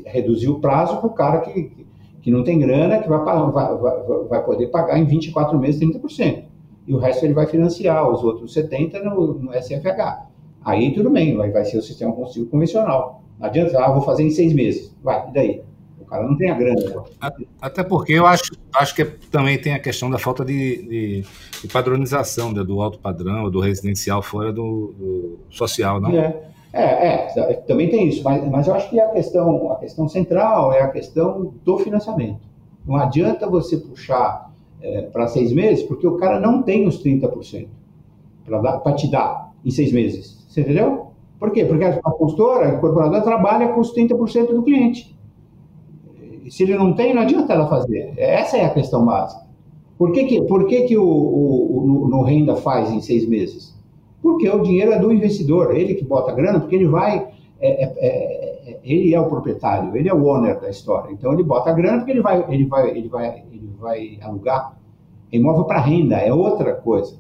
reduzir 0.07 0.49
o 0.49 0.61
prazo 0.61 0.99
para 0.99 1.07
o 1.07 1.13
cara 1.13 1.41
que, 1.41 1.87
que 2.21 2.31
não 2.31 2.43
tem 2.43 2.59
grana, 2.59 2.99
que 2.99 3.09
vai, 3.09 3.19
vai, 3.25 3.77
vai, 3.77 4.25
vai 4.29 4.45
poder 4.45 4.69
pagar 4.69 4.99
em 4.99 5.05
24 5.05 5.59
meses 5.59 5.81
30%. 5.81 6.45
E 6.87 6.95
o 6.95 6.99
resto 6.99 7.25
ele 7.25 7.35
vai 7.35 7.47
financiar, 7.47 8.09
os 8.09 8.25
outros 8.25 8.55
70% 8.55 9.03
no, 9.05 9.35
no 9.35 9.53
SFH. 9.53 10.27
Aí 10.65 10.93
tudo 10.93 11.11
bem, 11.11 11.37
vai, 11.37 11.51
vai 11.51 11.65
ser 11.65 11.79
o 11.79 11.83
sistema 11.83 12.13
consigo 12.13 12.47
convencional. 12.47 13.23
Não 13.39 13.47
adianta, 13.47 13.79
ah, 13.83 13.91
vou 13.91 14.03
fazer 14.03 14.23
em 14.23 14.31
seis 14.31 14.53
meses. 14.53 14.95
Vai, 15.03 15.29
e 15.29 15.33
daí? 15.33 15.63
O 16.01 16.05
cara 16.05 16.27
não 16.27 16.37
tem 16.37 16.51
a 16.51 16.55
grana. 16.55 17.05
Até 17.61 17.83
porque 17.83 18.13
eu 18.13 18.27
acho, 18.27 18.53
acho 18.75 18.95
que 18.95 19.05
também 19.05 19.59
tem 19.59 19.75
a 19.75 19.79
questão 19.79 20.11
da 20.11 20.19
falta 20.19 20.45
de, 20.45 20.83
de, 20.83 21.25
de 21.63 21.69
padronização 21.69 22.53
né, 22.53 22.63
do 22.63 22.81
alto 22.81 22.99
padrão, 22.99 23.51
do 23.51 23.61
residencial 23.61 24.23
fora 24.23 24.53
do, 24.53 24.95
do 24.99 25.39
social, 25.49 26.01
não? 26.01 26.11
É. 26.11 26.52
É, 26.73 27.27
é, 27.37 27.55
também 27.67 27.91
tem 27.91 28.09
isso, 28.09 28.25
mas, 28.25 28.49
mas 28.49 28.67
eu 28.67 28.75
acho 28.75 28.89
que 28.89 28.99
a 28.99 29.09
questão, 29.09 29.71
a 29.73 29.77
questão 29.77 30.09
central 30.09 30.73
é 30.73 30.81
a 30.81 30.89
questão 30.89 31.53
do 31.63 31.79
financiamento. 31.79 32.41
Não 32.87 32.97
adianta 32.97 33.49
você 33.49 33.77
puxar 33.77 34.51
é, 34.81 35.03
para 35.03 35.27
seis 35.27 35.53
meses, 35.53 35.85
porque 35.85 36.07
o 36.07 36.17
cara 36.17 36.41
não 36.41 36.63
tem 36.63 36.87
os 36.87 37.03
30% 37.03 37.69
para 38.45 38.93
te 38.95 39.11
dar 39.11 39.53
em 39.65 39.71
seis 39.71 39.93
meses. 39.93 40.45
Você 40.49 40.63
entendeu? 40.63 41.09
Por 41.39 41.51
quê? 41.51 41.65
Porque 41.65 41.85
a 41.85 42.01
consultora, 42.01 42.69
a 42.69 42.75
incorporadora, 42.75 43.23
trabalha 43.23 43.69
com 43.69 43.81
os 43.81 43.95
30% 43.95 44.55
do 44.55 44.63
cliente. 44.63 45.17
Se 46.49 46.63
ele 46.63 46.77
não 46.77 46.93
tem, 46.95 47.15
não 47.15 47.23
adianta 47.23 47.53
ela 47.53 47.69
fazer. 47.69 48.15
Essa 48.17 48.57
é 48.57 48.65
a 48.65 48.71
questão 48.71 49.05
básica. 49.05 49.43
Por 49.99 50.13
que, 50.13 50.25
que, 50.25 50.43
por 50.43 50.67
que, 50.67 50.83
que 50.83 50.97
o, 50.97 51.05
o, 51.05 52.05
o 52.05 52.09
no 52.09 52.23
renda 52.23 52.57
faz 52.57 52.91
em 52.91 53.01
seis 53.01 53.29
meses? 53.29 53.72
Porque 54.23 54.49
o 54.49 54.63
dinheiro 54.63 54.93
é 54.93 54.99
do 54.99 55.13
investidor, 55.13 55.75
ele 55.75 55.95
que 55.95 56.05
bota 56.05 56.31
a 56.31 56.35
grana, 56.35 56.61
porque 56.61 56.77
ele 56.77 56.87
vai. 56.87 57.29
É, 57.61 57.85
é, 57.85 57.93
é, 57.99 58.79
ele 58.85 59.15
é 59.15 59.21
o 59.21 59.29
proprietário, 59.29 59.97
ele 59.97 60.09
é 60.09 60.15
o 60.15 60.25
owner 60.25 60.61
da 60.61 60.71
história. 60.71 61.13
Então 61.13 61.33
ele 61.33 61.43
bota 61.43 61.71
a 61.71 61.73
grana 61.73 61.99
porque 61.99 62.13
ele 62.13 62.21
vai, 62.21 62.45
ele 62.49 62.65
vai, 62.67 62.91
ele 62.91 63.09
vai, 63.09 63.45
ele 63.53 63.71
vai 63.79 64.19
alugar 64.23 64.77
imóvel 65.33 65.65
para 65.65 65.81
renda, 65.81 66.17
é 66.17 66.33
outra 66.33 66.75
coisa. 66.75 67.17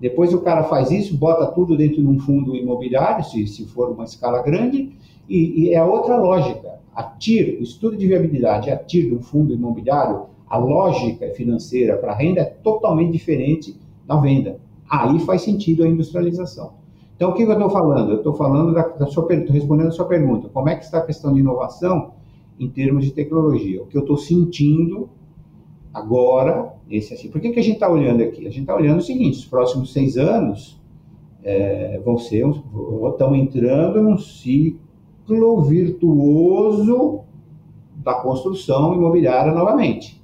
Depois 0.00 0.34
o 0.34 0.40
cara 0.40 0.64
faz 0.64 0.90
isso, 0.90 1.16
bota 1.16 1.46
tudo 1.46 1.76
dentro 1.76 2.02
de 2.02 2.06
um 2.06 2.18
fundo 2.18 2.54
imobiliário, 2.54 3.24
se, 3.24 3.46
se 3.46 3.64
for 3.66 3.90
uma 3.90 4.04
escala 4.04 4.42
grande, 4.42 4.92
e, 5.28 5.62
e 5.62 5.74
é 5.74 5.82
outra 5.82 6.16
lógica. 6.16 6.74
A 6.94 7.02
TIR, 7.02 7.58
o 7.58 7.62
estudo 7.62 7.96
de 7.96 8.06
viabilidade, 8.06 8.70
a 8.70 8.76
TIR 8.76 9.10
do 9.10 9.20
fundo 9.20 9.52
imobiliário, 9.52 10.26
a 10.48 10.58
lógica 10.58 11.28
financeira 11.30 11.96
para 11.96 12.14
renda 12.14 12.42
é 12.42 12.44
totalmente 12.44 13.12
diferente 13.12 13.76
da 14.06 14.16
venda. 14.16 14.60
Aí 14.88 15.18
faz 15.20 15.42
sentido 15.42 15.82
a 15.82 15.88
industrialização. 15.88 16.74
Então, 17.16 17.30
o 17.30 17.34
que 17.34 17.42
eu 17.42 17.52
estou 17.52 17.70
falando? 17.70 18.10
Eu 18.10 18.16
estou 18.18 18.34
falando 18.34 18.74
da, 18.74 18.82
da 18.88 19.06
sua 19.06 19.26
respondendo 19.28 19.88
a 19.88 19.92
sua 19.92 20.06
pergunta. 20.06 20.48
Como 20.48 20.68
é 20.68 20.74
que 20.74 20.84
está 20.84 20.98
a 20.98 21.06
questão 21.06 21.32
de 21.32 21.40
inovação 21.40 22.12
em 22.58 22.68
termos 22.68 23.04
de 23.04 23.12
tecnologia? 23.12 23.82
O 23.82 23.86
que 23.86 23.96
eu 23.96 24.02
estou 24.02 24.16
sentindo 24.16 25.08
agora, 25.94 26.74
esse 26.90 27.14
assim. 27.14 27.30
Por 27.30 27.40
que, 27.40 27.50
que 27.50 27.60
a 27.60 27.62
gente 27.62 27.74
está 27.74 27.88
olhando 27.88 28.22
aqui? 28.22 28.40
A 28.40 28.50
gente 28.50 28.62
está 28.62 28.74
olhando 28.74 28.98
o 28.98 29.02
seguinte: 29.02 29.38
os 29.38 29.44
próximos 29.44 29.92
seis 29.92 30.16
anos 30.16 30.82
é, 31.44 32.00
vão 32.04 32.18
ser, 32.18 32.44
estão 32.48 33.34
entrando 33.36 34.02
num 34.02 34.18
ciclo 34.18 35.62
virtuoso 35.62 37.20
da 37.96 38.14
construção 38.14 38.92
imobiliária 38.92 39.52
novamente, 39.52 40.20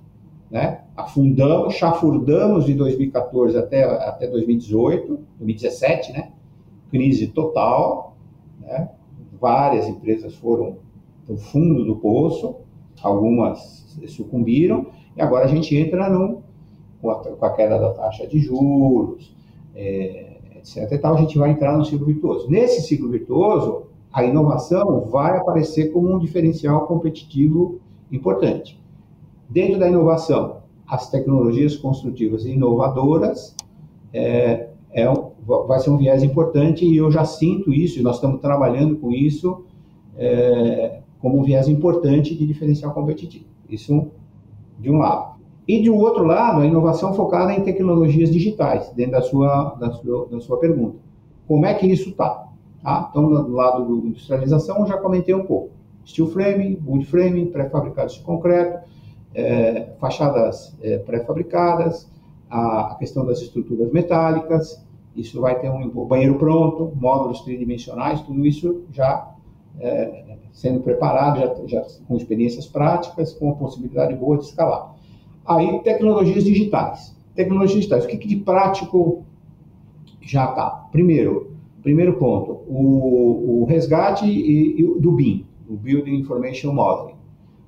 né? 0.51 0.80
Afundamos, 0.97 1.75
chafurdamos 1.75 2.65
de 2.65 2.75
2014 2.75 3.57
até, 3.57 3.85
até 3.85 4.27
2018, 4.27 5.19
2017, 5.39 6.13
né? 6.13 6.33
Crise 6.91 7.29
total, 7.29 8.17
né? 8.61 8.91
Várias 9.41 9.89
empresas 9.89 10.35
foram 10.35 10.79
no 11.29 11.37
fundo 11.37 11.85
do 11.85 11.97
poço, 11.97 12.57
algumas 13.03 13.99
sucumbiram, 14.09 14.87
e 15.17 15.23
agora 15.23 15.45
a 15.45 15.49
gente 15.49 15.77
entra 15.77 16.09
no, 16.09 16.43
com, 17.01 17.11
a, 17.11 17.17
com 17.17 17.45
a 17.45 17.51
queda 17.55 17.79
da 17.79 17.93
taxa 17.93 18.27
de 18.27 18.39
juros, 18.39 19.35
é, 19.75 20.39
etc. 20.57 20.91
E 20.93 20.99
tal, 20.99 21.15
a 21.15 21.21
gente 21.21 21.39
vai 21.39 21.51
entrar 21.51 21.77
no 21.77 21.85
ciclo 21.85 22.07
virtuoso. 22.07 22.51
Nesse 22.51 22.83
ciclo 22.83 23.09
virtuoso, 23.09 23.87
a 24.13 24.25
inovação 24.25 25.03
vai 25.07 25.39
aparecer 25.39 25.93
como 25.93 26.13
um 26.13 26.19
diferencial 26.19 26.87
competitivo 26.87 27.81
importante. 28.11 28.81
Dentro 29.49 29.79
da 29.79 29.89
inovação, 29.89 30.60
as 30.91 31.09
tecnologias 31.09 31.77
construtivas 31.77 32.45
inovadoras 32.45 33.55
é, 34.13 34.71
é, 34.93 35.07
vai 35.47 35.79
ser 35.79 35.91
um 35.91 35.97
viés 35.97 36.25
importante 36.25 36.85
e 36.85 36.97
eu 36.97 37.13
já 37.13 37.25
sinto 37.25 37.73
isso, 37.73 38.01
e 38.01 38.03
nós 38.03 38.17
estamos 38.17 38.41
trabalhando 38.41 38.97
com 38.97 39.13
isso 39.13 39.65
é, 40.17 41.01
como 41.21 41.39
um 41.39 41.45
viés 41.45 41.69
importante 41.69 42.35
de 42.35 42.45
diferencial 42.45 42.93
competitivo. 42.93 43.45
Isso 43.69 44.09
de 44.81 44.91
um 44.91 44.99
lado. 44.99 45.39
E 45.69 45.81
de 45.81 45.89
um 45.89 45.97
outro 45.97 46.25
lado, 46.25 46.61
a 46.61 46.67
inovação 46.67 47.15
focada 47.15 47.53
em 47.53 47.63
tecnologias 47.63 48.29
digitais, 48.29 48.91
dentro 48.91 49.13
da 49.13 49.23
sua, 49.23 49.77
da 49.79 49.93
sua, 49.93 50.27
da 50.27 50.41
sua 50.41 50.59
pergunta. 50.59 50.97
Como 51.47 51.65
é 51.67 51.75
que 51.75 51.87
isso 51.87 52.09
está? 52.09 52.49
Tá? 52.83 53.09
Então, 53.11 53.29
do 53.29 53.53
lado 53.53 53.85
da 53.85 54.09
industrialização, 54.09 54.81
eu 54.81 54.87
já 54.87 54.97
comentei 54.97 55.35
um 55.35 55.45
pouco. 55.45 55.71
Steel 56.05 56.27
frame, 56.27 56.83
wood 56.85 57.05
frame, 57.05 57.47
pré-fabricados 57.47 58.15
de 58.15 58.23
concreto, 58.23 58.91
é, 59.35 59.93
fachadas 59.99 60.77
é, 60.83 60.99
pré-fabricadas, 60.99 62.11
a, 62.49 62.93
a, 62.93 62.95
questão 62.97 63.25
das 63.25 63.41
estruturas 63.41 63.93
metálicas, 63.93 64.85
isso 65.15 65.41
vai 65.41 65.59
ter 65.59 65.71
um 65.71 65.89
banheiro 66.07 66.37
pronto, 66.37 66.93
módulos 66.97 67.41
tridimensionais, 67.43 68.21
tudo 68.23 68.47
isso 68.47 68.85
já 68.93 69.35
é, 69.79 70.37
sendo 70.53 70.81
preparado, 70.81 71.39
já, 71.41 71.67
já, 71.67 71.87
com 72.07 72.17
experiências 72.17 72.67
práticas, 72.67 73.33
com 73.33 73.51
a 73.51 73.55
possibilidade 73.55 74.15
boa 74.15 74.37
de 74.37 74.45
escalar. 74.45 74.95
Aí, 75.47 75.81
tecnologias 75.81 76.45
digitais. 76.45 77.17
Tecnologias 77.35 77.79
digitais, 77.79 78.05
o 78.05 78.09
que, 78.09 78.17
que 78.17 78.29
de 78.29 78.37
prático 78.37 79.25
já 80.21 80.51
está? 80.51 80.89
Primeiro, 80.93 81.53
primeiro 81.83 82.15
ponto, 82.15 82.53
o, 82.69 83.63
o 83.63 83.65
resgate 83.65 84.27
e, 84.27 84.81
e, 84.81 85.01
do 85.01 85.13
BIM, 85.13 85.47
o 85.69 85.75
Building 85.75 86.17
Information 86.17 86.73
Modeling. 86.73 87.15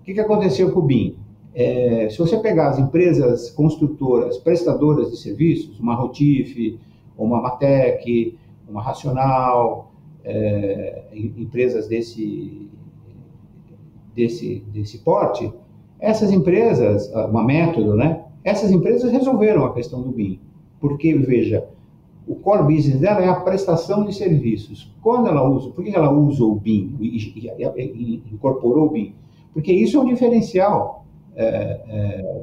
O 0.01 0.05
que, 0.05 0.15
que 0.15 0.21
aconteceu 0.21 0.73
com 0.73 0.81
o 0.81 0.83
BIM? 0.83 1.17
É, 1.55 2.09
se 2.11 2.19
você 2.19 2.39
pegar 2.39 2.71
as 2.71 2.79
empresas 2.79 3.51
construtoras, 3.51 4.39
prestadoras 4.39 5.11
de 5.11 5.19
serviços, 5.19 5.79
uma 5.79 5.95
Rotif, 5.95 6.79
uma 7.17 7.41
Matec, 7.43 8.39
uma 8.69 8.83
Racional, 8.83 9.93
é, 10.25 11.05
empresas 11.13 11.89
desse, 11.89 12.71
desse, 14.15 14.65
desse 14.73 14.99
porte, 14.99 15.53
essas 16.01 16.33
empresas, 16.33 17.11
uma 17.29 17.45
método, 17.45 17.95
né? 17.95 18.25
Essas 18.43 18.73
empresas 18.73 19.13
resolveram 19.13 19.65
a 19.65 19.73
questão 19.73 20.03
do 20.03 20.11
BIM. 20.11 20.41
Porque, 20.81 21.15
veja, 21.15 21.69
o 22.27 22.35
core 22.35 22.75
business 22.75 22.99
dela 22.99 23.21
é 23.21 23.29
a 23.29 23.37
prestação 23.37 24.05
de 24.05 24.13
serviços. 24.13 24.93
Quando 25.01 25.29
ela 25.29 25.49
usa, 25.49 25.71
por 25.71 25.85
que 25.85 25.95
ela 25.95 26.11
usa 26.11 26.43
o 26.43 26.57
BIM 26.57 26.97
e, 26.99 27.19
e, 27.19 27.83
e 27.83 28.23
incorporou 28.33 28.87
o 28.87 28.91
BIM? 28.91 29.15
Porque 29.53 29.73
isso 29.73 29.97
é 29.97 30.01
um 30.01 30.07
diferencial 30.07 31.02
é, 31.35 31.81
é, 31.89 32.43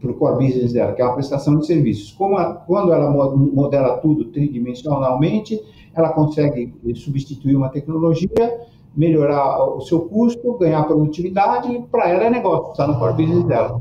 para 0.00 0.10
o 0.10 0.14
core 0.14 0.46
business 0.46 0.72
dela, 0.72 0.92
que 0.92 1.02
é 1.02 1.04
uma 1.04 1.14
prestação 1.14 1.58
de 1.58 1.66
serviços. 1.66 2.12
Como 2.12 2.36
a, 2.36 2.54
quando 2.54 2.92
ela 2.92 3.10
modela 3.10 3.98
tudo 3.98 4.26
tridimensionalmente, 4.26 5.60
ela 5.94 6.10
consegue 6.10 6.74
substituir 6.94 7.56
uma 7.56 7.68
tecnologia, 7.68 8.60
melhorar 8.94 9.64
o 9.64 9.80
seu 9.80 10.00
custo, 10.00 10.56
ganhar 10.58 10.84
produtividade, 10.84 11.72
e 11.72 11.82
para 11.82 12.08
ela 12.08 12.24
é 12.24 12.30
negócio, 12.30 12.72
está 12.72 12.86
no 12.86 12.98
core 12.98 13.24
business 13.24 13.44
dela. 13.44 13.80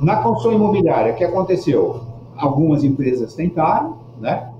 Na 0.00 0.16
construção 0.22 0.52
imobiliária, 0.52 1.12
o 1.12 1.16
que 1.16 1.24
aconteceu? 1.24 2.00
Algumas 2.36 2.82
empresas 2.82 3.34
tentaram, 3.34 3.98
né? 4.20 4.52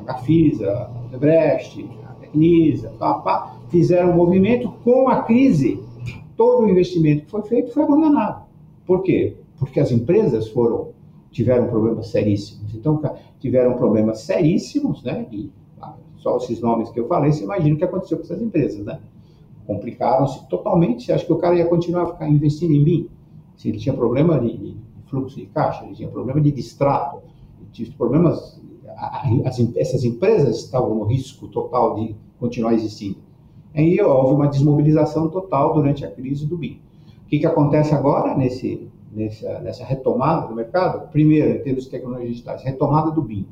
A 0.00 0.04
Gafisa, 0.04 0.70
a 0.70 1.08
Debrecht, 1.10 1.88
a 2.06 2.12
Tecnisa, 2.14 2.92
pá, 2.98 3.14
pá, 3.14 3.56
fizeram 3.68 4.10
um 4.10 4.14
movimento 4.14 4.70
com 4.84 5.08
a 5.08 5.22
crise. 5.22 5.82
Todo 6.36 6.64
o 6.64 6.68
investimento 6.68 7.24
que 7.24 7.30
foi 7.30 7.42
feito 7.42 7.72
foi 7.72 7.84
abandonado. 7.84 8.43
Por 8.86 9.02
quê? 9.02 9.36
Porque 9.58 9.80
as 9.80 9.90
empresas 9.90 10.48
foram 10.48 10.92
tiveram 11.34 11.66
problemas 11.66 12.08
seríssimos. 12.08 12.74
Então, 12.74 13.02
tiveram 13.40 13.74
problemas 13.74 14.20
seríssimos, 14.20 15.02
né? 15.02 15.26
E 15.32 15.50
ah, 15.82 15.94
só 16.16 16.36
esses 16.36 16.60
nomes 16.60 16.90
que 16.90 17.00
eu 17.00 17.08
falei, 17.08 17.32
você 17.32 17.42
imagina 17.42 17.74
o 17.74 17.78
que 17.78 17.84
aconteceu 17.84 18.16
com 18.18 18.22
essas 18.22 18.40
empresas, 18.40 18.84
né? 18.84 19.00
Complicaram-se 19.66 20.48
totalmente. 20.48 21.04
Você 21.04 21.12
acha 21.12 21.26
que 21.26 21.32
o 21.32 21.38
cara 21.38 21.56
ia 21.56 21.66
continuar 21.66 22.06
ficar 22.06 22.28
investindo 22.28 22.72
em 22.72 22.84
mim? 22.84 23.08
Se 23.56 23.68
ele 23.68 23.78
tinha 23.78 23.94
problema 23.94 24.38
de 24.38 24.76
fluxo 25.06 25.36
de 25.36 25.46
caixa, 25.46 25.84
ele 25.84 25.94
tinha 25.94 26.08
problema 26.08 26.40
de 26.40 26.52
distrato, 26.52 27.20
tinha 27.72 27.90
problemas. 27.96 28.60
As, 29.44 29.58
essas 29.76 30.04
empresas 30.04 30.58
estavam 30.58 30.94
no 30.94 31.04
risco 31.04 31.48
total 31.48 31.96
de 31.96 32.14
continuar 32.38 32.74
existindo. 32.74 33.16
Aí 33.74 34.00
houve 34.00 34.34
uma 34.34 34.46
desmobilização 34.46 35.28
total 35.28 35.74
durante 35.74 36.04
a 36.04 36.10
crise 36.10 36.46
do 36.46 36.56
BIM. 36.56 36.80
Que, 37.34 37.40
que 37.40 37.46
acontece 37.46 37.92
agora 37.92 38.36
nesse, 38.36 38.88
nessa, 39.12 39.58
nessa 39.58 39.84
retomada 39.84 40.46
do 40.46 40.54
mercado? 40.54 41.10
Primeiro, 41.10 41.50
em 41.50 41.62
termos 41.62 41.84
de 41.84 41.90
tecnologias 41.90 42.30
digitais, 42.30 42.62
retomada 42.62 43.10
do 43.10 43.20
BIM. 43.20 43.44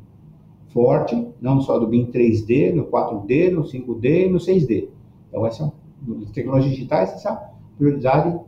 Forte, 0.69 1.29
não 1.41 1.61
só 1.61 1.81
do 1.81 1.89
BIM 1.89 2.07
3D, 2.07 2.73
no 2.73 2.85
4D, 2.85 3.51
no 3.51 3.65
5D 3.65 4.27
e 4.27 4.31
no 4.31 4.39
6D. 4.39 4.89
Então, 5.29 5.45
essa 5.45 5.65
é 5.65 6.33
tecnologias 6.33 6.75
digitais, 6.75 7.13
essa 7.13 7.29
é 7.29 7.33
a 7.33 7.51
prioridade 7.77 8.39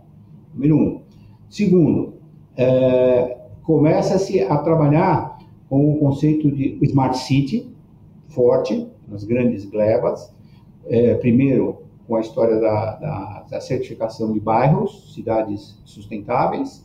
número 0.55 0.77
um. 0.77 1.01
Segundo, 1.51 2.15
é, 2.57 3.37
começa-se 3.65 4.41
a 4.41 4.57
trabalhar 4.59 5.37
com 5.69 5.95
o 5.95 5.99
conceito 5.99 6.49
de 6.53 6.79
Smart 6.83 7.19
City, 7.19 7.69
forte, 8.29 8.87
nas 9.09 9.25
grandes 9.25 9.65
glebas. 9.65 10.33
É, 10.87 11.15
primeiro, 11.15 11.79
com 12.07 12.17
a 12.17 12.21
história 12.21 12.61
da, 12.61 12.97
da, 12.97 13.47
da, 13.51 13.61
certificação 13.61 14.33
de 14.33 14.41
bairros, 14.41 15.15
cidades 15.15 15.81
sustentáveis, 15.85 16.85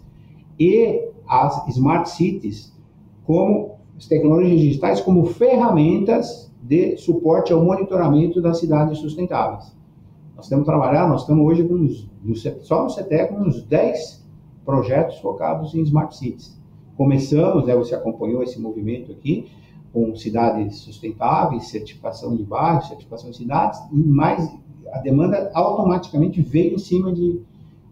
e 0.59 1.09
as 1.27 1.67
Smart 1.69 2.09
Cities 2.09 2.73
como 3.25 3.77
as 3.97 4.07
tecnologias 4.07 4.59
digitais 4.59 5.01
como 5.01 5.25
ferramentas 5.25 6.51
de 6.61 6.97
suporte 6.97 7.53
ao 7.53 7.63
monitoramento 7.63 8.41
das 8.41 8.59
cidades 8.59 8.97
sustentáveis. 8.99 9.75
Nós 10.35 10.47
temos 10.47 10.65
trabalhado, 10.65 11.09
nós 11.09 11.21
estamos 11.21 11.45
hoje 11.45 11.63
com 11.63 11.73
uns, 11.75 12.09
só 12.61 12.83
no 12.83 12.89
CETEC 12.89 13.33
com 13.33 13.41
uns 13.41 13.61
10 13.63 14.25
projetos 14.65 15.17
focados 15.19 15.73
em 15.75 15.81
Smart 15.81 16.15
Cities. 16.15 16.57
Começamos, 16.95 17.65
né, 17.65 17.75
você 17.75 17.93
acompanhou 17.93 18.41
esse 18.41 18.59
movimento 18.59 19.11
aqui, 19.11 19.49
com 19.91 20.15
cidades 20.15 20.77
sustentáveis, 20.77 21.67
certificação 21.67 22.35
de 22.35 22.43
bairros, 22.43 22.87
certificação 22.87 23.31
de 23.31 23.37
cidades, 23.37 23.79
e 23.91 23.97
mais 23.97 24.49
a 24.93 24.99
demanda 24.99 25.51
automaticamente 25.53 26.41
veio 26.41 26.75
em 26.75 26.79
cima 26.79 27.11
de, 27.11 27.41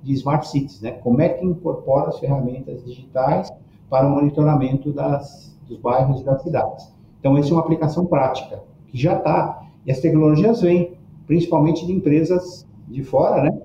de 0.03 0.13
Smart 0.13 0.47
Cities, 0.47 0.81
né? 0.81 0.91
Como 0.91 1.21
é 1.21 1.29
que 1.29 1.45
incorpora 1.45 2.09
as 2.09 2.19
ferramentas 2.19 2.83
digitais 2.83 3.51
para 3.89 4.07
o 4.07 4.09
monitoramento 4.09 4.91
das, 4.91 5.55
dos 5.67 5.77
bairros 5.79 6.21
e 6.21 6.23
das 6.23 6.41
cidades. 6.41 6.93
Então, 7.19 7.37
essa 7.37 7.49
é 7.49 7.53
uma 7.53 7.61
aplicação 7.61 8.05
prática, 8.05 8.61
que 8.87 8.97
já 8.97 9.17
está, 9.17 9.65
e 9.85 9.91
as 9.91 9.99
tecnologias 9.99 10.61
vêm, 10.61 10.97
principalmente 11.25 11.85
de 11.85 11.91
empresas 11.91 12.67
de 12.87 13.03
fora, 13.03 13.43
né? 13.43 13.57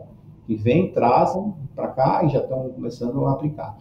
Que 0.47 0.55
vêm, 0.55 0.93
trazem 0.93 1.53
para 1.75 1.89
cá 1.89 2.25
e 2.25 2.29
já 2.29 2.41
estão 2.41 2.69
começando 2.71 3.25
a 3.27 3.33
aplicar. 3.33 3.77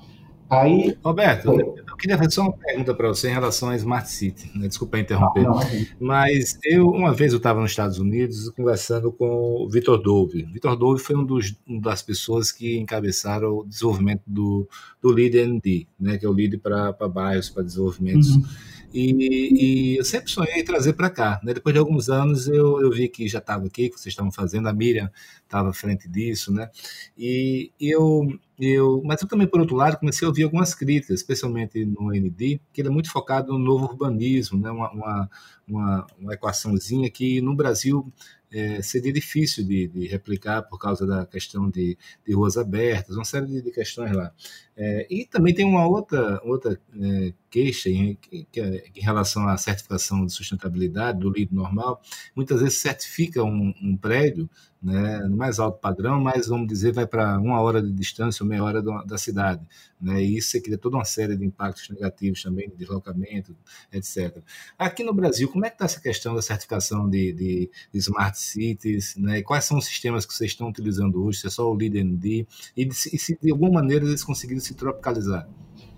Aí, 0.52 0.98
Roberto, 1.02 1.44
foi. 1.44 1.62
eu 1.62 1.96
queria 1.96 2.18
fazer 2.18 2.32
só 2.32 2.42
uma 2.42 2.52
pergunta 2.52 2.94
para 2.94 3.08
você 3.08 3.30
em 3.30 3.34
relação 3.34 3.70
à 3.70 3.76
Smart 3.78 4.10
City. 4.10 4.52
Né? 4.54 4.68
Desculpa 4.68 5.00
interromper. 5.00 5.44
Não, 5.44 5.56
não, 5.56 5.86
mas 5.98 6.60
eu, 6.66 6.90
uma 6.90 7.14
vez 7.14 7.32
eu 7.32 7.38
estava 7.38 7.62
nos 7.62 7.72
Estados 7.72 8.00
Unidos 8.00 8.50
conversando 8.50 9.14
com 9.14 9.64
o 9.64 9.70
Vitor 9.70 10.02
Dove. 10.02 10.44
Vitor 10.44 10.76
Dove 10.76 11.02
foi 11.02 11.16
um 11.16 11.24
dos, 11.24 11.56
uma 11.66 11.80
das 11.80 12.02
pessoas 12.02 12.52
que 12.52 12.78
encabeçaram 12.78 13.60
o 13.60 13.66
desenvolvimento 13.66 14.24
do, 14.28 14.68
do 15.02 15.10
Lead 15.10 15.38
ND, 15.38 15.88
né? 15.98 16.18
que 16.18 16.26
é 16.26 16.30
o 16.30 16.34
Lead 16.34 16.58
para 16.58 16.92
bairros, 17.08 17.50
para 17.50 17.64
desenvolvimentos. 17.64 18.36
Uhum 18.36 18.44
e, 18.94 19.94
e, 19.94 19.98
eu 19.98 20.04
sempre 20.04 20.32
sonhei 20.32 20.56
em 20.56 20.64
trazer 20.64 20.94
para 20.94 21.10
cá. 21.10 21.40
Né? 21.44 21.54
Depois 21.54 21.74
de 21.74 21.80
alguns 21.80 22.10
anos, 22.10 22.48
eu, 22.48 22.82
eu 22.82 22.92
vi 22.92 23.08
que 23.08 23.28
já 23.28 23.40
estava 23.40 23.66
aqui, 23.66 23.90
que 23.90 23.98
vocês 23.98 24.12
estavam 24.14 24.32
fazendo, 24.32 24.68
a 24.68 24.74
Miriam 24.74 25.10
estava 25.44 25.70
à 25.70 25.74
frente 25.74 26.08
disso, 26.08 26.52
né? 26.52 26.70
E, 27.18 27.72
eu, 27.80 28.28
eu, 28.60 29.02
mas 29.06 29.22
eu 29.22 29.28
também, 29.28 29.48
por 29.48 29.60
outro 29.60 29.76
lado, 29.76 29.98
comecei 29.98 30.26
a 30.26 30.30
ouvir 30.30 30.44
algumas 30.44 30.74
críticas, 30.74 31.20
especialmente 31.20 31.86
no 31.86 32.12
ND, 32.14 32.60
que 32.74 32.82
ele 32.82 32.90
é 32.90 32.92
muito 32.92 33.12
focado 33.12 33.54
no 33.54 33.60
novo 33.60 33.86
urbanismo, 33.86 34.60
né? 34.60 34.72
uma, 34.72 34.92
uma, 34.92 35.30
uma, 35.68 36.08
uma 36.20 36.34
equaçãozinha 36.34 37.10
que 37.10 37.42
no 37.42 37.56
Brasil 37.56 38.12
é, 38.52 38.82
seria 38.82 39.14
difícil 39.14 39.66
de, 39.66 39.88
de, 39.88 40.08
replicar 40.08 40.62
por 40.64 40.78
causa 40.78 41.06
da 41.08 41.26
questão 41.26 41.70
de, 41.70 41.98
de 42.26 42.34
ruas 42.34 42.58
abertas, 42.58 43.16
uma 43.16 43.24
série 43.24 43.46
de, 43.46 43.62
de 43.62 43.72
questões 43.72 44.12
lá. 44.12 44.34
É, 44.76 45.08
e 45.10 45.26
também 45.26 45.54
tem 45.54 45.66
uma 45.66 45.88
outra, 45.88 46.42
outra 46.44 46.80
é, 47.00 47.34
queixa 47.50 47.90
em, 47.90 48.16
que, 48.16 48.46
que, 48.52 48.60
é 48.60 48.84
em 48.96 49.02
relação 49.02 49.48
à 49.48 49.58
certificação 49.58 50.26
de 50.26 50.34
sustentabilidade 50.34 51.20
do 51.20 51.30
LID 51.30 51.54
normal. 51.54 52.02
Muitas 52.36 52.62
vezes 52.62 52.80
certifica 52.80 53.44
um, 53.44 53.74
um 53.82 53.96
prédio 53.96 54.50
né, 54.82 55.20
no 55.20 55.38
mais 55.38 55.60
alto 55.60 55.80
padrão, 55.80 56.20
mas 56.20 56.48
vamos 56.48 56.68
dizer, 56.68 56.92
vai 56.92 57.06
para 57.06 57.38
uma 57.38 57.62
hora 57.62 57.82
de 57.82 57.92
distância 57.92 58.44
ou 58.44 58.50
meia 58.50 58.64
hora 58.64 58.82
do, 58.82 59.04
da 59.04 59.18
cidade. 59.18 59.62
Né, 60.02 60.24
e 60.24 60.38
isso 60.38 60.60
cria 60.62 60.78
toda 60.78 60.98
uma 60.98 61.06
série 61.06 61.38
de 61.38 61.46
impactos 61.46 61.88
negativos 61.90 62.42
também, 62.42 62.68
de 62.68 62.76
deslocamento, 62.76 63.56
etc. 63.94 64.40
Aqui 64.80 65.04
no 65.04 65.14
Brasil, 65.14 65.48
como 65.50 65.66
é 65.66 65.70
que 65.70 65.76
está 65.76 65.86
essa 65.86 66.02
questão 66.02 66.34
da 66.34 66.42
certificação 66.42 67.08
de, 67.08 67.32
de, 67.32 67.72
de 67.94 68.00
smart 68.00 68.40
cities? 68.40 69.16
Né, 69.16 69.40
e 69.40 69.44
quais 69.44 69.66
são 69.66 69.78
os 69.78 69.86
sistemas 69.86 70.26
que 70.26 70.34
vocês 70.34 70.52
estão 70.52 70.70
utilizando 70.70 71.24
hoje? 71.24 71.40
Se 71.40 71.48
é 71.48 71.50
só 71.52 71.72
o 71.72 71.76
LeadND? 71.76 72.48
E, 72.76 72.88
e 72.88 72.94
se 72.94 73.38
de 73.40 73.52
alguma 73.52 73.72
maneira 73.72 74.06
eles 74.06 74.24
conseguiram 74.24 74.62
se 74.62 74.74
tropicalizar? 74.74 75.48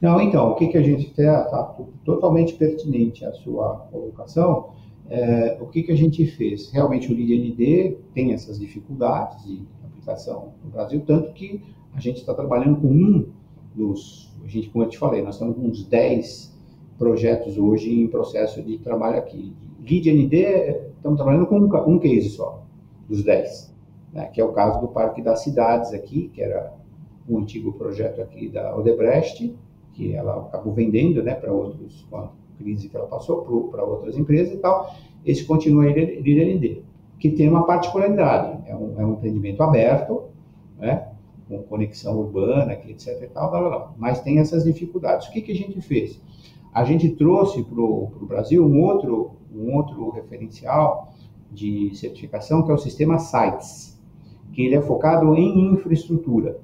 Não, 0.02 0.19
então, 0.19 0.50
o 0.50 0.56
que, 0.56 0.67
que 0.67 0.78
a 0.78 0.82
gente 0.82 1.12
tem 1.12 1.26
está 1.26 1.63
totalmente 2.04 2.56
pertinente 2.56 3.24
à 3.24 3.32
sua 3.32 3.88
colocação. 3.89 4.74
É, 5.10 5.58
o 5.62 5.68
que, 5.68 5.84
que 5.84 5.92
a 5.92 5.96
gente 5.96 6.26
fez? 6.26 6.72
Realmente 6.72 7.12
o 7.12 7.16
LeadND 7.16 7.98
tem 8.13 8.34
essas 8.34 8.60
dificuldades 8.60 9.44
de 9.44 9.62
aplicação 9.84 10.54
no 10.63 10.72
Brasil, 10.72 11.02
tanto 11.06 11.34
que 11.34 11.62
a 11.94 12.00
gente 12.00 12.18
está 12.18 12.34
trabalhando 12.34 12.82
com 12.82 12.88
um 12.88 13.28
dos, 13.76 14.34
a 14.44 14.48
gente, 14.48 14.70
como 14.70 14.86
eu 14.86 14.89
te 14.89 14.98
falei, 14.98 15.22
nós 15.22 15.36
estamos 15.36 15.56
com 15.56 15.63
uns 15.63 15.84
10 15.86 16.54
projetos 16.98 17.58
hoje 17.58 17.92
em 17.92 18.08
processo 18.08 18.62
de 18.62 18.78
trabalho 18.78 19.18
aqui. 19.18 19.54
LeadND, 19.80 20.36
estamos 20.96 21.18
trabalhando 21.18 21.48
com 21.48 21.60
um, 21.60 21.94
um 21.96 22.00
case 22.00 22.30
só, 22.30 22.63
dos 23.08 23.24
10, 23.24 23.74
né, 24.13 24.26
que 24.28 24.39
é 24.39 24.46
o 24.46 24.54
caso 24.54 24.80
do 24.80 24.88
Parque 24.88 25.22
das 25.22 25.44
Cidades 25.44 25.94
aqui, 25.94 26.30
que 26.34 26.42
era 26.42 26.74
um 27.28 27.39
antigo 27.39 27.74
projeto 27.74 28.22
aqui 28.22 28.50
da 28.50 28.76
Odebrecht, 28.76 29.56
que 29.94 30.13
ela 30.13 30.42
acabou 30.42 30.74
vendendo 30.74 31.22
né, 31.22 31.36
para 31.36 31.52
outros, 31.52 32.08
crise 32.63 32.89
que 32.89 32.95
ela 32.95 33.08
passou, 33.08 33.43
para 33.69 33.84
outras 33.84 34.17
empresas 34.17 34.54
e 34.54 34.58
tal. 34.58 34.95
Esse 35.26 35.45
continua 35.45 35.86
LND, 35.86 36.84
que 37.19 37.30
tem 37.32 37.49
uma 37.49 37.65
particularidade, 37.65 38.60
é 38.65 38.76
um, 38.76 38.99
é 38.99 39.06
um 39.06 39.13
empreendimento 39.13 39.62
aberto, 39.62 40.23
né, 40.78 41.10
com 41.47 41.62
conexão 41.63 42.17
urbana, 42.17 42.73
etc 42.73 43.21
e 43.21 43.28
tal, 43.28 43.52
blá, 43.52 43.60
blá, 43.60 43.69
blá. 43.69 43.93
mas 43.97 44.21
tem 44.21 44.39
essas 44.39 44.63
dificuldades. 44.63 45.28
O 45.28 45.32
que, 45.32 45.41
que 45.41 45.52
a 45.52 45.56
gente 45.56 45.80
fez? 45.82 46.19
A 46.73 46.84
gente 46.84 47.10
trouxe 47.12 47.63
para 47.63 47.80
o 47.80 48.26
Brasil 48.28 48.65
um 48.65 48.82
outro, 48.82 49.32
um 49.54 49.76
outro 49.76 50.10
referencial 50.10 51.13
de 51.52 51.95
certificação, 51.95 52.63
que 52.63 52.71
é 52.71 52.73
o 52.73 52.78
sistema 52.78 53.19
SITES, 53.19 54.02
que 54.54 54.63
ele 54.63 54.76
é 54.76 54.82
focado 54.82 55.36
em 55.36 55.73
infraestrutura. 55.73 56.60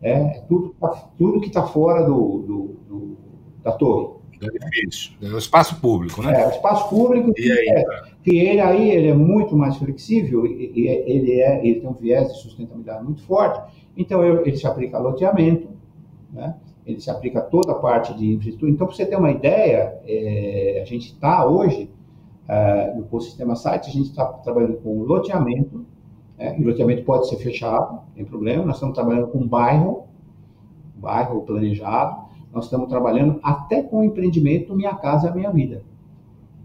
É, 0.00 0.12
é 0.12 0.40
tudo, 0.48 0.74
tudo 1.18 1.40
que 1.40 1.48
está 1.48 1.62
fora 1.66 2.02
do, 2.04 2.38
do, 2.38 2.76
do, 2.88 3.16
da 3.62 3.72
torre. 3.72 4.19
É 4.42 4.58
difícil. 4.58 5.12
É 5.22 5.26
o 5.26 5.38
espaço 5.38 5.80
público, 5.80 6.22
né? 6.22 6.42
É, 6.42 6.46
o 6.46 6.50
espaço 6.50 6.88
público 6.88 7.32
que, 7.34 7.50
aí, 7.50 7.68
é, 7.68 7.84
que 8.22 8.38
ele 8.38 8.60
aí 8.60 8.90
ele 8.90 9.08
é 9.08 9.14
muito 9.14 9.56
mais 9.56 9.76
flexível 9.76 10.46
e, 10.46 10.72
e, 10.74 10.88
ele, 10.88 11.40
é, 11.40 11.66
ele 11.66 11.80
tem 11.80 11.88
um 11.88 11.94
viés 11.94 12.32
de 12.32 12.38
sustentabilidade 12.40 13.04
muito 13.04 13.22
forte. 13.22 13.60
Então, 13.96 14.24
ele 14.24 14.56
se 14.56 14.66
aplica 14.66 14.96
a 14.96 15.00
loteamento, 15.00 15.68
né? 16.32 16.56
ele 16.86 17.00
se 17.00 17.10
aplica 17.10 17.40
a 17.40 17.42
toda 17.42 17.72
a 17.72 17.74
parte 17.74 18.14
de 18.14 18.32
infraestrutura. 18.32 18.70
Então, 18.70 18.86
para 18.86 18.96
você 18.96 19.04
ter 19.04 19.16
uma 19.16 19.30
ideia, 19.30 20.00
é, 20.06 20.80
a 20.82 20.84
gente 20.86 21.12
está 21.12 21.46
hoje, 21.46 21.90
é, 22.48 22.94
no 22.94 23.02
ecossistema 23.02 23.54
site, 23.54 23.90
a 23.90 23.92
gente 23.92 24.10
está 24.10 24.24
trabalhando 24.24 24.78
com 24.78 25.02
loteamento, 25.02 25.84
É, 26.38 26.56
o 26.58 26.62
loteamento 26.64 27.04
pode 27.04 27.28
ser 27.28 27.36
fechado, 27.36 27.92
não 27.92 28.14
tem 28.14 28.24
problema. 28.24 28.64
Nós 28.64 28.76
estamos 28.76 28.94
trabalhando 28.94 29.28
com 29.28 29.46
bairro, 29.46 30.06
bairro 30.96 31.42
planejado. 31.42 32.29
Nós 32.52 32.64
estamos 32.64 32.88
trabalhando 32.88 33.38
até 33.42 33.82
com 33.82 34.00
o 34.00 34.04
empreendimento 34.04 34.74
Minha 34.74 34.94
Casa 34.94 35.32
Minha 35.32 35.50
Vida, 35.50 35.82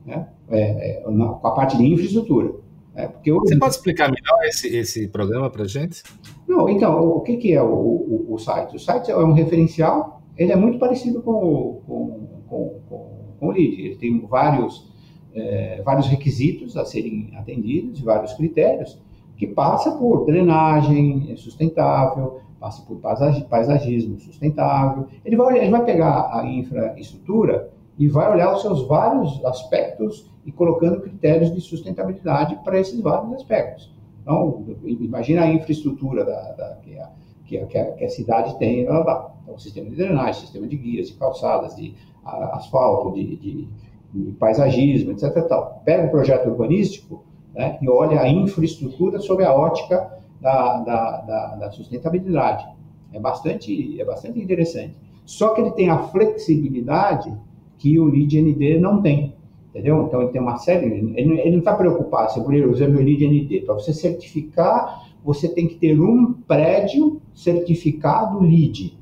né? 0.05 0.27
É, 0.49 1.03
é, 1.03 1.11
na, 1.11 1.29
com 1.29 1.47
a 1.47 1.51
parte 1.51 1.77
de 1.77 1.83
infraestrutura. 1.85 2.53
É, 2.95 3.07
porque 3.07 3.31
hoje... 3.31 3.49
Você 3.49 3.59
pode 3.59 3.75
explicar 3.75 4.09
melhor 4.09 4.43
esse, 4.45 4.67
esse 4.75 5.07
programa 5.07 5.49
para 5.49 5.63
a 5.63 5.67
gente? 5.67 6.01
Não, 6.47 6.69
então, 6.69 7.07
o 7.09 7.21
que, 7.21 7.37
que 7.37 7.53
é 7.53 7.61
o, 7.61 7.67
o, 7.67 8.25
o, 8.29 8.37
site? 8.37 8.75
O 8.75 8.79
site 8.79 9.11
é 9.11 9.17
um 9.17 9.33
referencial, 9.33 10.21
ele 10.37 10.51
é 10.51 10.55
muito 10.55 10.79
parecido 10.79 11.21
com, 11.21 11.81
com, 11.85 12.27
com, 12.47 12.79
com, 12.87 13.09
com 13.39 13.47
o 13.47 13.51
LEAD. 13.51 13.81
Ele 13.81 13.95
tem 13.97 14.25
vários, 14.25 14.91
é, 15.33 15.81
vários 15.83 16.07
requisitos 16.07 16.77
a 16.77 16.85
serem 16.85 17.33
atendidos, 17.35 17.99
vários 17.99 18.33
critérios, 18.33 19.01
que 19.37 19.47
passa 19.47 19.91
por 19.91 20.25
drenagem 20.25 21.35
sustentável, 21.37 22.41
passa 22.59 22.83
por 22.83 22.97
paisagismo 22.97 24.19
sustentável. 24.19 25.07
Ele 25.23 25.35
vai, 25.35 25.57
ele 25.59 25.71
vai 25.71 25.83
pegar 25.83 26.29
a 26.33 26.45
infraestrutura 26.45 27.69
e 27.97 28.07
vai 28.07 28.31
olhar 28.31 28.53
os 28.53 28.61
seus 28.61 28.87
vários 28.87 29.43
aspectos 29.45 30.29
e 30.45 30.51
colocando 30.51 31.01
critérios 31.01 31.53
de 31.53 31.61
sustentabilidade 31.61 32.55
para 32.63 32.79
esses 32.79 32.99
vários 32.99 33.33
aspectos. 33.33 33.93
Então, 34.21 34.63
imagina 34.83 35.43
a 35.43 35.53
infraestrutura 35.53 36.25
da, 36.25 36.51
da 36.53 36.77
que, 36.83 36.97
a, 36.97 37.09
que, 37.45 37.57
a, 37.57 37.91
que, 37.91 38.03
a, 38.03 38.09
cidade 38.09 38.57
tem, 38.57 38.85
lá, 38.85 39.03
lá. 39.03 39.35
Então, 39.43 39.57
sistema 39.57 39.89
de 39.89 39.95
drenagem, 39.95 40.41
sistema 40.41 40.67
de 40.67 40.75
guias, 40.75 41.07
de 41.09 41.13
calçadas, 41.13 41.75
de 41.75 41.93
asfalto, 42.25 43.13
de, 43.13 43.35
de, 43.35 43.67
de, 44.13 44.31
paisagismo, 44.33 45.11
etc. 45.11 45.47
Tal. 45.47 45.81
Pega 45.85 46.07
um 46.07 46.09
projeto 46.09 46.49
urbanístico 46.49 47.23
né, 47.55 47.77
e 47.81 47.89
olha 47.89 48.21
a 48.21 48.29
infraestrutura 48.29 49.19
sob 49.19 49.43
a 49.43 49.53
ótica 49.53 50.19
da, 50.41 50.79
da, 50.79 51.21
da, 51.21 51.55
da 51.55 51.71
sustentabilidade. 51.71 52.65
É 53.13 53.19
bastante, 53.19 53.99
é 53.99 54.03
bastante 54.03 54.39
interessante. 54.39 54.95
Só 55.25 55.49
que 55.53 55.61
ele 55.61 55.71
tem 55.71 55.89
a 55.89 55.97
flexibilidade 55.97 57.33
que 57.77 57.97
o 57.97 58.05
LEED-ND 58.05 58.77
não 58.79 59.01
tem. 59.01 59.33
Entendeu? 59.69 60.05
Então 60.05 60.21
ele 60.21 60.31
tem 60.31 60.41
uma 60.41 60.57
série. 60.57 60.85
Ele, 60.85 61.39
ele 61.39 61.51
não 61.51 61.59
está 61.59 61.75
preocupado 61.75 62.31
se 62.31 62.41
por 62.43 62.53
usando 62.53 62.95
o 62.95 63.01
LEED-ND. 63.01 63.61
Para 63.61 63.73
você 63.73 63.93
certificar, 63.93 65.05
você 65.23 65.49
tem 65.49 65.67
que 65.67 65.75
ter 65.75 65.99
um 65.99 66.33
prédio 66.33 67.21
certificado 67.33 68.39
LEED. 68.39 68.97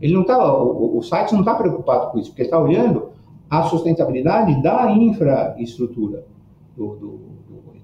Ele 0.00 0.14
não 0.14 0.24
tá, 0.24 0.52
o, 0.52 0.96
o 0.96 1.02
site 1.02 1.32
não 1.32 1.40
está 1.40 1.54
preocupado 1.54 2.10
com 2.10 2.18
isso, 2.18 2.30
porque 2.30 2.42
está 2.42 2.58
olhando 2.58 3.10
a 3.50 3.64
sustentabilidade 3.64 4.62
da 4.62 4.90
infraestrutura. 4.92 6.24
Do, 6.76 6.96
do, 6.96 7.20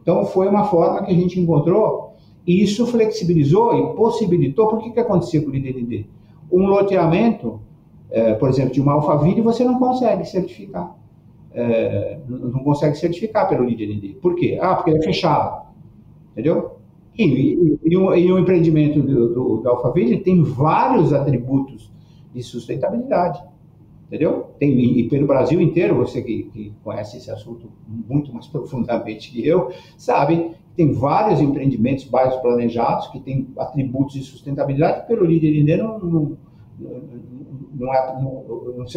então 0.06 0.24
foi 0.24 0.46
uma 0.46 0.66
forma 0.66 1.02
que 1.02 1.10
a 1.10 1.14
gente 1.14 1.40
encontrou 1.40 2.14
e 2.46 2.62
isso 2.62 2.86
flexibilizou 2.86 3.76
e 3.76 3.96
possibilitou. 3.96 4.68
Por 4.68 4.78
que 4.78 4.92
que 4.92 5.00
acontecia 5.00 5.42
com 5.42 5.48
o 5.48 5.50
LEED-ND? 5.50 6.06
Um 6.52 6.66
loteamento 6.66 7.60
é, 8.10 8.34
por 8.34 8.48
exemplo, 8.48 8.72
de 8.72 8.80
uma 8.80 8.92
Alphaville, 8.92 9.40
você 9.40 9.64
não 9.64 9.80
consegue 9.80 10.24
certificar. 10.24 10.94
É, 11.52 12.18
não 12.28 12.62
consegue 12.62 12.96
certificar 12.96 13.48
pelo 13.48 13.64
LeadND. 13.64 14.18
Por 14.20 14.36
quê? 14.36 14.58
Ah, 14.60 14.76
porque 14.76 14.90
ele 14.90 14.98
é 14.98 15.02
fechado. 15.02 15.66
Entendeu? 16.32 16.76
E, 17.18 17.24
e, 17.24 17.80
e, 17.82 17.96
um, 17.96 18.14
e 18.14 18.32
um, 18.32 18.38
empreendimento 18.38 19.00
do, 19.00 19.34
do, 19.34 19.62
da 19.62 19.70
Alphaville 19.70 20.20
tem 20.20 20.42
vários 20.42 21.12
atributos 21.12 21.90
de 22.32 22.42
sustentabilidade. 22.42 23.42
Entendeu? 24.06 24.50
Tem, 24.58 24.70
e 24.98 25.08
pelo 25.08 25.26
Brasil 25.26 25.60
inteiro, 25.60 25.96
você 25.96 26.22
que, 26.22 26.44
que 26.44 26.72
conhece 26.84 27.16
esse 27.16 27.30
assunto 27.30 27.68
muito 27.86 28.32
mais 28.32 28.46
profundamente 28.48 29.32
que 29.32 29.46
eu, 29.46 29.72
sabe 29.98 30.54
tem 30.76 30.92
vários 30.92 31.40
empreendimentos, 31.40 32.04
bairros 32.04 32.36
planejados, 32.36 33.08
que 33.08 33.18
têm 33.20 33.48
atributos 33.58 34.12
de 34.12 34.22
sustentabilidade 34.22 35.00
que 35.00 35.06
pelo 35.06 35.24
líder 35.24 35.78
não, 35.78 35.98
não, 35.98 36.36
não, 37.74 37.94
é, 37.94 38.20
não, 38.20 38.44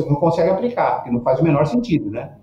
não 0.09 0.15
consegue 0.17 0.49
aplicar, 0.49 0.95
porque 0.95 1.09
não 1.09 1.21
faz 1.21 1.39
o 1.39 1.43
menor 1.43 1.65
sentido, 1.65 2.11
né? 2.11 2.33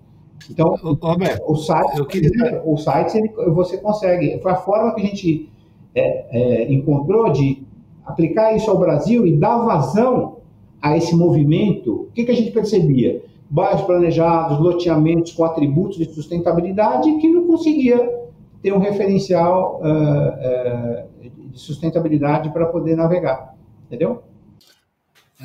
Então, 0.49 0.75
Roberto, 1.01 1.43
o 1.47 1.55
site, 1.55 2.05
queria... 2.05 2.61
o 2.65 2.77
site 2.77 3.19
você 3.53 3.77
consegue. 3.77 4.39
Foi 4.39 4.51
a 4.51 4.55
forma 4.55 4.93
que 4.95 5.01
a 5.01 5.05
gente 5.05 5.51
é, 5.93 6.63
é, 6.63 6.73
encontrou 6.73 7.31
de 7.31 7.63
aplicar 8.05 8.55
isso 8.55 8.69
ao 8.71 8.79
Brasil 8.79 9.25
e 9.25 9.35
dar 9.35 9.65
vazão 9.65 10.36
a 10.81 10.95
esse 10.97 11.15
movimento. 11.15 11.93
O 11.93 12.11
que, 12.13 12.23
que 12.23 12.31
a 12.31 12.35
gente 12.35 12.51
percebia? 12.51 13.21
Bairros 13.49 13.81
planejados, 13.81 14.59
loteamentos 14.59 15.31
com 15.31 15.43
atributos 15.43 15.97
de 15.97 16.05
sustentabilidade 16.05 17.17
que 17.17 17.29
não 17.29 17.47
conseguia 17.47 17.97
ter 18.61 18.73
um 18.73 18.79
referencial 18.79 19.81
uh, 19.81 21.25
uh, 21.25 21.29
de 21.51 21.59
sustentabilidade 21.59 22.51
para 22.51 22.65
poder 22.65 22.95
navegar. 22.95 23.55
Entendeu? 23.85 24.21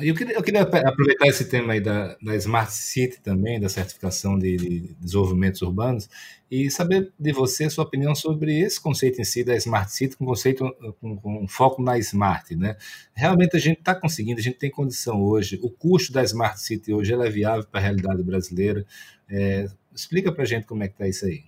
Eu 0.01 0.15
queria, 0.15 0.33
eu 0.33 0.41
queria, 0.41 0.61
aproveitar 0.63 1.27
esse 1.27 1.47
tema 1.47 1.73
aí 1.73 1.79
da, 1.79 2.15
da 2.19 2.35
Smart 2.37 2.73
City 2.73 3.21
também, 3.21 3.59
da 3.59 3.69
certificação 3.69 4.39
de, 4.39 4.57
de, 4.57 4.95
desenvolvimentos 4.99 5.61
urbanos, 5.61 6.09
e 6.49 6.71
saber 6.71 7.13
de 7.19 7.31
você 7.31 7.65
a 7.65 7.69
sua 7.69 7.83
opinião 7.83 8.15
sobre 8.15 8.59
esse 8.59 8.81
conceito 8.81 9.21
em 9.21 9.23
si 9.23 9.43
da 9.43 9.55
Smart 9.55 9.91
City, 9.91 10.17
com 10.17 10.25
conceito 10.25 10.65
com, 10.99 11.15
com 11.17 11.47
foco 11.47 11.79
na 11.79 11.99
Smart, 11.99 12.55
né? 12.55 12.75
Realmente 13.13 13.55
a 13.55 13.59
gente 13.59 13.79
está 13.79 13.93
conseguindo, 13.93 14.39
a 14.39 14.43
gente 14.43 14.57
tem 14.57 14.71
condição 14.71 15.21
hoje, 15.23 15.59
o 15.61 15.69
custo 15.69 16.11
da 16.11 16.23
Smart 16.23 16.59
City 16.59 16.91
hoje 16.91 17.13
é 17.13 17.29
viável 17.29 17.65
para 17.69 17.79
a 17.79 17.83
realidade 17.83 18.23
brasileira. 18.23 18.83
É, 19.29 19.67
explica 19.93 20.31
para 20.31 20.41
a 20.41 20.47
gente 20.47 20.65
como 20.65 20.81
é 20.81 20.87
que 20.87 20.95
está 20.95 21.07
isso 21.07 21.25
aí. 21.27 21.43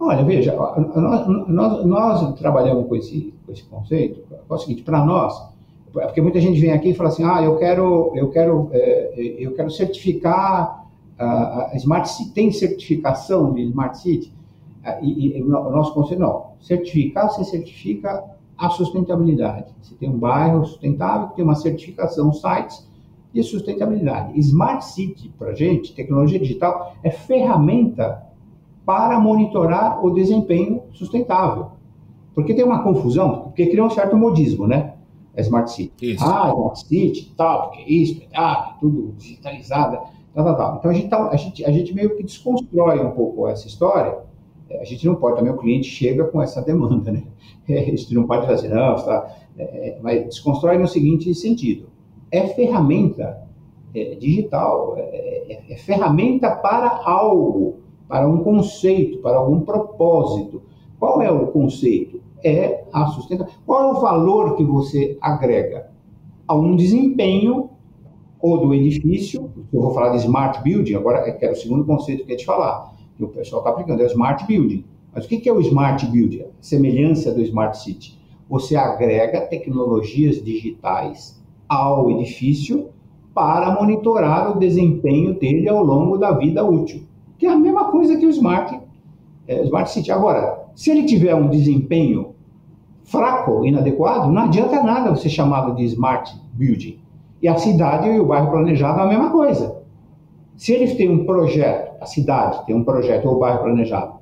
Olha, 0.00 0.24
veja, 0.24 0.56
nós, 0.56 1.28
nós, 1.46 1.86
nós 1.86 2.38
trabalhamos 2.40 2.88
com 2.88 2.96
esse, 2.96 3.32
com 3.46 3.52
esse 3.52 3.62
conceito, 3.64 4.24
é 4.32 4.52
o 4.52 4.58
seguinte, 4.58 4.82
para 4.82 5.04
nós, 5.04 5.49
porque 5.92 6.20
muita 6.20 6.40
gente 6.40 6.60
vem 6.60 6.72
aqui 6.72 6.90
e 6.90 6.94
fala 6.94 7.08
assim, 7.08 7.24
ah, 7.24 7.42
eu 7.42 7.56
quero, 7.56 8.12
eu 8.14 8.30
quero, 8.30 8.70
é, 8.72 9.36
eu 9.38 9.52
quero 9.54 9.70
certificar 9.70 10.86
a, 11.18 11.72
Smart 11.74 12.08
City, 12.08 12.30
tem 12.30 12.50
certificação 12.50 13.52
de 13.52 13.62
Smart 13.62 13.98
City? 13.98 14.32
Ah, 14.84 14.98
e, 15.02 15.38
e, 15.38 15.42
o 15.42 15.48
nosso 15.48 15.92
conselho, 15.92 16.20
não, 16.20 16.52
certificar, 16.60 17.28
você 17.28 17.44
certifica 17.44 18.24
a 18.56 18.68
sustentabilidade. 18.70 19.74
Você 19.82 19.94
tem 19.94 20.08
um 20.08 20.18
bairro 20.18 20.64
sustentável, 20.64 21.28
tem 21.28 21.44
uma 21.44 21.54
certificação, 21.54 22.32
sites 22.32 22.88
de 23.32 23.42
sustentabilidade. 23.42 24.38
Smart 24.38 24.84
City, 24.84 25.32
para 25.38 25.54
gente, 25.54 25.94
tecnologia 25.94 26.38
digital, 26.38 26.94
é 27.02 27.10
ferramenta 27.10 28.22
para 28.84 29.18
monitorar 29.18 30.04
o 30.04 30.10
desempenho 30.10 30.82
sustentável. 30.92 31.72
Porque 32.34 32.54
tem 32.54 32.64
uma 32.64 32.82
confusão, 32.82 33.42
porque 33.42 33.66
cria 33.66 33.84
um 33.84 33.90
certo 33.90 34.16
modismo, 34.16 34.66
né? 34.66 34.94
A 35.36 35.40
Smart 35.40 35.70
City. 35.70 35.92
Isso. 36.12 36.24
Ah, 36.24 36.50
Smart 36.54 36.80
City, 36.80 37.32
tal, 37.36 37.70
porque 37.70 37.92
isso, 37.92 38.22
ah, 38.34 38.76
tudo 38.80 39.14
digitalizado, 39.16 39.98
tal, 40.34 40.44
tal, 40.44 40.56
tal. 40.56 40.76
Então 40.76 40.90
a 40.90 40.94
gente, 40.94 41.08
tá, 41.08 41.28
a, 41.28 41.36
gente, 41.36 41.64
a 41.64 41.70
gente 41.70 41.94
meio 41.94 42.16
que 42.16 42.22
desconstrói 42.22 43.00
um 43.00 43.12
pouco 43.12 43.48
essa 43.48 43.66
história. 43.66 44.18
É, 44.68 44.80
a 44.80 44.84
gente 44.84 45.06
não 45.06 45.16
pode, 45.16 45.36
também 45.36 45.52
o 45.52 45.56
cliente 45.56 45.88
chega 45.88 46.24
com 46.24 46.40
essa 46.40 46.62
demanda, 46.62 47.10
né? 47.10 47.24
A 47.68 47.72
gente 47.72 48.14
não 48.14 48.26
pode 48.26 48.46
fazer, 48.46 48.68
não, 48.68 48.94
está, 48.96 49.36
é, 49.58 49.98
mas 50.02 50.24
desconstrói 50.24 50.78
no 50.78 50.88
seguinte 50.88 51.32
sentido: 51.34 51.88
é 52.30 52.46
ferramenta 52.48 53.42
é, 53.94 54.14
digital, 54.14 54.94
é, 54.96 55.02
é, 55.02 55.72
é 55.72 55.76
ferramenta 55.76 56.50
para 56.50 57.02
algo, 57.04 57.80
para 58.08 58.28
um 58.28 58.42
conceito, 58.42 59.18
para 59.18 59.38
algum 59.38 59.60
propósito. 59.60 60.62
Qual 60.98 61.22
é 61.22 61.30
o 61.30 61.46
conceito? 61.48 62.20
É 62.44 62.84
a 62.92 63.06
sustentabilidade. 63.06 63.62
Qual 63.66 63.82
é 63.82 63.92
o 63.92 64.00
valor 64.00 64.56
que 64.56 64.64
você 64.64 65.16
agrega 65.20 65.90
a 66.46 66.54
um 66.54 66.76
desempenho 66.76 67.70
ou 68.40 68.58
do 68.58 68.74
edifício? 68.74 69.50
Eu 69.72 69.80
vou 69.80 69.94
falar 69.94 70.10
de 70.10 70.18
smart 70.18 70.62
building, 70.62 70.94
agora 70.94 71.18
é, 71.28 71.46
é 71.46 71.50
o 71.50 71.54
segundo 71.54 71.84
conceito 71.84 72.24
que 72.24 72.30
eu 72.30 72.34
ia 72.34 72.38
te 72.38 72.46
falar, 72.46 72.92
que 73.16 73.24
o 73.24 73.28
pessoal 73.28 73.60
está 73.60 73.70
aplicando, 73.70 74.00
é 74.00 74.04
o 74.04 74.08
smart 74.08 74.46
building. 74.46 74.84
Mas 75.12 75.24
o 75.24 75.28
que 75.28 75.48
é 75.48 75.52
o 75.52 75.60
smart 75.60 76.06
building? 76.06 76.44
semelhança 76.60 77.32
do 77.32 77.40
smart 77.42 77.78
city. 77.78 78.18
Você 78.48 78.76
agrega 78.76 79.40
tecnologias 79.42 80.42
digitais 80.42 81.40
ao 81.68 82.10
edifício 82.10 82.88
para 83.34 83.72
monitorar 83.74 84.56
o 84.56 84.58
desempenho 84.58 85.38
dele 85.38 85.68
ao 85.68 85.84
longo 85.84 86.16
da 86.16 86.32
vida 86.32 86.64
útil, 86.64 87.04
que 87.38 87.46
é 87.46 87.50
a 87.50 87.56
mesma 87.56 87.90
coisa 87.90 88.16
que 88.16 88.26
o 88.26 88.30
smart, 88.30 88.80
é, 89.46 89.62
smart 89.64 89.90
city. 89.90 90.10
Agora, 90.10 90.69
se 90.80 90.90
ele 90.90 91.04
tiver 91.04 91.34
um 91.34 91.50
desempenho 91.50 92.36
fraco, 93.04 93.66
inadequado, 93.66 94.32
não 94.32 94.44
adianta 94.44 94.82
nada 94.82 95.10
você 95.10 95.28
chamá-lo 95.28 95.74
de 95.74 95.84
smart 95.84 96.34
building. 96.54 96.98
E 97.42 97.46
a 97.46 97.56
cidade 97.58 98.08
e 98.08 98.18
o 98.18 98.24
bairro 98.24 98.50
planejado 98.50 98.98
é 98.98 99.02
a 99.02 99.06
mesma 99.06 99.28
coisa. 99.28 99.82
Se 100.56 100.72
ele 100.72 100.94
tem 100.94 101.10
um 101.10 101.26
projeto, 101.26 102.02
a 102.02 102.06
cidade 102.06 102.64
tem 102.64 102.74
um 102.74 102.82
projeto 102.82 103.26
ou 103.26 103.36
o 103.36 103.38
bairro 103.38 103.62
planejado 103.62 104.20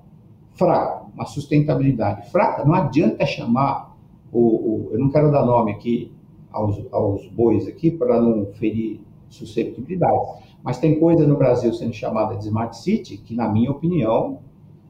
fraco, 0.55 1.13
uma 1.15 1.27
sustentabilidade 1.27 2.29
fraca, 2.29 2.65
não 2.65 2.75
adianta 2.75 3.25
chamar 3.25 3.97
o, 4.33 4.41
o 4.41 4.89
eu 4.91 4.99
não 4.99 5.11
quero 5.11 5.31
dar 5.31 5.47
nome 5.47 5.71
aqui 5.71 6.13
aos, 6.51 6.85
aos 6.91 7.25
bois 7.29 7.69
aqui 7.69 7.89
para 7.89 8.21
não 8.21 8.47
ferir 8.55 9.01
susceptibilidade, 9.29 10.43
mas 10.65 10.79
tem 10.79 10.99
coisa 10.99 11.25
no 11.25 11.37
Brasil 11.37 11.73
sendo 11.73 11.93
chamada 11.93 12.35
de 12.35 12.47
smart 12.47 12.77
city 12.77 13.17
que, 13.17 13.33
na 13.33 13.49
minha 13.49 13.71
opinião, 13.71 14.41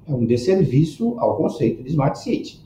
é 0.09 0.15
um 0.15 0.25
desserviço 0.25 1.15
ao 1.19 1.37
conceito 1.37 1.83
de 1.83 1.91
Smart 1.91 2.19
City. 2.19 2.61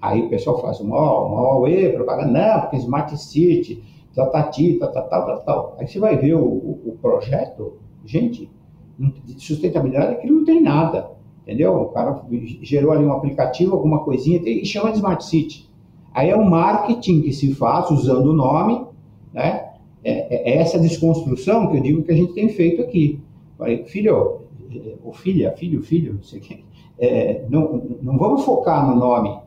Aí 0.00 0.22
o 0.22 0.28
pessoal 0.28 0.60
faz 0.60 0.80
uma, 0.80 1.26
uma 1.26 1.58
OE, 1.58 1.92
propaganda, 1.92 2.30
não, 2.32 2.60
porque 2.62 2.76
Smart 2.76 3.16
City, 3.18 3.82
tatati, 4.14 4.74
tal, 4.78 4.92
tal, 4.92 5.08
tal, 5.08 5.40
tal. 5.40 5.76
Aí 5.78 5.86
você 5.86 5.98
vai 5.98 6.16
ver 6.16 6.34
o, 6.34 6.44
o, 6.44 6.82
o 6.86 6.98
projeto, 7.00 7.74
gente, 8.04 8.50
de 8.98 9.44
sustentabilidade 9.44 10.14
aquilo 10.14 10.38
não 10.38 10.44
tem 10.44 10.62
nada, 10.62 11.10
entendeu? 11.42 11.74
O 11.74 11.86
cara 11.86 12.22
gerou 12.62 12.92
ali 12.92 13.04
um 13.04 13.12
aplicativo, 13.12 13.74
alguma 13.74 14.02
coisinha, 14.04 14.40
e 14.44 14.64
chama 14.64 14.90
de 14.90 14.96
Smart 14.96 15.24
City. 15.24 15.68
Aí 16.12 16.30
é 16.30 16.36
um 16.36 16.48
marketing 16.48 17.20
que 17.22 17.32
se 17.32 17.54
faz 17.54 17.90
usando 17.90 18.28
o 18.28 18.32
nome, 18.32 18.84
né? 19.32 19.66
É, 20.02 20.52
é 20.52 20.58
essa 20.58 20.78
desconstrução 20.78 21.70
que 21.70 21.76
eu 21.76 21.82
digo 21.82 22.02
que 22.02 22.12
a 22.12 22.16
gente 22.16 22.32
tem 22.32 22.48
feito 22.48 22.80
aqui. 22.80 23.20
Falei, 23.58 23.84
filho, 23.84 24.40
ou 25.04 25.12
filha, 25.12 25.52
filho, 25.52 25.82
filho, 25.82 26.14
não 26.14 26.22
sei 26.22 26.40
quem, 26.40 26.64
é, 26.98 27.44
não, 27.48 27.98
não 28.02 28.18
vamos 28.18 28.44
focar 28.44 28.86
no 28.88 28.96
nome 28.96 29.38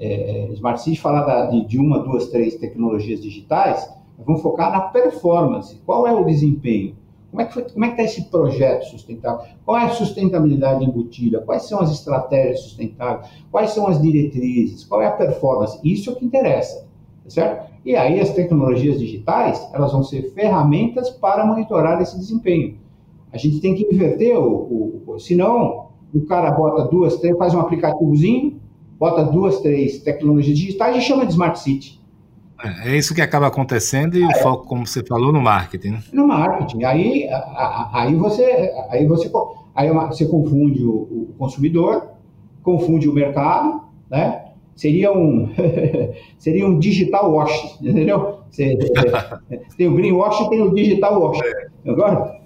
é, 0.00 0.48
Smart 0.52 0.80
City, 0.80 0.98
falar 0.98 1.24
da, 1.24 1.46
de, 1.46 1.66
de, 1.66 1.78
uma, 1.78 1.98
duas, 1.98 2.28
três 2.28 2.56
tecnologias 2.56 3.20
digitais, 3.20 3.92
vamos 4.18 4.40
focar 4.40 4.72
na 4.72 4.80
performance. 4.80 5.78
Qual 5.84 6.06
é 6.06 6.12
o 6.12 6.24
desempenho? 6.24 6.96
Como 7.30 7.42
é 7.42 7.44
que 7.44 7.60
é 7.60 7.64
está 7.90 8.02
esse 8.02 8.24
projeto 8.24 8.86
sustentável? 8.86 9.46
Qual 9.64 9.78
é 9.78 9.84
a 9.84 9.90
sustentabilidade 9.90 10.84
embutida? 10.84 11.40
Quais 11.40 11.62
são 11.62 11.80
as 11.80 11.92
estratégias 11.92 12.60
sustentáveis? 12.60 13.30
Quais 13.52 13.70
são 13.70 13.86
as 13.86 14.02
diretrizes? 14.02 14.82
Qual 14.84 15.00
é 15.00 15.06
a 15.06 15.12
performance? 15.12 15.78
Isso 15.84 16.10
é 16.10 16.12
o 16.12 16.16
que 16.16 16.24
interessa, 16.24 16.88
certo? 17.28 17.70
E 17.84 17.94
aí 17.94 18.18
as 18.18 18.30
tecnologias 18.30 18.98
digitais, 18.98 19.68
elas 19.72 19.92
vão 19.92 20.02
ser 20.02 20.32
ferramentas 20.32 21.08
para 21.10 21.46
monitorar 21.46 22.00
esse 22.02 22.18
desempenho. 22.18 22.78
A 23.32 23.38
gente 23.38 23.60
tem 23.60 23.76
que 23.76 23.84
inverter 23.84 24.36
o, 24.36 24.50
o, 24.50 25.02
o 25.06 25.18
senão 25.20 25.89
o 26.12 26.24
cara 26.26 26.50
bota 26.50 26.88
duas, 26.88 27.16
três, 27.16 27.36
faz 27.36 27.54
um 27.54 27.60
aplicativozinho, 27.60 28.60
bota 28.98 29.24
duas, 29.24 29.60
três 29.60 29.98
tecnologias 29.98 30.58
digitais 30.58 30.96
e 30.96 31.00
chama 31.00 31.24
de 31.24 31.32
Smart 31.32 31.58
City. 31.58 32.00
É, 32.62 32.90
é 32.90 32.96
isso 32.96 33.14
que 33.14 33.22
acaba 33.22 33.46
acontecendo 33.46 34.16
e 34.16 34.22
é. 34.22 34.26
o 34.26 34.42
foco, 34.42 34.66
como 34.66 34.86
você 34.86 35.02
falou, 35.04 35.32
no 35.32 35.40
marketing. 35.40 35.92
Né? 35.92 36.02
No 36.12 36.26
marketing. 36.26 36.84
Aí, 36.84 37.28
aí, 37.92 38.14
você, 38.14 38.44
aí, 38.90 39.06
você, 39.06 39.30
aí 39.74 39.90
você 39.90 40.26
confunde 40.26 40.84
o, 40.84 40.92
o 41.30 41.34
consumidor, 41.38 42.08
confunde 42.62 43.08
o 43.08 43.12
mercado, 43.12 43.82
né? 44.10 44.46
Seria 44.76 45.12
um, 45.12 45.50
seria 46.38 46.66
um 46.66 46.78
digital 46.78 47.32
wash, 47.32 47.78
entendeu? 47.80 48.40
Você, 48.50 48.76
tem 49.76 49.88
o 49.88 49.94
greenwash 49.94 50.40
e 50.40 50.50
tem 50.50 50.62
o 50.62 50.74
digital 50.74 51.20
wash. 51.20 51.40
É. 51.42 51.90
Agora, 51.90 52.40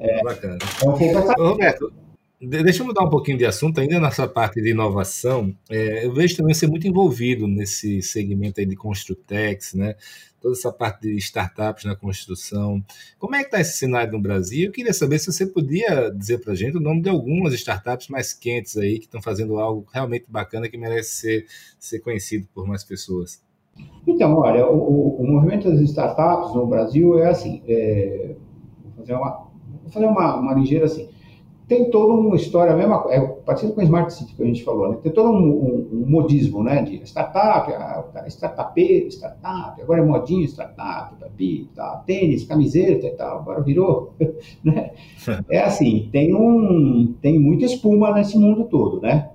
é, 0.00 0.22
Bacana. 0.22 0.58
É 0.82 0.88
um 0.88 0.92
pouco 0.92 1.04
essa... 1.04 1.34
Roberto, 1.34 1.92
deixa 2.40 2.82
eu 2.82 2.86
mudar 2.86 3.04
um 3.04 3.10
pouquinho 3.10 3.36
de 3.36 3.44
assunto, 3.44 3.80
ainda 3.80 4.00
nessa 4.00 4.26
parte 4.26 4.62
de 4.62 4.70
inovação. 4.70 5.54
É, 5.68 6.06
eu 6.06 6.12
vejo 6.14 6.36
também 6.36 6.54
ser 6.54 6.66
muito 6.68 6.86
envolvido 6.86 7.46
nesse 7.46 8.00
segmento 8.02 8.60
aí 8.60 8.66
de 8.66 8.76
Construtex, 8.76 9.74
né? 9.74 9.94
Toda 10.40 10.54
essa 10.54 10.72
parte 10.72 11.02
de 11.02 11.16
startups 11.18 11.84
na 11.84 11.94
construção. 11.94 12.82
Como 13.18 13.34
é 13.34 13.40
que 13.40 13.46
está 13.46 13.60
esse 13.60 13.76
cenário 13.76 14.12
no 14.12 14.20
Brasil? 14.20 14.68
Eu 14.68 14.72
queria 14.72 14.94
saber 14.94 15.18
se 15.18 15.30
você 15.30 15.46
podia 15.46 16.10
dizer 16.10 16.38
para 16.38 16.52
a 16.52 16.56
gente 16.56 16.78
o 16.78 16.80
nome 16.80 17.02
de 17.02 17.10
algumas 17.10 17.52
startups 17.52 18.08
mais 18.08 18.32
quentes 18.32 18.78
aí 18.78 18.98
que 18.98 19.04
estão 19.04 19.20
fazendo 19.20 19.58
algo 19.58 19.86
realmente 19.92 20.24
bacana 20.26 20.66
que 20.66 20.78
merece 20.78 21.16
ser, 21.16 21.46
ser 21.78 22.00
conhecido 22.00 22.48
por 22.54 22.66
mais 22.66 22.82
pessoas. 22.82 23.42
Então, 24.06 24.34
olha, 24.36 24.66
o, 24.66 25.20
o 25.20 25.26
movimento 25.26 25.70
das 25.70 25.80
startups 25.80 26.54
no 26.54 26.66
Brasil 26.66 27.18
é 27.18 27.28
assim, 27.28 27.62
é, 27.68 28.34
vou 28.82 28.94
fazer 28.96 29.14
uma, 29.14 29.50
Vou 29.82 29.90
fazer 29.90 30.06
uma, 30.06 30.36
uma 30.36 30.54
ligeira 30.54 30.86
assim. 30.86 31.08
Tem 31.70 31.88
toda 31.88 32.14
uma 32.14 32.34
história, 32.34 32.74
mesma, 32.74 33.06
é 33.10 33.20
parecido 33.20 33.72
com 33.72 33.80
a 33.80 33.84
Smart 33.84 34.12
City 34.12 34.34
que 34.34 34.42
a 34.42 34.44
gente 34.44 34.64
falou, 34.64 34.90
né? 34.90 34.98
Tem 35.00 35.12
todo 35.12 35.30
um, 35.30 35.38
um, 35.38 35.88
um 35.92 36.10
modismo, 36.10 36.64
né? 36.64 36.82
De 36.82 36.96
startup, 37.04 37.72
ah, 37.72 38.04
é 38.24 38.26
startupeiro, 38.26 39.06
startup, 39.06 39.80
agora 39.80 40.00
é 40.00 40.04
modinho 40.04 40.44
startup, 40.48 41.14
papi, 41.14 41.70
tá, 41.72 42.02
tênis, 42.04 42.44
camiseta 42.44 43.06
e 43.06 43.10
tal, 43.10 43.38
agora 43.38 43.62
virou, 43.62 44.14
né? 44.64 44.90
É 45.48 45.60
assim, 45.60 46.08
tem, 46.10 46.34
um, 46.34 47.14
tem 47.22 47.38
muita 47.38 47.66
espuma 47.66 48.12
nesse 48.14 48.36
mundo 48.36 48.64
todo, 48.64 49.00
né? 49.00 49.30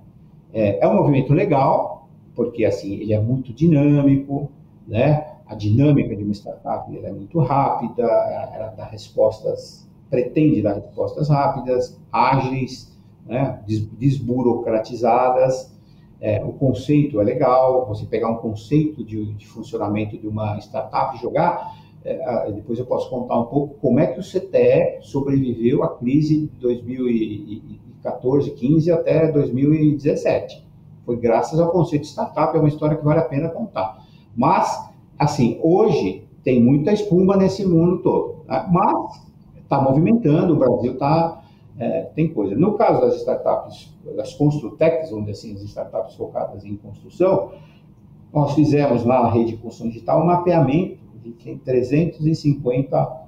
É, 0.53 0.83
é 0.83 0.87
um 0.89 0.95
movimento 0.97 1.33
legal, 1.33 2.09
porque 2.35 2.65
assim, 2.65 2.95
ele 2.95 3.13
é 3.13 3.19
muito 3.21 3.53
dinâmico, 3.53 4.51
né? 4.85 5.25
A 5.47 5.55
dinâmica 5.55 6.13
de 6.13 6.23
uma 6.25 6.33
startup 6.33 6.97
é 6.97 7.13
muito 7.13 7.39
rápida, 7.39 8.03
ela 8.03 8.73
dá 8.75 8.83
respostas 8.83 9.87
pretende 10.09 10.61
dar 10.61 10.73
respostas 10.73 11.29
rápidas, 11.29 11.99
ágeis, 12.11 12.95
né, 13.25 13.61
desburocratizadas. 13.97 15.73
É, 16.21 16.43
o 16.43 16.53
conceito 16.53 17.19
é 17.19 17.23
legal, 17.23 17.85
você 17.85 18.05
pegar 18.05 18.29
um 18.29 18.37
conceito 18.37 19.03
de, 19.03 19.33
de 19.33 19.47
funcionamento 19.47 20.17
de 20.17 20.27
uma 20.27 20.57
startup 20.59 21.17
e 21.17 21.21
jogar, 21.21 21.75
é, 22.05 22.51
depois 22.51 22.77
eu 22.77 22.85
posso 22.85 23.09
contar 23.09 23.39
um 23.39 23.45
pouco 23.45 23.75
como 23.81 23.99
é 23.99 24.07
que 24.07 24.19
o 24.19 24.23
CTE 24.23 24.99
sobreviveu 25.01 25.83
à 25.83 25.97
crise 25.97 26.47
de 26.47 26.59
2014, 26.59 28.51
15 28.51 28.91
até 28.91 29.31
2017. 29.31 30.63
Foi 31.05 31.17
graças 31.17 31.59
ao 31.59 31.71
conceito 31.71 32.03
de 32.03 32.09
startup, 32.09 32.55
é 32.55 32.59
uma 32.59 32.69
história 32.69 32.95
que 32.95 33.03
vale 33.03 33.19
a 33.19 33.25
pena 33.25 33.49
contar. 33.49 34.03
Mas, 34.35 34.87
assim, 35.17 35.59
hoje 35.61 36.23
tem 36.43 36.61
muita 36.61 36.93
espuma 36.93 37.35
nesse 37.35 37.65
mundo 37.65 37.99
todo. 38.03 38.43
Né? 38.47 38.67
Mas 38.71 39.25
está 39.65 39.81
movimentando, 39.81 40.53
o 40.53 40.57
Brasil 40.57 40.93
está. 40.93 41.41
É, 41.77 42.03
tem 42.15 42.33
coisa. 42.33 42.55
No 42.55 42.75
caso 42.75 43.01
das 43.01 43.17
startups, 43.17 43.93
das 44.15 44.33
Construtecs, 44.33 45.11
onde 45.11 45.31
assim, 45.31 45.53
as 45.53 45.61
startups 45.63 46.15
focadas 46.15 46.63
em 46.63 46.77
construção, 46.77 47.51
nós 48.33 48.53
fizemos 48.53 49.03
lá 49.03 49.23
na 49.23 49.29
rede 49.29 49.51
de 49.51 49.57
construção 49.57 49.89
digital 49.89 50.21
um 50.21 50.25
mapeamento 50.25 50.99
de 51.21 51.33
350 51.57 53.25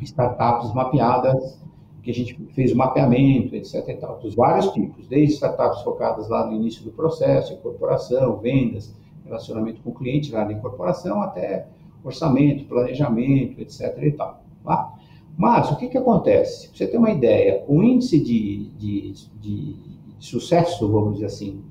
startups 0.00 0.74
mapeadas, 0.74 1.62
que 2.02 2.10
a 2.10 2.14
gente 2.14 2.34
fez 2.54 2.72
o 2.72 2.76
mapeamento, 2.76 3.54
etc. 3.54 3.88
E 3.88 3.94
tal, 3.94 4.18
dos 4.18 4.34
vários 4.34 4.68
tipos, 4.72 5.06
desde 5.06 5.34
startups 5.34 5.82
focadas 5.82 6.28
lá 6.28 6.46
no 6.46 6.54
início 6.54 6.84
do 6.84 6.90
processo, 6.90 7.54
incorporação, 7.54 8.36
vendas, 8.36 8.94
relacionamento 9.24 9.80
com 9.80 9.90
o 9.90 9.94
cliente 9.94 10.32
lá 10.32 10.44
na 10.44 10.52
incorporação, 10.52 11.22
até 11.22 11.66
orçamento, 12.02 12.64
planejamento, 12.66 13.60
etc. 13.60 13.96
E 14.02 14.12
tal. 14.12 14.42
Tá? 14.64 14.94
Mas 15.36 15.70
o 15.70 15.76
que, 15.76 15.88
que 15.88 15.98
acontece? 15.98 16.68
Pra 16.68 16.78
você 16.78 16.86
ter 16.86 16.96
uma 16.96 17.10
ideia, 17.10 17.64
o 17.66 17.82
índice 17.82 18.22
de, 18.22 18.70
de, 18.76 19.12
de, 19.40 19.76
sucesso, 20.20 20.90
vamos 20.90 21.14
dizer 21.14 21.26
assim, 21.26 21.62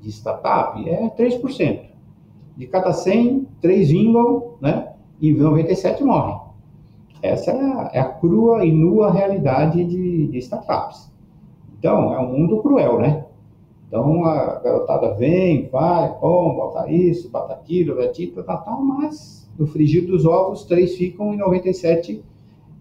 de 0.00 0.10
startup 0.10 0.88
é 0.88 1.08
3%. 1.08 1.88
De 2.56 2.66
cada 2.66 2.92
100, 2.92 3.46
3 3.60 3.88
vingam 3.90 4.54
né, 4.60 4.92
e 5.20 5.32
97 5.32 6.02
morrem. 6.02 6.40
Essa 7.22 7.52
é 7.52 7.54
a, 7.54 7.90
é 7.94 8.00
a, 8.00 8.08
crua 8.08 8.64
e 8.64 8.72
nua 8.72 9.12
realidade 9.12 9.84
de, 9.84 10.26
de 10.26 10.38
startups. 10.38 11.10
Então, 11.78 12.12
é 12.12 12.18
um 12.18 12.32
mundo 12.32 12.60
cruel, 12.60 12.98
né? 12.98 13.24
Então, 13.86 14.24
a 14.24 14.56
garotada 14.56 15.14
vem, 15.14 15.68
vai, 15.68 16.14
bom, 16.20 16.54
bota 16.56 16.90
isso, 16.90 17.30
bota 17.30 17.54
aquilo, 17.54 17.96
tá, 17.96 18.42
tá, 18.42 18.56
tá, 18.58 18.76
mas 18.76 19.48
no 19.58 19.66
frigir 19.66 20.06
dos 20.06 20.26
ovos, 20.26 20.64
três 20.64 20.96
ficam 20.96 21.32
e 21.32 21.36
97 21.36 22.22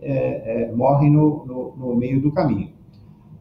é, 0.01 0.63
é, 0.63 0.71
morrem 0.71 1.11
no, 1.11 1.45
no, 1.45 1.73
no, 1.77 1.95
meio 1.95 2.21
do 2.21 2.31
caminho. 2.31 2.69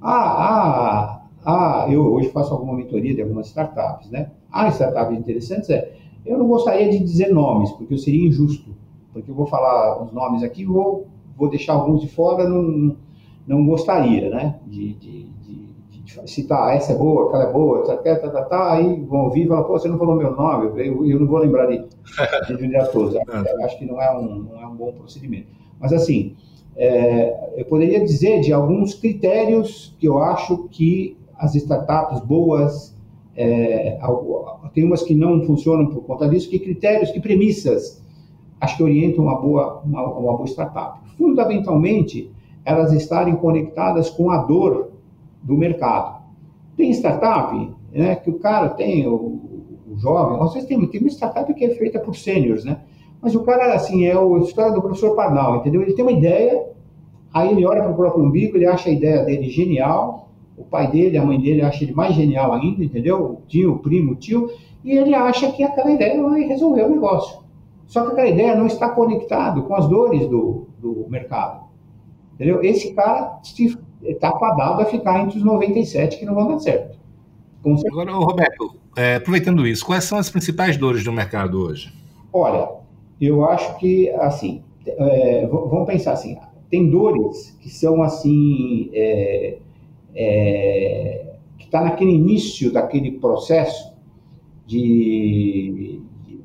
Ah, 0.00 0.32
ah, 0.44 1.22
ah, 1.44 1.86
eu 1.90 2.12
hoje 2.12 2.30
faço 2.30 2.52
alguma 2.52 2.74
mentoria 2.74 3.14
de 3.14 3.22
algumas 3.22 3.46
startups, 3.48 4.11
né? 4.11 4.30
Ah, 4.50 4.68
startups 4.68 5.18
interessantes 5.18 5.70
é. 5.70 5.94
Eu 6.24 6.38
não 6.38 6.48
gostaria 6.48 6.90
de 6.90 6.98
dizer 6.98 7.32
nomes, 7.32 7.70
porque 7.72 7.94
eu 7.94 7.98
seria 7.98 8.26
injusto, 8.26 8.74
porque 9.12 9.30
eu 9.30 9.34
vou 9.34 9.46
falar 9.46 10.02
os 10.02 10.12
nomes 10.12 10.42
aqui, 10.42 10.64
vou, 10.64 11.07
vou 11.36 11.48
deixar 11.48 11.74
alguns 11.74 12.00
de 12.00 12.09
fora, 12.09 12.48
não, 12.48 12.96
não 13.46 13.64
gostaria, 13.64 14.28
né? 14.28 14.59
De, 14.66 14.94
de, 14.94 15.24
de, 15.24 15.68
de 16.02 16.30
citar, 16.30 16.74
essa 16.74 16.92
é 16.92 16.96
boa, 16.96 17.28
aquela 17.28 17.44
é 17.44 17.52
boa, 17.52 17.84
tá, 17.84 17.96
tá, 17.96 18.16
tá, 18.16 18.30
tá, 18.30 18.42
tá 18.42 18.72
aí 18.72 19.00
vão 19.04 19.26
ouvir 19.26 19.44
e 19.44 19.48
falar, 19.48 19.62
pô, 19.62 19.78
você 19.78 19.88
não 19.88 19.98
falou 19.98 20.16
meu 20.16 20.34
nome, 20.34 20.84
eu, 20.84 21.07
eu 21.07 21.20
não 21.20 21.28
vou 21.28 21.38
lembrar 21.38 21.66
de, 21.66 21.78
de 21.78 22.90
todos. 22.90 23.14
Acho 23.62 23.78
que 23.78 23.86
não 23.86 24.02
é 24.02 24.18
um, 24.18 24.38
não 24.50 24.61
é 24.61 24.66
um 24.66 24.74
bom 24.74 24.92
procedimento. 24.92 25.48
Mas 25.81 25.93
assim, 25.93 26.35
é, 26.77 27.61
eu 27.61 27.64
poderia 27.64 28.05
dizer 28.05 28.41
de 28.41 28.53
alguns 28.53 28.95
critérios 28.95 29.95
que 29.99 30.07
eu 30.07 30.18
acho 30.18 30.68
que 30.70 31.16
as 31.39 31.55
startups 31.55 32.20
boas, 32.20 32.95
é, 33.37 33.99
tem 34.72 34.85
umas 34.85 35.03
que 35.03 35.14
não 35.14 35.45
funcionam 35.45 35.87
por 35.87 36.03
conta 36.05 36.29
disso, 36.29 36.49
que 36.49 36.59
critérios, 36.59 37.11
que 37.11 37.20
premissas 37.20 38.05
acho 38.61 38.77
que 38.77 38.83
orientam 38.83 39.24
uma 39.24 39.41
boa, 39.41 39.83
uma, 39.85 40.03
uma 40.03 40.37
boa 40.37 40.47
startup. 40.47 41.01
Fundamentalmente, 41.16 42.31
elas 42.64 42.93
estarem 42.93 43.37
conectadas 43.37 44.11
com 44.11 44.31
a 44.31 44.39
dor 44.39 44.93
do 45.43 45.57
mercado. 45.57 46.22
Tem 46.77 46.91
startup 46.91 47.70
né, 47.93 48.16
que 48.16 48.31
o 48.31 48.39
cara 48.39 48.70
tem, 48.70 49.07
o, 49.07 49.41
o 49.89 49.97
jovem, 49.97 50.39
vezes 50.53 50.68
tem, 50.68 50.87
tem 50.89 51.01
uma 51.01 51.11
startup 51.11 51.53
que 51.55 51.64
é 51.64 51.74
feita 51.74 51.99
por 51.99 52.16
sêniores, 52.16 52.64
né? 52.64 52.81
Mas 53.27 53.35
o 53.35 53.43
cara, 53.43 53.74
assim, 53.74 54.05
é 54.05 54.12
a 54.12 54.39
história 54.39 54.72
do 54.72 54.81
professor 54.81 55.16
Parnal, 55.16 55.57
entendeu? 55.57 55.83
Ele 55.83 55.95
tem 55.95 56.05
uma 56.05 56.12
ideia, 56.12 56.64
aí 57.35 57.51
ele 57.51 57.66
olha 57.66 57.83
para 57.83 57.91
o 57.91 57.97
próprio 57.97 58.24
umbigo, 58.24 58.57
ele 58.57 58.66
acha 58.66 58.89
a 58.89 58.93
ideia 58.93 59.24
dele 59.24 59.51
genial, 59.51 60.31
o 60.57 60.62
pai 60.62 60.89
dele, 60.89 61.18
a 61.18 61.24
mãe 61.24 61.41
dele 61.41 61.61
acha 61.61 61.83
ele 61.83 61.93
mais 61.93 62.14
genial 62.14 62.53
ainda, 62.53 62.85
entendeu? 62.85 63.20
O 63.20 63.43
tio, 63.49 63.72
o 63.72 63.79
primo, 63.81 64.12
o 64.12 64.14
tio, 64.14 64.49
e 64.85 64.93
ele 64.93 65.12
acha 65.12 65.51
que 65.51 65.64
aquela 65.64 65.91
ideia 65.91 66.22
vai 66.22 66.43
resolver 66.43 66.85
o 66.85 66.89
negócio. 66.89 67.41
Só 67.89 68.03
que 68.03 68.12
aquela 68.12 68.29
ideia 68.29 68.55
não 68.55 68.68
está 68.68 68.91
conectado 68.91 69.64
com 69.64 69.74
as 69.74 69.89
dores 69.89 70.29
do, 70.29 70.68
do 70.79 71.07
mercado. 71.09 71.64
Entendeu? 72.35 72.62
Esse 72.62 72.95
cara 72.95 73.41
está 74.05 74.39
fadado 74.39 74.83
a 74.83 74.85
ficar 74.85 75.18
entre 75.18 75.39
os 75.39 75.45
97 75.45 76.16
que 76.16 76.24
não 76.24 76.37
vão 76.37 76.47
dar 76.47 76.61
certo. 76.61 76.97
Agora, 77.91 78.12
Roberto, 78.12 78.77
é, 78.97 79.16
aproveitando 79.16 79.66
isso, 79.66 79.85
quais 79.85 80.05
são 80.05 80.16
as 80.16 80.31
principais 80.31 80.77
dores 80.77 81.03
do 81.03 81.11
mercado 81.11 81.61
hoje? 81.61 81.93
Olha, 82.33 82.86
eu 83.21 83.45
acho 83.45 83.79
que, 83.79 84.11
assim, 84.11 84.62
é, 84.87 85.47
vamos 85.47 85.87
pensar 85.87 86.12
assim, 86.12 86.37
tem 86.71 86.91
dores 86.91 87.57
que 87.61 87.69
são 87.71 88.03
assim, 88.03 88.91
é, 88.93 89.59
é, 90.14 91.35
que 91.59 91.64
está 91.64 91.83
naquele 91.83 92.12
início 92.12 92.73
daquele 92.73 93.12
processo 93.12 93.95
de, 94.67 96.01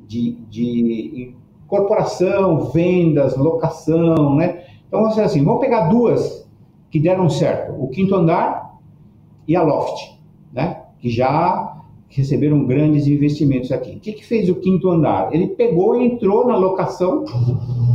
de, 0.07 0.31
de 0.49 1.33
incorporação, 1.63 2.65
vendas, 2.71 3.35
locação, 3.35 4.35
né? 4.35 4.63
Então, 4.87 5.07
dizer 5.09 5.23
assim, 5.23 5.43
vamos 5.43 5.61
pegar 5.61 5.87
duas 5.87 6.49
que 6.89 6.99
deram 6.99 7.29
certo, 7.29 7.81
o 7.81 7.87
quinto 7.87 8.13
andar 8.13 8.77
e 9.47 9.55
a 9.55 9.63
loft, 9.63 10.19
né? 10.51 10.83
Que 10.99 11.09
já 11.09 11.70
receberam 12.11 12.65
grandes 12.65 13.07
investimentos 13.07 13.71
aqui. 13.71 13.95
O 13.95 13.99
que, 13.99 14.11
que 14.11 14.25
fez 14.25 14.49
o 14.49 14.55
quinto 14.55 14.89
andar? 14.89 15.33
Ele 15.33 15.47
pegou 15.47 15.95
e 15.95 16.05
entrou 16.05 16.45
na 16.45 16.57
locação 16.57 17.23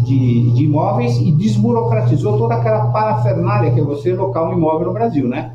de, 0.05 0.53
de 0.53 0.65
imóveis 0.65 1.19
e 1.19 1.31
desburocratizou 1.33 2.39
toda 2.39 2.55
aquela 2.55 2.91
parafernália 2.93 3.73
que 3.73 3.81
é 3.81 3.85
você 3.85 4.15
locar 4.15 4.49
um 4.49 4.55
imóvel 4.55 4.87
no 4.87 4.93
Brasil, 4.95 5.29
né? 5.29 5.55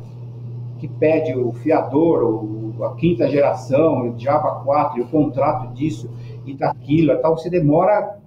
Que 0.78 0.86
pede 0.86 1.36
o 1.36 1.52
fiador, 1.52 2.22
o, 2.22 2.84
a 2.84 2.94
quinta 2.94 3.28
geração, 3.28 4.10
o 4.10 4.18
Java 4.18 4.62
4, 4.64 5.02
o 5.02 5.08
contrato 5.08 5.72
disso 5.74 6.08
e 6.46 6.54
daquilo, 6.54 7.16
tal. 7.20 7.36
Você 7.36 7.50
demora, 7.50 8.18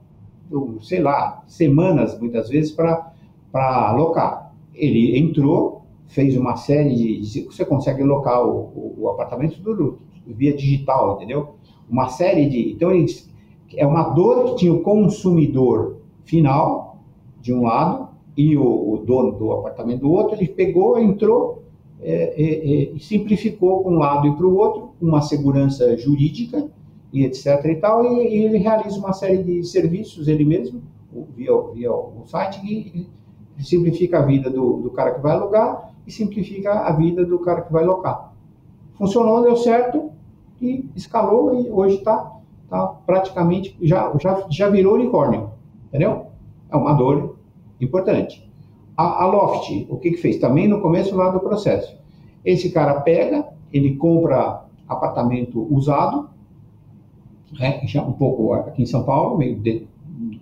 sei 0.82 1.00
lá, 1.00 1.44
semanas 1.48 2.20
muitas 2.20 2.50
vezes 2.50 2.72
para 2.72 3.14
alocar. 3.54 4.52
Ele 4.74 5.18
entrou, 5.18 5.86
fez 6.08 6.36
uma 6.36 6.58
série 6.58 7.22
de. 7.22 7.46
Você 7.46 7.64
consegue 7.64 8.04
locar 8.04 8.44
o, 8.46 8.52
o, 8.52 8.96
o 8.98 9.10
apartamento 9.10 9.62
tudo 9.64 10.05
via 10.26 10.56
digital, 10.56 11.16
entendeu? 11.16 11.56
Uma 11.90 12.10
série 12.10 12.50
de. 12.50 12.72
Então, 12.72 12.92
é 13.76 13.86
uma 13.86 14.10
dor 14.10 14.46
que 14.46 14.56
tinha 14.58 14.74
o 14.74 14.82
consumidor 14.82 15.98
final, 16.24 17.00
de 17.42 17.54
um 17.54 17.64
lado, 17.64 18.10
e 18.36 18.58
o, 18.58 18.94
o 18.94 18.98
dono 19.06 19.32
do 19.34 19.52
apartamento 19.52 20.02
do 20.02 20.12
outro. 20.12 20.36
Ele 20.36 20.48
pegou, 20.48 21.00
entrou 21.00 21.66
é, 22.02 22.34
é, 22.38 22.94
é, 22.94 23.00
simplificou 23.00 23.82
para 23.82 23.92
um 23.92 23.98
lado 23.98 24.28
e 24.28 24.36
para 24.36 24.46
o 24.46 24.56
outro, 24.56 24.92
uma 25.02 25.22
segurança 25.22 25.98
jurídica 25.98 26.70
e 27.12 27.24
etc. 27.24 27.66
e 27.66 27.76
tal, 27.76 28.04
e, 28.06 28.28
e, 28.28 28.44
ele 28.44 28.58
realiza 28.58 29.00
uma 29.00 29.14
série 29.14 29.42
de 29.42 29.64
serviços 29.64 30.28
ele 30.28 30.44
mesmo, 30.44 30.84
via, 31.36 31.52
via 31.74 31.92
o 31.92 32.24
site, 32.28 32.60
e, 32.64 33.08
e 33.58 33.64
simplifica 33.64 34.20
a 34.20 34.22
vida 34.26 34.50
do, 34.50 34.82
do 34.82 34.90
cara 34.92 35.16
que 35.16 35.22
vai 35.22 35.32
alugar 35.32 35.96
e 36.06 36.12
simplifica 36.12 36.72
a 36.72 36.92
vida 36.92 37.26
do 37.26 37.40
cara 37.40 37.62
que 37.62 37.72
vai 37.72 37.86
locar. 37.86 38.35
Funcionou, 38.98 39.42
deu 39.42 39.56
certo, 39.58 40.12
e 40.62 40.90
escalou 40.96 41.60
e 41.60 41.70
hoje 41.70 41.98
está 41.98 42.32
tá 42.70 42.88
praticamente, 43.06 43.78
já, 43.82 44.12
já, 44.20 44.46
já 44.50 44.70
virou 44.70 44.96
unicórnio, 44.96 45.52
entendeu? 45.88 46.28
É 46.70 46.76
uma 46.76 46.94
dor 46.94 47.38
importante. 47.80 48.50
A, 48.98 49.24
a 49.24 49.28
Loft, 49.28 49.86
o 49.90 49.98
que, 49.98 50.12
que 50.12 50.18
fez? 50.18 50.40
Também 50.40 50.68
no 50.68 50.82
começo 50.82 51.16
lá 51.16 51.30
do 51.30 51.40
processo. 51.40 51.98
Esse 52.44 52.72
cara 52.72 53.02
pega, 53.02 53.48
ele 53.72 53.96
compra 53.96 54.66
apartamento 54.88 55.68
usado, 55.74 56.30
né, 57.60 57.82
já 57.86 58.02
um 58.02 58.14
pouco 58.14 58.54
aqui 58.54 58.84
em 58.84 58.86
São 58.86 59.04
Paulo, 59.04 59.38
meio, 59.38 59.60
de, 59.60 59.88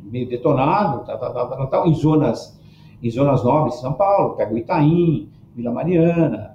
meio 0.03 0.27
detonado, 0.27 1.05
tá, 1.05 1.17
tá, 1.17 1.29
tá, 1.31 1.67
tá, 1.67 1.87
em, 1.87 1.93
zonas, 1.93 2.59
em 3.01 3.09
zonas 3.09 3.43
nobres 3.43 3.75
de 3.75 3.81
São 3.81 3.93
Paulo, 3.93 4.35
pega 4.35 4.53
o 4.53 4.57
Itaim, 4.57 5.29
Vila 5.55 5.71
Mariana, 5.71 6.52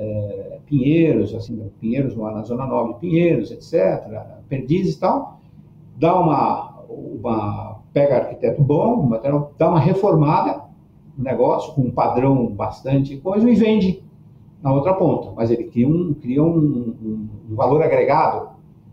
é, 0.00 0.58
Pinheiros, 0.66 1.34
assim, 1.34 1.70
Pinheiros 1.78 2.16
na 2.16 2.42
zona 2.42 2.66
nobre 2.66 2.94
de 2.94 3.00
Pinheiros, 3.00 3.50
etc., 3.50 4.02
Perdizes 4.48 4.96
e 4.96 5.00
tal, 5.00 5.40
dá 5.96 6.18
uma, 6.18 6.82
uma 6.88 7.80
pega 7.92 8.16
arquiteto 8.16 8.62
bom, 8.62 9.10
dá 9.58 9.68
uma 9.68 9.78
reformada 9.78 10.62
no 11.16 11.22
negócio, 11.22 11.74
com 11.74 11.82
um 11.82 11.90
padrão 11.90 12.46
bastante 12.46 13.16
coisa, 13.18 13.48
e 13.48 13.54
vende 13.54 14.02
na 14.62 14.72
outra 14.72 14.94
ponta. 14.94 15.32
Mas 15.36 15.50
ele 15.50 15.64
cria 15.64 15.86
um, 15.86 16.14
cria 16.14 16.42
um, 16.42 16.56
um, 16.56 17.28
um 17.50 17.54
valor 17.54 17.82
agregado 17.82 18.48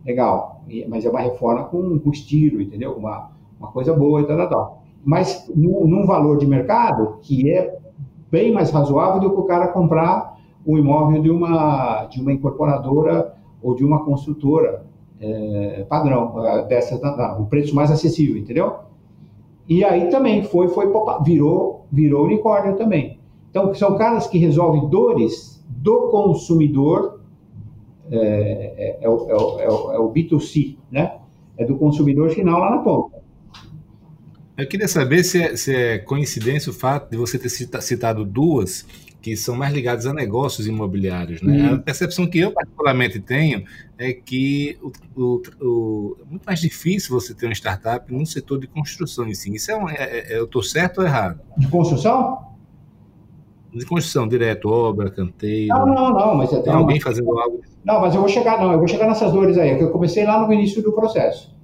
legal, 0.05 0.61
mas 0.89 1.05
é 1.05 1.09
uma 1.09 1.21
reforma 1.21 1.63
com, 1.65 1.97
com 1.99 2.09
estilo, 2.11 2.61
entendeu? 2.61 2.93
Uma, 2.93 3.31
uma 3.59 3.71
coisa 3.71 3.93
boa 3.93 4.21
e 4.21 4.25
tal, 4.25 4.49
tal. 4.49 4.83
Mas 5.03 5.49
num 5.55 6.05
valor 6.05 6.37
de 6.37 6.45
mercado 6.45 7.17
que 7.21 7.49
é 7.51 7.77
bem 8.29 8.51
mais 8.51 8.71
razoável 8.71 9.21
do 9.21 9.31
que 9.31 9.39
o 9.39 9.45
cara 9.45 9.69
comprar 9.69 10.36
o 10.67 10.77
imóvel 10.77 11.21
de 11.21 11.29
uma, 11.31 12.05
de 12.05 12.21
uma 12.21 12.33
incorporadora 12.33 13.33
ou 13.63 13.73
de 13.73 13.85
uma 13.85 14.03
construtora 14.03 14.85
é, 15.19 15.85
padrão, 15.87 16.45
é, 16.45 16.65
dessa, 16.65 16.97
o 17.39 17.45
preço 17.45 17.73
mais 17.73 17.89
acessível, 17.89 18.37
entendeu? 18.37 18.75
E 19.67 19.83
aí 19.85 20.09
também 20.09 20.43
foi, 20.43 20.67
foi 20.67 20.91
virou, 21.23 21.85
virou 21.89 22.25
unicórnio 22.25 22.75
também. 22.75 23.17
Então, 23.49 23.73
são 23.73 23.97
caras 23.97 24.27
que 24.27 24.37
resolvem 24.37 24.89
dores 24.89 25.65
do 25.69 26.09
consumidor, 26.09 27.21
é, 28.11 28.17
é, 28.17 28.97
é, 29.01 29.09
o, 29.09 29.29
é, 29.29 29.69
o, 29.69 29.91
é 29.93 29.99
o 29.99 30.11
B2C, 30.11 30.77
né? 30.91 31.15
É 31.57 31.65
do 31.65 31.77
consumidor 31.77 32.29
final 32.29 32.59
lá 32.59 32.71
na 32.71 32.79
ponta. 32.79 33.17
Eu 34.57 34.67
queria 34.67 34.87
saber 34.87 35.23
se 35.23 35.41
é, 35.41 35.55
se 35.55 35.73
é 35.73 35.97
coincidência 35.97 36.71
o 36.71 36.73
fato 36.73 37.11
de 37.11 37.17
você 37.17 37.39
ter 37.39 37.49
citado 37.49 38.25
duas 38.25 38.85
que 39.21 39.35
são 39.35 39.55
mais 39.55 39.73
ligados 39.73 40.05
a 40.05 40.13
negócios 40.13 40.67
imobiliários. 40.67 41.41
Né? 41.41 41.71
Hum. 41.71 41.75
A 41.75 41.79
percepção 41.79 42.27
que 42.27 42.39
eu 42.39 42.51
particularmente 42.51 43.19
tenho 43.19 43.63
é 43.97 44.13
que 44.13 44.77
o, 44.81 44.91
o, 45.21 45.41
o, 45.61 46.17
é 46.21 46.25
muito 46.29 46.43
mais 46.45 46.59
difícil 46.59 47.19
você 47.19 47.33
ter 47.33 47.45
uma 47.45 47.53
startup 47.53 48.11
no 48.13 48.25
setor 48.25 48.59
de 48.59 48.67
construção 48.67 49.27
em 49.27 49.33
si. 49.33 49.53
Isso 49.53 49.71
é, 49.71 49.77
um, 49.77 49.89
é, 49.89 49.95
é 49.95 50.39
eu 50.39 50.45
estou 50.45 50.61
certo 50.61 50.99
ou 50.99 51.05
errado? 51.05 51.41
De 51.57 51.67
construção? 51.67 52.45
De 53.73 53.85
construção, 53.85 54.27
direto, 54.27 54.69
obra, 54.69 55.09
canteiro. 55.09 55.75
Não, 55.75 55.85
não, 55.85 56.09
não, 56.11 56.35
mas 56.35 56.49
tem 56.49 56.73
alguém 56.73 56.99
fazendo 56.99 57.37
algo. 57.37 57.61
Não, 57.83 58.01
mas 58.01 58.15
eu 58.15 58.21
vou 58.21 58.29
chegar, 58.29 58.59
não, 58.59 58.71
eu 58.71 58.77
vou 58.77 58.87
chegar 58.87 59.07
nessas 59.07 59.31
dores 59.31 59.57
aí, 59.57 59.77
que 59.77 59.83
eu 59.83 59.91
comecei 59.91 60.25
lá 60.25 60.45
no 60.45 60.51
início 60.53 60.81
do 60.81 60.91
processo. 60.93 61.55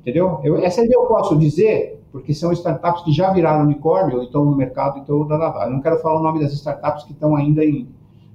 Entendeu? 0.00 0.40
Eu, 0.42 0.58
essa 0.64 0.82
eu 0.82 1.02
posso 1.02 1.38
dizer 1.38 1.99
porque 2.12 2.34
são 2.34 2.52
startups 2.52 3.02
que 3.02 3.12
já 3.12 3.32
viraram 3.32 3.64
unicórnio 3.64 4.18
ou 4.18 4.24
estão 4.24 4.44
no 4.44 4.56
mercado 4.56 4.98
e 4.98 5.00
estão 5.00 5.26
dando 5.26 5.44
Eu 5.44 5.70
não 5.70 5.80
quero 5.80 5.98
falar 6.00 6.20
o 6.20 6.22
nome 6.22 6.40
das 6.40 6.52
startups 6.52 7.04
que 7.04 7.12
estão 7.12 7.36
ainda 7.36 7.64
em, 7.64 7.88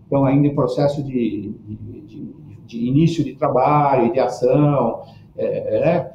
estão 0.04 0.26
ainda 0.26 0.48
em 0.48 0.56
processo 0.56 1.04
de, 1.04 1.54
de, 1.68 1.76
de, 1.76 2.34
de 2.66 2.88
início 2.88 3.24
de 3.24 3.34
trabalho, 3.36 4.14
de 4.14 4.20
ação, 4.20 5.02
é, 5.38 5.80
né? 5.82 6.12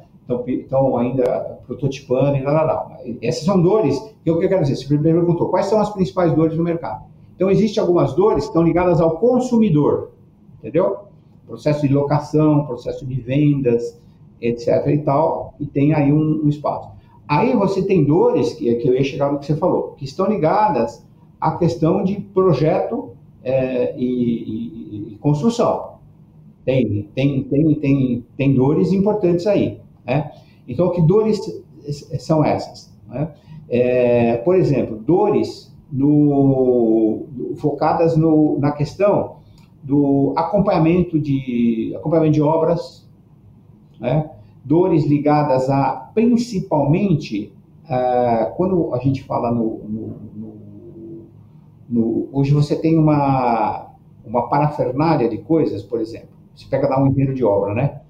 estão, 0.47 0.97
ainda 0.97 1.59
prototipando 1.65 2.37
e 2.37 2.41
lá, 2.41 2.97
Essas 3.21 3.43
são 3.43 3.61
dores 3.61 3.99
que 4.23 4.31
o 4.31 4.39
que 4.39 4.45
eu 4.45 4.49
quero 4.49 4.63
dizer. 4.63 4.75
Você 4.75 4.97
perguntou 4.97 5.49
quais 5.49 5.65
são 5.65 5.79
as 5.79 5.89
principais 5.89 6.33
dores 6.33 6.55
do 6.55 6.63
mercado. 6.63 7.05
Então, 7.35 7.49
existem 7.49 7.81
algumas 7.81 8.13
dores 8.13 8.43
que 8.43 8.49
estão 8.49 8.63
ligadas 8.63 9.01
ao 9.01 9.17
consumidor, 9.17 10.11
entendeu? 10.59 10.99
Processo 11.47 11.87
de 11.87 11.93
locação, 11.93 12.65
processo 12.65 13.05
de 13.05 13.19
vendas, 13.19 13.99
etc. 14.39 14.87
e 14.87 14.99
tal, 14.99 15.53
e 15.59 15.65
tem 15.65 15.93
aí 15.93 16.13
um, 16.13 16.45
um 16.45 16.49
espaço. 16.49 16.89
Aí 17.31 17.55
você 17.55 17.81
tem 17.81 18.03
dores, 18.03 18.55
que, 18.55 18.75
que 18.75 18.89
eu 18.89 18.93
ia 18.93 19.05
chegar 19.05 19.31
no 19.31 19.39
que 19.39 19.45
você 19.45 19.55
falou, 19.55 19.93
que 19.93 20.03
estão 20.03 20.25
ligadas 20.25 21.01
à 21.39 21.55
questão 21.55 22.03
de 22.03 22.19
projeto 22.19 23.11
é, 23.41 23.95
e, 23.97 24.03
e, 24.03 25.13
e, 25.13 25.15
construção. 25.15 25.99
Tem, 26.65 27.09
tem, 27.15 27.43
tem, 27.43 27.75
tem, 27.75 28.25
tem 28.35 28.53
dores 28.53 28.91
importantes 28.91 29.47
aí. 29.47 29.79
Né? 30.05 30.29
Então, 30.67 30.89
que 30.91 31.01
dores 31.01 31.39
são 32.19 32.43
essas? 32.43 32.93
Né? 33.07 33.33
É, 33.69 34.35
por 34.35 34.57
exemplo, 34.57 34.97
dores 34.97 35.73
no, 35.89 37.27
focadas 37.59 38.17
no, 38.17 38.59
na 38.59 38.73
questão 38.73 39.37
do 39.81 40.33
acompanhamento 40.35 41.17
de, 41.17 41.93
acompanhamento 41.95 42.33
de 42.33 42.41
obras, 42.41 43.09
né? 44.01 44.29
Dores 44.63 45.05
ligadas 45.05 45.69
a, 45.69 46.11
principalmente, 46.13 47.53
uh, 47.85 48.55
quando 48.55 48.93
a 48.93 48.99
gente 48.99 49.23
fala 49.23 49.51
no, 49.51 49.79
no, 49.87 50.19
no, 50.35 51.25
no, 51.89 52.29
Hoje 52.31 52.53
você 52.53 52.75
tem 52.75 52.97
uma, 52.97 53.91
uma 54.25 54.47
parafernália 54.47 55.27
de 55.29 55.39
coisas, 55.39 55.83
por 55.83 55.99
exemplo. 55.99 56.29
Você 56.55 56.67
pega 56.69 56.87
lá 56.87 57.01
um 57.01 57.07
engenheiro 57.07 57.33
de 57.33 57.43
obra, 57.43 57.73
né? 57.73 58.01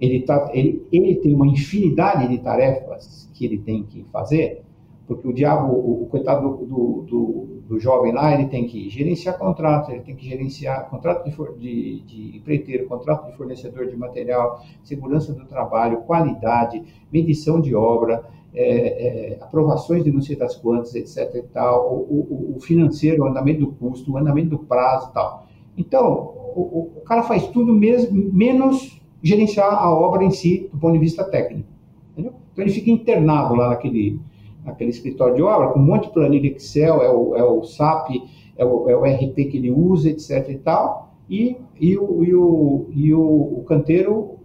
Ele, 0.00 0.22
tá, 0.22 0.50
ele, 0.52 0.86
ele 0.92 1.16
tem 1.16 1.34
uma 1.34 1.46
infinidade 1.46 2.28
de 2.28 2.38
tarefas 2.38 3.30
que 3.32 3.44
ele 3.44 3.58
tem 3.58 3.82
que 3.82 4.04
fazer, 4.12 4.65
porque 5.06 5.28
o 5.28 5.32
diabo, 5.32 5.72
o, 5.72 6.02
o 6.02 6.06
coitado 6.06 6.56
do, 6.56 7.02
do, 7.02 7.62
do, 7.68 7.78
jovem 7.78 8.12
lá, 8.12 8.34
ele 8.34 8.48
tem 8.48 8.66
que 8.66 8.88
gerenciar 8.90 9.38
contratos, 9.38 9.90
ele 9.90 10.00
tem 10.00 10.16
que 10.16 10.26
gerenciar 10.28 10.90
contrato 10.90 11.24
de, 11.24 11.30
de, 11.58 12.00
de 12.00 12.36
empreiteiro, 12.36 12.88
contrato 12.88 13.30
de 13.30 13.36
fornecedor 13.36 13.86
de 13.86 13.96
material, 13.96 14.60
segurança 14.82 15.32
do 15.32 15.46
trabalho, 15.46 15.98
qualidade, 15.98 16.82
medição 17.12 17.60
de 17.60 17.74
obra, 17.74 18.24
é, 18.52 19.34
é, 19.34 19.38
aprovações 19.40 20.02
de 20.02 20.10
não 20.10 20.20
sei 20.20 20.34
das 20.34 20.56
quantas, 20.56 20.94
etc. 20.94 21.36
E 21.36 21.42
tal, 21.42 21.92
o, 21.92 22.54
o, 22.54 22.56
o, 22.56 22.60
financeiro, 22.60 23.22
o 23.22 23.26
andamento 23.26 23.60
do 23.60 23.72
custo, 23.72 24.12
o 24.12 24.16
andamento 24.16 24.50
do 24.50 24.58
prazo 24.58 25.10
e 25.10 25.12
tal. 25.12 25.46
Então, 25.76 26.34
o, 26.56 26.90
o, 26.96 27.00
cara 27.02 27.22
faz 27.22 27.46
tudo 27.48 27.72
mesmo, 27.72 28.32
menos 28.32 29.00
gerenciar 29.22 29.72
a 29.72 29.94
obra 29.94 30.24
em 30.24 30.30
si, 30.30 30.68
do 30.72 30.78
ponto 30.78 30.94
de 30.94 30.98
vista 30.98 31.22
técnico. 31.22 31.68
Entendeu? 32.12 32.32
Então, 32.52 32.64
ele 32.64 32.72
fica 32.72 32.90
internado 32.90 33.54
lá 33.54 33.68
naquele 33.68 34.18
aquele 34.66 34.90
escritório 34.90 35.36
de 35.36 35.42
obra, 35.42 35.68
com 35.68 35.78
um 35.78 35.84
monte 35.84 36.08
de 36.08 36.12
planilha 36.12 36.48
Excel, 36.48 37.02
é 37.02 37.10
o, 37.10 37.36
é 37.36 37.44
o 37.44 37.62
SAP, 37.64 38.10
é 38.56 38.64
o, 38.64 38.90
é 38.90 38.96
o 38.96 39.04
RP 39.04 39.34
que 39.50 39.56
ele 39.56 39.70
usa, 39.70 40.10
etc. 40.10 40.48
e 40.50 40.58
tal, 40.58 41.14
e, 41.30 41.56
e, 41.80 41.96
o, 41.96 42.24
e, 42.24 42.34
o, 42.34 42.86
e 42.90 43.14
o, 43.14 43.58
o 43.58 43.64
canteiro 43.66 44.36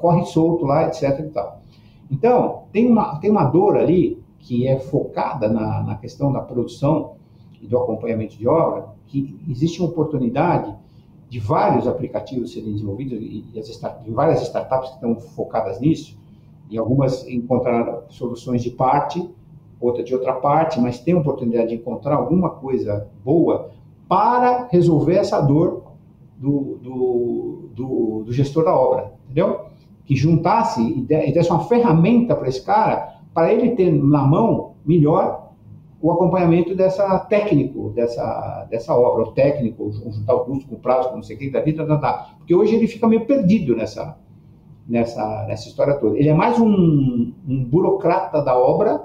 corre 0.00 0.24
solto 0.26 0.66
lá, 0.66 0.86
etc. 0.86 1.18
e 1.20 1.30
tal. 1.30 1.62
Então, 2.10 2.64
tem 2.72 2.86
uma, 2.86 3.18
tem 3.20 3.30
uma 3.30 3.44
dor 3.44 3.76
ali 3.76 4.22
que 4.38 4.66
é 4.66 4.78
focada 4.78 5.48
na, 5.48 5.82
na 5.82 5.94
questão 5.96 6.32
da 6.32 6.40
produção 6.40 7.14
e 7.60 7.66
do 7.66 7.78
acompanhamento 7.78 8.36
de 8.36 8.46
obra, 8.46 8.88
que 9.06 9.38
existe 9.48 9.80
uma 9.80 9.88
oportunidade 9.88 10.74
de 11.30 11.38
vários 11.38 11.86
aplicativos 11.86 12.52
serem 12.52 12.72
desenvolvidos 12.72 13.18
e, 13.18 13.46
e 13.54 13.58
as 13.58 13.68
start, 13.68 14.06
várias 14.08 14.42
startups 14.42 14.90
que 14.90 14.94
estão 14.96 15.16
focadas 15.16 15.80
nisso, 15.80 16.18
e 16.72 16.78
algumas 16.78 17.28
encontraram 17.28 18.04
soluções 18.08 18.62
de 18.62 18.70
parte, 18.70 19.30
outra 19.78 20.02
de 20.02 20.14
outra 20.14 20.32
parte, 20.32 20.80
mas 20.80 20.98
tem 20.98 21.12
a 21.12 21.18
oportunidade 21.18 21.68
de 21.68 21.74
encontrar 21.74 22.16
alguma 22.16 22.48
coisa 22.48 23.08
boa 23.22 23.70
para 24.08 24.68
resolver 24.70 25.16
essa 25.16 25.38
dor 25.40 25.92
do, 26.38 26.78
do, 26.82 27.68
do, 27.74 28.22
do 28.24 28.32
gestor 28.32 28.64
da 28.64 28.74
obra, 28.74 29.12
entendeu? 29.24 29.66
Que 30.06 30.16
juntasse 30.16 30.80
e 30.80 31.02
desse 31.02 31.50
uma 31.50 31.64
ferramenta 31.64 32.34
para 32.34 32.48
esse 32.48 32.64
cara, 32.64 33.16
para 33.34 33.52
ele 33.52 33.76
ter 33.76 33.90
na 33.90 34.22
mão 34.22 34.72
melhor 34.84 35.50
o 36.00 36.10
acompanhamento 36.10 36.74
dessa 36.74 37.18
técnico, 37.20 37.90
dessa, 37.90 38.66
dessa 38.70 38.94
obra, 38.96 39.24
o 39.24 39.32
técnico, 39.32 39.92
juntar 39.92 40.34
o 40.34 40.44
custo 40.46 40.68
com 40.68 40.74
o 40.76 40.78
prazo, 40.78 41.10
com 41.10 41.16
não 41.16 41.22
sei 41.22 41.36
o 41.36 41.38
que, 41.38 41.50
da 41.50 41.60
vida, 41.60 41.86
tá, 41.86 41.98
tá. 41.98 42.30
porque 42.38 42.54
hoje 42.54 42.74
ele 42.74 42.88
fica 42.88 43.06
meio 43.06 43.26
perdido 43.26 43.76
nessa, 43.76 44.18
nessa, 44.88 45.46
nessa 45.48 45.68
história 45.68 45.94
toda. 45.94 46.18
Ele 46.18 46.28
é 46.28 46.34
mais 46.34 46.58
um, 46.58 47.32
um 47.48 47.64
burocrata 47.64 48.42
da 48.42 48.56
obra 48.56 49.00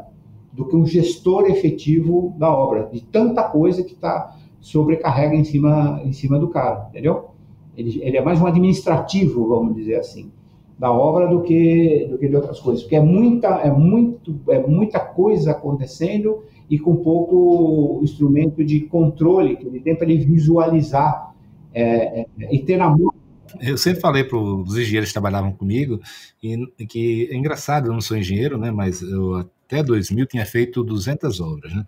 do 0.51 0.65
que 0.65 0.75
um 0.75 0.85
gestor 0.85 1.45
efetivo 1.45 2.33
da 2.37 2.51
obra, 2.51 2.89
de 2.91 3.01
tanta 3.01 3.43
coisa 3.43 3.83
que 3.83 3.93
está 3.93 4.35
sobrecarrega 4.59 5.35
em 5.35 5.43
cima, 5.43 6.01
em 6.03 6.11
cima 6.11 6.39
do 6.39 6.47
cara, 6.47 6.87
entendeu? 6.89 7.29
Ele, 7.75 8.01
ele, 8.01 8.17
é 8.17 8.21
mais 8.21 8.41
um 8.41 8.47
administrativo, 8.47 9.47
vamos 9.47 9.75
dizer 9.75 9.95
assim, 9.95 10.31
da 10.79 10.91
obra 10.91 11.27
do 11.27 11.41
que, 11.41 12.07
do 12.09 12.17
que 12.17 12.27
de 12.27 12.35
outras 12.35 12.59
coisas, 12.59 12.83
porque 12.83 12.95
é 12.95 13.01
muita, 13.01 13.47
é, 13.59 13.71
muito, 13.71 14.35
é 14.49 14.59
muita 14.65 14.99
coisa 14.99 15.51
acontecendo 15.51 16.43
e 16.69 16.77
com 16.77 16.95
pouco 16.97 17.99
instrumento 18.03 18.63
de 18.63 18.81
controle 18.81 19.57
que 19.57 19.67
ele 19.67 19.79
tem 19.79 19.95
para 19.95 20.09
ele 20.09 20.25
visualizar 20.25 21.35
é, 21.73 22.21
é, 22.21 22.27
e 22.51 22.59
ter 22.59 22.77
na 22.77 22.89
mão 22.89 23.13
eu 23.59 23.77
sempre 23.77 23.99
falei 24.01 24.23
para 24.23 24.37
os 24.37 24.75
engenheiros 24.77 25.09
que 25.09 25.13
trabalhavam 25.13 25.51
comigo 25.51 26.01
e, 26.41 26.85
que 26.87 27.29
é 27.31 27.35
engraçado, 27.35 27.87
eu 27.87 27.93
não 27.93 28.01
sou 28.01 28.17
engenheiro, 28.17 28.57
né, 28.57 28.71
mas 28.71 29.01
eu 29.01 29.35
até 29.35 29.83
2000 29.83 30.25
tinha 30.25 30.45
feito 30.45 30.83
200 30.83 31.39
obras, 31.41 31.73
né? 31.73 31.85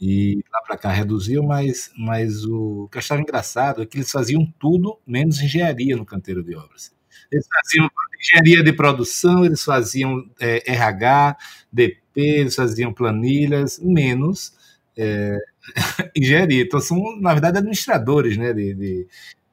E 0.00 0.42
lá 0.52 0.60
para 0.66 0.76
cá 0.76 0.90
reduziu, 0.90 1.44
mas, 1.44 1.92
mas 1.96 2.44
o 2.44 2.88
que 2.90 2.98
eu 2.98 2.98
achava 2.98 3.20
engraçado 3.20 3.82
é 3.82 3.86
que 3.86 3.98
eles 3.98 4.10
faziam 4.10 4.44
tudo 4.58 4.98
menos 5.06 5.40
engenharia 5.40 5.96
no 5.96 6.04
canteiro 6.04 6.42
de 6.42 6.56
obras. 6.56 6.92
Eles 7.30 7.46
faziam 7.46 7.88
engenharia 8.20 8.64
de 8.64 8.72
produção, 8.72 9.44
eles 9.44 9.62
faziam 9.62 10.28
é, 10.40 10.72
RH, 10.72 11.36
DP, 11.72 12.00
eles 12.16 12.54
faziam 12.56 12.92
planilhas, 12.92 13.78
menos 13.78 14.52
é, 14.96 15.38
engenharia. 16.16 16.62
Então 16.62 16.80
são, 16.80 16.98
na 17.20 17.32
verdade, 17.32 17.58
administradores 17.58 18.36
né, 18.36 18.52
de, 18.52 18.74
de, 18.74 19.06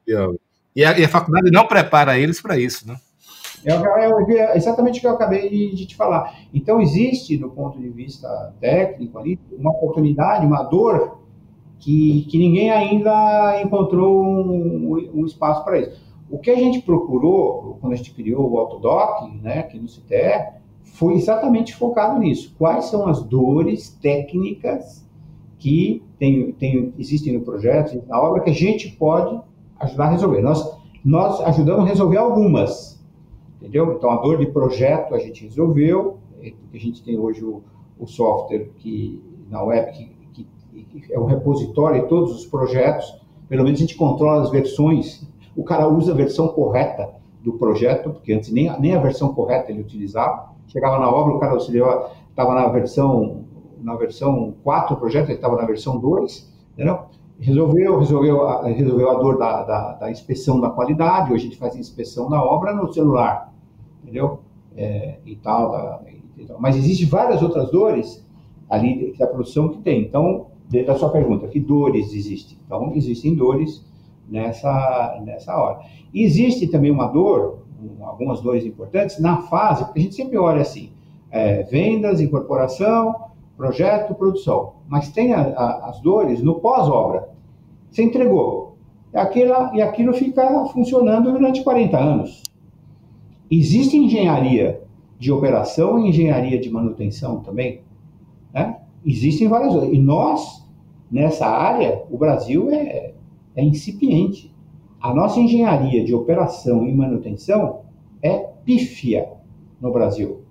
de 0.06 0.14
obras. 0.16 0.49
E 0.74 0.84
a, 0.84 0.98
e 0.98 1.04
a 1.04 1.08
faculdade 1.08 1.50
não 1.50 1.66
prepara 1.66 2.18
eles 2.18 2.40
para 2.40 2.58
isso, 2.58 2.86
né? 2.86 2.96
É, 3.64 3.72
é, 3.72 4.56
exatamente 4.56 4.98
o 4.98 5.00
que 5.00 5.06
eu 5.06 5.12
acabei 5.12 5.70
de, 5.74 5.86
te 5.86 5.96
falar. 5.96 6.34
Então, 6.52 6.80
existe, 6.80 7.36
do 7.36 7.50
ponto 7.50 7.78
de 7.78 7.88
vista 7.90 8.54
técnico 8.60 9.18
ali, 9.18 9.38
uma 9.52 9.70
oportunidade, 9.70 10.46
uma 10.46 10.62
dor 10.62 11.18
que, 11.78 12.26
que 12.30 12.38
ninguém 12.38 12.70
ainda 12.70 13.60
encontrou 13.62 14.24
um, 14.24 15.10
um 15.14 15.26
espaço 15.26 15.64
para 15.64 15.78
isso. 15.78 16.00
O 16.30 16.38
que 16.38 16.50
a 16.50 16.56
gente 16.56 16.80
procurou, 16.82 17.76
quando 17.80 17.92
a 17.92 17.96
gente 17.96 18.14
criou 18.14 18.48
o 18.50 18.58
Autodoc, 18.58 19.28
né, 19.42 19.60
aqui 19.60 19.78
no 19.78 19.88
CTE, 19.88 20.60
foi 20.82 21.14
exatamente 21.14 21.74
focado 21.74 22.18
nisso. 22.18 22.54
Quais 22.56 22.86
são 22.86 23.08
as 23.08 23.22
dores 23.22 23.90
técnicas 24.00 25.06
que 25.58 26.02
tem, 26.18 26.52
tem, 26.52 26.94
existem 26.98 27.34
no 27.34 27.40
projeto, 27.40 28.02
na 28.06 28.20
obra, 28.20 28.42
que 28.42 28.50
a 28.50 28.54
gente 28.54 28.90
pode 28.92 29.40
ajudar 29.80 30.06
a 30.06 30.10
resolver. 30.10 30.40
Nós, 30.42 30.78
nós 31.04 31.40
ajudamos 31.40 31.84
a 31.84 31.88
resolver 31.88 32.18
algumas, 32.18 33.02
entendeu? 33.56 33.94
Então, 33.94 34.10
a 34.10 34.16
dor 34.16 34.38
de 34.38 34.46
projeto 34.46 35.14
a 35.14 35.18
gente 35.18 35.44
resolveu, 35.44 36.18
é, 36.42 36.52
porque 36.52 36.76
a 36.76 36.80
gente 36.80 37.02
tem 37.02 37.18
hoje 37.18 37.44
o, 37.44 37.62
o 37.98 38.06
software 38.06 38.70
que, 38.78 39.22
na 39.48 39.62
web 39.62 39.92
que, 39.92 40.46
que, 40.84 41.12
é 41.12 41.18
um 41.18 41.26
repositório 41.26 42.02
de 42.02 42.08
todos 42.08 42.32
os 42.32 42.46
projetos, 42.46 43.20
pelo 43.48 43.64
menos 43.64 43.78
a 43.78 43.82
gente 43.82 43.96
controla 43.96 44.42
as 44.42 44.50
versões, 44.50 45.26
o 45.56 45.64
cara 45.64 45.88
usa 45.88 46.12
a 46.12 46.14
versão 46.14 46.48
correta 46.48 47.10
do 47.42 47.54
projeto, 47.54 48.10
porque 48.10 48.32
antes 48.32 48.52
nem, 48.52 48.70
nem 48.80 48.94
a 48.94 49.00
versão 49.00 49.34
correta 49.34 49.72
ele 49.72 49.80
utilizava, 49.80 50.50
chegava 50.68 50.98
na 50.98 51.10
obra, 51.10 51.34
o 51.34 51.38
cara 51.40 51.56
estava 51.56 52.54
na 52.54 52.68
versão 52.68 53.44
na 53.82 53.96
versão 53.96 54.54
4 54.62 54.94
do 54.94 55.00
projeto, 55.00 55.28
ele 55.28 55.34
estava 55.34 55.56
na 55.56 55.64
versão 55.64 55.98
2, 55.98 56.52
entendeu? 56.74 57.06
Resolveu, 57.40 57.98
resolveu, 57.98 58.46
a, 58.46 58.66
resolveu 58.68 59.10
a 59.10 59.14
dor 59.14 59.38
da, 59.38 59.62
da, 59.62 59.92
da, 59.94 60.10
inspeção 60.10 60.60
da 60.60 60.68
qualidade. 60.70 61.32
Hoje 61.32 61.46
a 61.46 61.48
gente 61.48 61.58
faz 61.58 61.74
inspeção 61.74 62.28
da 62.28 62.42
obra 62.42 62.74
no 62.74 62.92
celular, 62.92 63.52
entendeu? 64.02 64.40
É, 64.76 65.16
e, 65.24 65.34
tal, 65.36 65.72
da, 65.72 66.00
e 66.36 66.44
tal. 66.44 66.60
Mas 66.60 66.76
existem 66.76 67.08
várias 67.08 67.42
outras 67.42 67.70
dores 67.70 68.24
ali 68.68 69.14
da 69.18 69.26
produção 69.26 69.68
que 69.70 69.78
tem. 69.78 70.02
Então, 70.02 70.46
dentro 70.68 70.92
da 70.92 70.98
sua 70.98 71.08
pergunta, 71.08 71.48
que 71.48 71.58
dores 71.58 72.12
existem? 72.12 72.58
Então, 72.64 72.92
existem 72.94 73.34
dores 73.34 73.84
nessa, 74.28 75.20
nessa 75.24 75.56
hora. 75.56 75.80
E 76.12 76.22
existe 76.22 76.68
também 76.68 76.90
uma 76.90 77.06
dor, 77.06 77.60
algumas 78.02 78.40
dores 78.40 78.64
importantes, 78.64 79.18
na 79.18 79.38
fase, 79.42 79.84
porque 79.84 79.98
a 79.98 80.02
gente 80.02 80.14
sempre 80.14 80.36
olha 80.36 80.60
assim, 80.60 80.92
é, 81.30 81.62
vendas, 81.64 82.20
incorporação, 82.20 83.14
projeto, 83.56 84.14
produção. 84.14 84.74
Mas 84.88 85.10
tem 85.10 85.32
a, 85.32 85.40
a, 85.40 85.88
as 85.88 86.00
dores 86.00 86.42
no 86.42 86.60
pós-obra. 86.60 87.29
Você 87.90 88.02
entregou. 88.02 88.76
Aquilo, 89.12 89.74
e 89.74 89.82
aquilo 89.82 90.12
fica 90.12 90.64
funcionando 90.66 91.32
durante 91.32 91.64
40 91.64 91.98
anos. 91.98 92.44
Existe 93.50 93.96
engenharia 93.96 94.82
de 95.18 95.32
operação 95.32 95.98
e 95.98 96.08
engenharia 96.08 96.58
de 96.60 96.70
manutenção 96.70 97.40
também. 97.40 97.80
Né? 98.54 98.76
Existem 99.04 99.48
várias. 99.48 99.74
E 99.92 99.98
nós, 99.98 100.64
nessa 101.10 101.46
área, 101.46 102.04
o 102.08 102.16
Brasil 102.16 102.70
é, 102.70 103.12
é 103.56 103.64
incipiente. 103.64 104.54
A 105.00 105.12
nossa 105.12 105.40
engenharia 105.40 106.04
de 106.04 106.14
operação 106.14 106.86
e 106.86 106.94
manutenção 106.94 107.80
é 108.22 108.38
pífia 108.64 109.28
no 109.80 109.92
Brasil. 109.92 110.42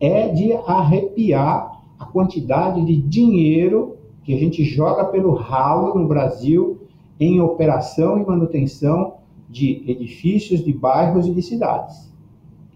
É 0.00 0.28
de 0.28 0.52
arrepiar 0.52 1.82
a 1.98 2.06
quantidade 2.06 2.84
de 2.84 2.96
dinheiro 2.96 3.98
que 4.24 4.34
a 4.34 4.38
gente 4.38 4.64
joga 4.64 5.04
pelo 5.04 5.34
ralo 5.34 5.98
no 5.98 6.08
Brasil 6.08 6.79
em 7.20 7.40
operação 7.40 8.18
e 8.18 8.24
manutenção 8.24 9.18
de 9.48 9.84
edifícios, 9.86 10.64
de 10.64 10.72
bairros 10.72 11.26
e 11.26 11.34
de 11.34 11.42
cidades. 11.42 12.10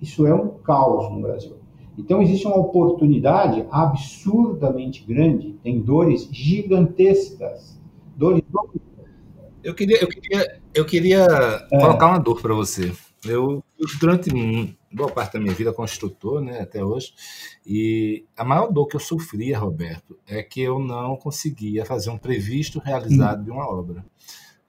Isso 0.03 0.27
é 0.27 0.35
um 0.35 0.49
caos 0.49 1.11
no 1.11 1.23
Brasil. 1.23 1.57
Então 1.97 2.21
existe 2.21 2.47
uma 2.47 2.57
oportunidade 2.57 3.65
absurdamente 3.71 5.05
grande, 5.05 5.55
tem 5.63 5.81
dores 5.81 6.29
gigantescas, 6.31 7.81
dores. 8.17 8.43
Eu 9.63 9.75
queria, 9.75 10.03
eu 10.03 10.09
queria, 10.09 10.61
eu 10.75 10.85
queria 10.85 11.27
é. 11.73 11.79
colocar 11.81 12.09
uma 12.09 12.19
dor 12.19 12.43
para 12.43 12.53
você. 12.53 12.93
Eu, 13.25 13.65
durante 14.01 14.31
boa 14.93 15.11
parte 15.11 15.35
da 15.35 15.41
minha 15.41 15.55
vida 15.55 15.73
construtor, 15.73 16.41
né, 16.41 16.61
até 16.61 16.85
hoje, 16.85 17.13
e 17.67 18.25
a 18.37 18.45
maior 18.45 18.73
dor 18.73 18.87
que 18.87 18.97
eu 18.97 19.01
sofria, 19.01 19.59
Roberto, 19.59 20.19
é 20.27 20.43
que 20.43 20.61
eu 20.61 20.79
não 20.79 21.17
conseguia 21.17 21.85
fazer 21.85 22.11
um 22.11 22.19
previsto 22.19 22.79
realizado 22.79 23.45
de 23.45 23.51
uma 23.51 23.67
obra. 23.67 24.05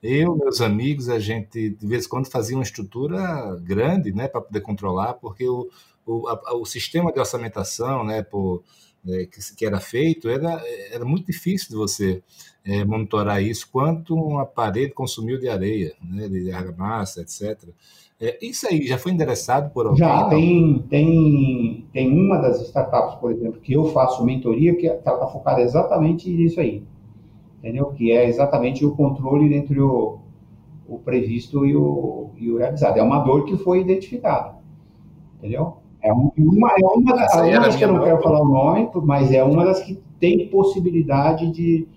Eu, 0.01 0.35
meus 0.35 0.61
amigos, 0.61 1.09
a 1.09 1.19
gente 1.19 1.71
de 1.71 1.87
vez 1.87 2.05
em 2.05 2.09
quando 2.09 2.29
fazia 2.29 2.55
uma 2.55 2.63
estrutura 2.63 3.55
grande, 3.61 4.13
né, 4.13 4.27
para 4.27 4.41
poder 4.41 4.61
controlar, 4.61 5.15
porque 5.15 5.47
o, 5.47 5.69
o, 6.05 6.27
a, 6.27 6.55
o 6.55 6.65
sistema 6.65 7.11
de 7.11 7.19
orçamentação, 7.19 8.03
né, 8.03 8.21
por 8.21 8.63
é, 9.07 9.25
que, 9.25 9.55
que, 9.55 9.65
era 9.65 9.79
feito, 9.79 10.29
era, 10.29 10.61
era 10.91 11.05
muito 11.05 11.27
difícil 11.27 11.69
de 11.69 11.75
você 11.75 12.23
é, 12.65 12.83
monitorar 12.83 13.41
isso, 13.41 13.69
quanto 13.71 14.15
um 14.15 14.39
aparelho 14.39 14.93
consumiu 14.93 15.39
de 15.39 15.47
areia, 15.47 15.93
né, 16.03 16.27
de 16.27 16.51
argamassa, 16.51 17.21
etc. 17.21 17.69
É, 18.19 18.37
isso 18.41 18.67
aí 18.67 18.87
já 18.87 18.97
foi 18.97 19.11
endereçado 19.11 19.69
por 19.71 19.85
alguém? 19.85 19.99
Já, 19.99 20.27
tem, 20.29 20.85
tem, 20.89 21.85
tem 21.91 22.11
uma 22.11 22.37
das 22.37 22.61
startups, 22.61 23.15
por 23.19 23.31
exemplo, 23.31 23.59
que 23.59 23.73
eu 23.73 23.85
faço 23.91 24.25
mentoria, 24.25 24.75
que 24.75 24.87
está 24.87 25.27
focada 25.27 25.61
exatamente 25.61 26.29
nisso 26.29 26.59
aí, 26.59 26.83
entendeu? 27.59 27.87
Que 27.87 28.11
é 28.11 28.27
exatamente 28.27 28.85
o 28.85 28.95
controle 28.95 29.53
entre 29.53 29.79
o, 29.79 30.19
o 30.87 30.97
previsto 30.99 31.65
e 31.65 31.75
o, 31.75 32.31
e 32.37 32.49
o 32.49 32.57
realizado. 32.57 32.97
É 32.97 33.03
uma 33.03 33.19
dor 33.19 33.45
que 33.45 33.57
foi 33.57 33.81
identificada, 33.81 34.55
entendeu? 35.37 35.77
É 36.05 36.13
uma, 36.13 36.31
é 36.37 36.85
uma, 36.85 37.15
das, 37.15 37.33
uma 37.33 37.59
das 37.61 37.75
que 37.75 37.83
eu 37.83 37.91
não 37.91 38.03
quero 38.03 38.21
falar 38.21 38.39
o 38.39 38.47
nome, 38.47 38.89
mas 39.03 39.31
é 39.31 39.43
uma 39.43 39.65
das 39.65 39.79
que 39.79 39.99
tem 40.19 40.47
possibilidade 40.49 41.51
de, 41.51 41.87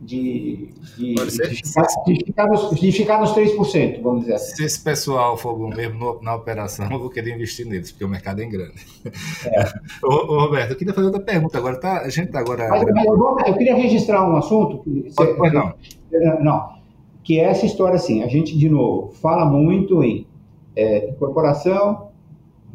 de, 0.00 0.72
de, 0.96 1.14
de, 1.14 1.56
ficar, 1.56 1.86
de, 2.06 2.24
ficar 2.24 2.46
nos, 2.46 2.70
de 2.70 2.92
ficar 2.92 3.20
nos 3.20 3.32
3%, 3.32 4.00
vamos 4.00 4.20
dizer 4.20 4.34
assim. 4.34 4.54
Se 4.54 4.64
esse 4.64 4.80
pessoal 4.80 5.36
for 5.36 5.58
bom 5.58 5.70
mesmo 5.74 5.98
no, 5.98 6.22
na 6.22 6.36
operação, 6.36 6.88
eu 6.88 7.00
vou 7.00 7.10
querer 7.10 7.34
investir 7.34 7.66
neles, 7.66 7.90
porque 7.90 8.04
o 8.04 8.08
mercado 8.08 8.40
é 8.40 8.46
grande. 8.46 8.80
É. 9.44 9.64
ô, 10.06 10.34
ô, 10.34 10.40
Roberto, 10.42 10.70
eu 10.70 10.76
queria 10.76 10.94
fazer 10.94 11.06
outra 11.06 11.20
pergunta 11.20 11.58
agora. 11.58 11.80
Tá, 11.80 12.02
a 12.02 12.08
gente 12.08 12.26
está 12.26 12.38
agora. 12.38 12.68
Mas, 12.68 13.04
eu, 13.04 13.18
vou, 13.18 13.40
eu, 13.40 13.54
queria 13.54 13.74
registrar 13.74 14.24
um 14.24 14.36
assunto. 14.36 14.78
Que, 14.84 15.12
Pode, 15.16 15.34
pois 15.34 15.52
não. 15.52 15.74
Não, 16.40 16.74
que 17.24 17.40
é 17.40 17.44
essa 17.44 17.66
história 17.66 17.96
assim: 17.96 18.22
a 18.22 18.28
gente, 18.28 18.56
de 18.56 18.68
novo, 18.68 19.10
fala 19.14 19.44
muito 19.44 20.00
em 20.04 20.28
é, 20.76 21.08
incorporação, 21.10 22.12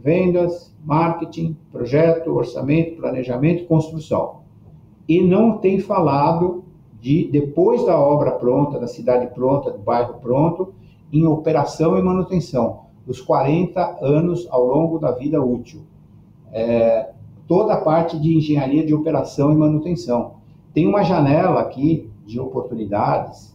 vendas, 0.04 0.73
marketing, 0.84 1.56
projeto, 1.72 2.34
orçamento, 2.36 2.98
planejamento, 2.98 3.66
construção. 3.66 4.42
E 5.08 5.22
não 5.22 5.58
tem 5.58 5.80
falado 5.80 6.64
de, 7.02 7.28
depois 7.32 7.86
da 7.86 8.00
obra 8.00 8.32
pronta, 8.32 8.80
da 8.80 8.88
cidade 8.88 9.28
pronta, 9.34 9.72
do 9.72 9.80
bairro 9.80 10.16
pronto, 10.22 10.74
em 11.12 11.26
operação 11.26 11.98
e 11.98 12.02
manutenção, 12.02 12.82
dos 13.06 13.22
40 13.22 14.00
anos 14.02 14.48
ao 14.50 14.66
longo 14.66 14.98
da 15.00 15.12
vida 15.12 15.42
útil. 15.42 15.82
É, 16.52 17.12
toda 17.48 17.74
a 17.74 17.82
parte 17.82 18.20
de 18.20 18.36
engenharia 18.36 18.86
de 18.86 18.94
operação 18.94 19.52
e 19.52 19.56
manutenção. 19.56 20.36
Tem 20.74 20.88
uma 20.88 21.04
janela 21.04 21.62
aqui 21.62 22.10
de 22.26 22.40
oportunidades 22.40 23.54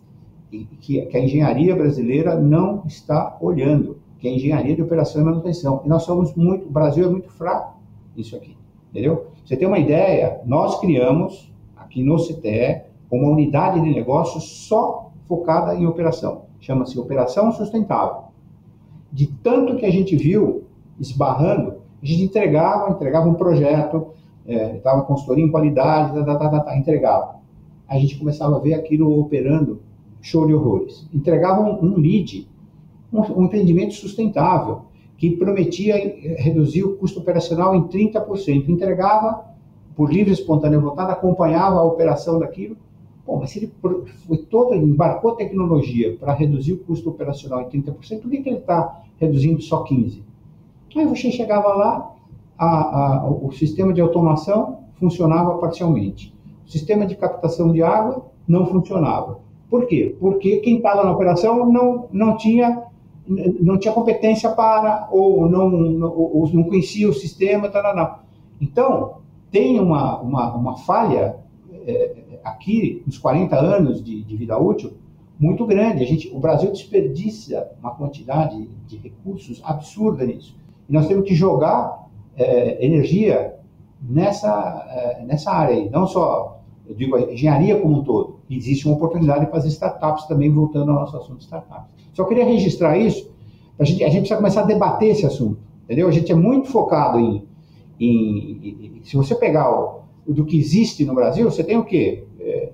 que, 0.50 0.64
que 1.08 1.16
a 1.16 1.20
engenharia 1.20 1.74
brasileira 1.74 2.38
não 2.38 2.82
está 2.86 3.36
olhando 3.40 3.97
que 4.18 4.28
é 4.28 4.34
engenharia 4.34 4.74
de 4.74 4.82
operação 4.82 5.22
e 5.22 5.24
manutenção. 5.24 5.82
E 5.84 5.88
nós 5.88 6.02
somos 6.02 6.34
muito, 6.34 6.66
o 6.66 6.70
Brasil 6.70 7.06
é 7.06 7.10
muito 7.10 7.30
fraco 7.30 7.78
nisso 8.16 8.36
aqui, 8.36 8.56
entendeu? 8.90 9.28
Você 9.44 9.56
tem 9.56 9.66
uma 9.66 9.78
ideia, 9.78 10.40
nós 10.44 10.78
criamos 10.80 11.52
aqui 11.76 12.02
no 12.02 12.16
CTE 12.16 12.82
uma 13.10 13.30
unidade 13.30 13.80
de 13.80 13.90
negócio 13.90 14.40
só 14.40 15.10
focada 15.26 15.74
em 15.74 15.86
operação. 15.86 16.42
Chama-se 16.60 16.98
Operação 16.98 17.52
Sustentável. 17.52 18.24
De 19.12 19.26
tanto 19.26 19.76
que 19.76 19.86
a 19.86 19.90
gente 19.90 20.16
viu 20.16 20.64
esbarrando, 20.98 21.76
a 22.02 22.06
gente 22.06 22.24
entregava, 22.24 22.90
entregava 22.90 23.28
um 23.28 23.34
projeto, 23.34 24.08
estava 24.46 25.02
é, 25.02 25.04
consultoria 25.04 25.44
em 25.44 25.50
qualidade, 25.50 26.12
tá, 26.24 26.36
tá, 26.36 26.48
tá, 26.50 26.60
tá, 26.60 26.76
entregava. 26.76 27.36
A 27.86 27.98
gente 27.98 28.18
começava 28.18 28.56
a 28.56 28.60
ver 28.60 28.74
aquilo 28.74 29.18
operando, 29.18 29.80
show 30.20 30.46
de 30.46 30.52
horrores. 30.52 31.08
Entregava 31.12 31.62
um, 31.62 31.82
um 31.82 31.96
lead 31.96 32.48
um, 33.12 33.44
empreendimento 33.44 33.94
sustentável, 33.94 34.82
que 35.16 35.30
prometia 35.30 35.96
reduzir 36.38 36.84
o 36.84 36.96
custo 36.96 37.20
operacional 37.20 37.74
em 37.74 37.82
30%. 37.88 38.68
Entregava 38.68 39.44
por 39.96 40.12
livre 40.12 40.30
e 40.30 40.34
espontânea 40.34 40.78
vontade, 40.78 41.10
acompanhava 41.10 41.80
a 41.80 41.84
operação 41.84 42.38
daquilo. 42.38 42.76
Bom, 43.26 43.40
mas 43.40 43.50
se 43.50 43.58
ele 43.58 43.72
foi 44.26 44.38
todo, 44.38 44.74
embarcou 44.74 45.32
tecnologia 45.32 46.16
para 46.16 46.32
reduzir 46.32 46.74
o 46.74 46.78
custo 46.78 47.10
operacional 47.10 47.60
em 47.60 47.68
30%, 47.68 48.22
por 48.22 48.30
que, 48.30 48.42
que 48.42 48.48
ele 48.48 48.58
está 48.58 49.02
reduzindo 49.18 49.60
só 49.60 49.84
15%? 49.84 50.22
Aí 50.96 51.06
você 51.06 51.30
chegava 51.30 51.68
lá, 51.74 52.14
a, 52.56 52.66
a, 52.66 53.30
o 53.30 53.52
sistema 53.52 53.92
de 53.92 54.00
automação 54.00 54.84
funcionava 54.94 55.58
parcialmente. 55.58 56.34
O 56.66 56.70
sistema 56.70 57.06
de 57.06 57.14
captação 57.14 57.70
de 57.70 57.82
água 57.82 58.26
não 58.46 58.66
funcionava. 58.66 59.38
Por 59.70 59.86
quê? 59.86 60.16
Porque 60.18 60.56
quem 60.58 60.78
estava 60.78 61.04
na 61.04 61.12
operação 61.12 61.70
não, 61.70 62.08
não 62.10 62.36
tinha 62.36 62.82
não 63.28 63.78
tinha 63.78 63.92
competência 63.92 64.50
para, 64.50 65.08
ou 65.10 65.48
não, 65.48 66.02
ou 66.02 66.48
não 66.52 66.64
conhecia 66.64 67.08
o 67.08 67.12
sistema, 67.12 67.70
não. 67.94 68.18
Então, 68.60 69.18
tem 69.50 69.78
uma, 69.78 70.20
uma, 70.20 70.54
uma 70.54 70.76
falha 70.78 71.36
é, 71.86 72.16
aqui, 72.42 73.02
nos 73.06 73.18
40 73.18 73.56
anos 73.56 74.02
de, 74.02 74.22
de, 74.22 74.36
vida 74.36 74.58
útil, 74.58 74.92
muito 75.38 75.64
grande. 75.66 76.02
A 76.02 76.06
gente, 76.06 76.28
o 76.34 76.38
Brasil 76.38 76.70
desperdiça 76.70 77.70
uma 77.80 77.94
quantidade 77.94 78.68
de 78.86 78.96
recursos 78.96 79.60
absurda 79.64 80.24
nisso. 80.24 80.56
E 80.88 80.92
nós 80.92 81.06
temos 81.06 81.26
que 81.26 81.34
jogar 81.34 82.08
é, 82.36 82.84
energia 82.84 83.54
nessa, 84.02 84.86
é, 84.90 85.24
nessa 85.24 85.50
área 85.50 85.76
aí, 85.76 85.90
não 85.90 86.06
só, 86.06 86.60
eu 86.86 86.94
digo, 86.94 87.16
a 87.16 87.20
engenharia 87.32 87.78
como 87.80 88.00
um 88.00 88.04
todo. 88.04 88.37
Existe 88.50 88.86
uma 88.86 88.96
oportunidade 88.96 89.44
de 89.44 89.50
fazer 89.50 89.68
startups 89.68 90.26
também, 90.26 90.52
voltando 90.52 90.90
ao 90.90 91.00
nosso 91.00 91.16
assunto 91.16 91.38
de 91.38 91.44
startups. 91.44 91.88
Só 92.12 92.24
queria 92.24 92.44
registrar 92.44 92.96
isso, 92.96 93.30
a 93.78 93.84
gente, 93.84 94.02
a 94.02 94.08
gente 94.08 94.20
precisa 94.20 94.36
começar 94.36 94.62
a 94.62 94.64
debater 94.64 95.10
esse 95.10 95.24
assunto, 95.24 95.58
entendeu? 95.84 96.08
A 96.08 96.10
gente 96.10 96.32
é 96.32 96.34
muito 96.34 96.68
focado 96.68 97.18
em, 97.18 97.44
em, 98.00 98.96
em 98.96 99.00
se 99.04 99.16
você 99.16 99.34
pegar 99.34 99.70
o, 99.70 100.00
do 100.26 100.44
que 100.44 100.58
existe 100.58 101.04
no 101.04 101.14
Brasil, 101.14 101.50
você 101.50 101.62
tem 101.62 101.78
o 101.78 101.84
quê? 101.84 102.24
É, 102.40 102.70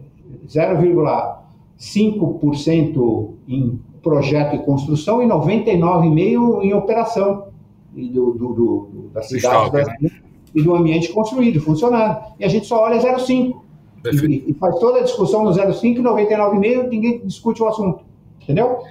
0,5% 0.49 3.31
em 3.47 3.79
projeto 4.03 4.57
e 4.57 4.59
construção 4.61 5.23
e 5.23 5.27
99,5% 5.27 6.63
em 6.63 6.73
operação 6.75 7.49
do, 7.93 8.33
do, 8.33 8.53
do, 8.53 9.11
da 9.13 9.23
cidade 9.23 9.77
né? 10.01 10.11
e 10.55 10.63
do 10.63 10.75
ambiente 10.75 11.13
construído, 11.13 11.61
funcionando. 11.61 12.19
E 12.39 12.45
a 12.45 12.49
gente 12.49 12.67
só 12.67 12.83
olha 12.83 12.99
0,5%. 12.99 13.64
E, 14.05 14.51
e, 14.51 14.55
faz 14.55 14.79
toda 14.79 15.01
a 15.01 15.03
discussão 15.03 15.45
no 15.45 15.51
0,5% 15.51 15.97
e 15.97 16.03
99,5% 16.03 16.89
ninguém 16.89 17.27
discute 17.27 17.63
o 17.63 17.69
assunto. 17.69 18.05
Entendeu? 18.43 18.83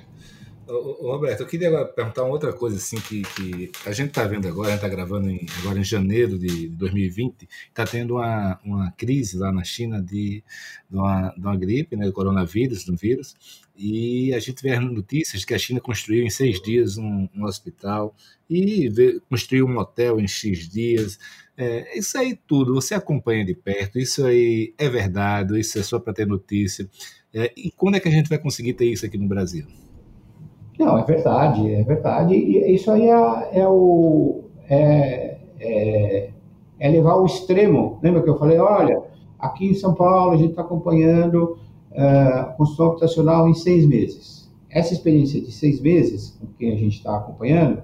Ô, 0.65 1.11
Roberto, 1.11 1.41
eu 1.41 1.47
queria 1.47 1.85
perguntar 1.85 2.23
uma 2.23 2.31
outra 2.31 2.53
coisa 2.53 2.77
assim 2.77 2.95
que, 2.95 3.21
que 3.21 3.71
a 3.85 3.91
gente 3.91 4.09
está 4.09 4.23
vendo 4.23 4.47
agora, 4.47 4.69
a 4.69 4.71
gente 4.71 4.83
está 4.83 4.87
gravando 4.87 5.29
em, 5.29 5.45
agora 5.59 5.77
em 5.77 5.83
janeiro 5.83 6.39
de 6.39 6.69
2020, 6.69 7.47
está 7.67 7.85
tendo 7.85 8.15
uma, 8.15 8.59
uma 8.63 8.91
crise 8.91 9.37
lá 9.37 9.51
na 9.51 9.63
China 9.63 10.01
de, 10.01 10.41
de, 10.89 10.95
uma, 10.95 11.29
de 11.29 11.41
uma 11.41 11.55
gripe, 11.57 11.97
né, 11.97 12.05
do 12.05 12.13
coronavírus, 12.13 12.85
do 12.85 12.95
vírus, 12.95 13.35
e 13.75 14.33
a 14.33 14.39
gente 14.39 14.63
vê 14.63 14.79
notícias 14.79 15.43
que 15.43 15.53
a 15.53 15.59
China 15.59 15.81
construiu 15.81 16.23
em 16.23 16.29
seis 16.29 16.61
dias 16.61 16.97
um, 16.97 17.27
um 17.35 17.43
hospital 17.43 18.15
e 18.49 18.87
vê, 18.89 19.19
construiu 19.29 19.67
um 19.67 19.77
hotel 19.77 20.19
em 20.19 20.27
X 20.27 20.69
dias. 20.69 21.19
É, 21.55 21.97
isso 21.97 22.17
aí 22.17 22.37
tudo, 22.47 22.73
você 22.73 22.95
acompanha 22.95 23.45
de 23.45 23.53
perto, 23.53 23.99
isso 23.99 24.25
aí 24.25 24.73
é 24.77 24.89
verdade, 24.89 25.59
isso 25.59 25.77
é 25.77 25.83
só 25.83 25.99
para 25.99 26.13
ter 26.13 26.25
notícia. 26.25 26.89
É, 27.33 27.51
e 27.55 27.71
quando 27.71 27.95
é 27.95 27.99
que 27.99 28.07
a 28.07 28.11
gente 28.11 28.29
vai 28.29 28.37
conseguir 28.37 28.73
ter 28.73 28.85
isso 28.85 29.05
aqui 29.05 29.17
no 29.17 29.27
Brasil? 29.27 29.65
Não, 30.79 30.97
é 30.97 31.03
verdade, 31.03 31.73
é 31.73 31.83
verdade. 31.83 32.33
E 32.33 32.73
isso 32.73 32.91
aí 32.91 33.07
é, 33.07 33.59
é 33.59 33.67
o. 33.67 34.43
É, 34.67 35.37
é, 35.59 36.29
é, 36.79 36.89
levar 36.89 37.11
ao 37.11 37.25
extremo. 37.25 37.99
Lembra 38.01 38.21
que 38.21 38.29
eu 38.29 38.37
falei, 38.37 38.57
olha, 38.57 39.01
aqui 39.39 39.67
em 39.67 39.73
São 39.73 39.93
Paulo 39.93 40.31
a 40.31 40.37
gente 40.37 40.51
está 40.51 40.61
acompanhando 40.61 41.57
uh, 41.91 42.39
a 42.39 42.43
construção 42.57 42.91
habitacional 42.91 43.47
em 43.47 43.53
seis 43.53 43.85
meses. 43.85 44.51
Essa 44.69 44.93
experiência 44.93 45.39
de 45.39 45.51
seis 45.51 45.79
meses, 45.79 46.35
com 46.39 46.47
quem 46.57 46.73
a 46.73 46.75
gente 46.75 46.97
está 46.97 47.15
acompanhando, 47.15 47.83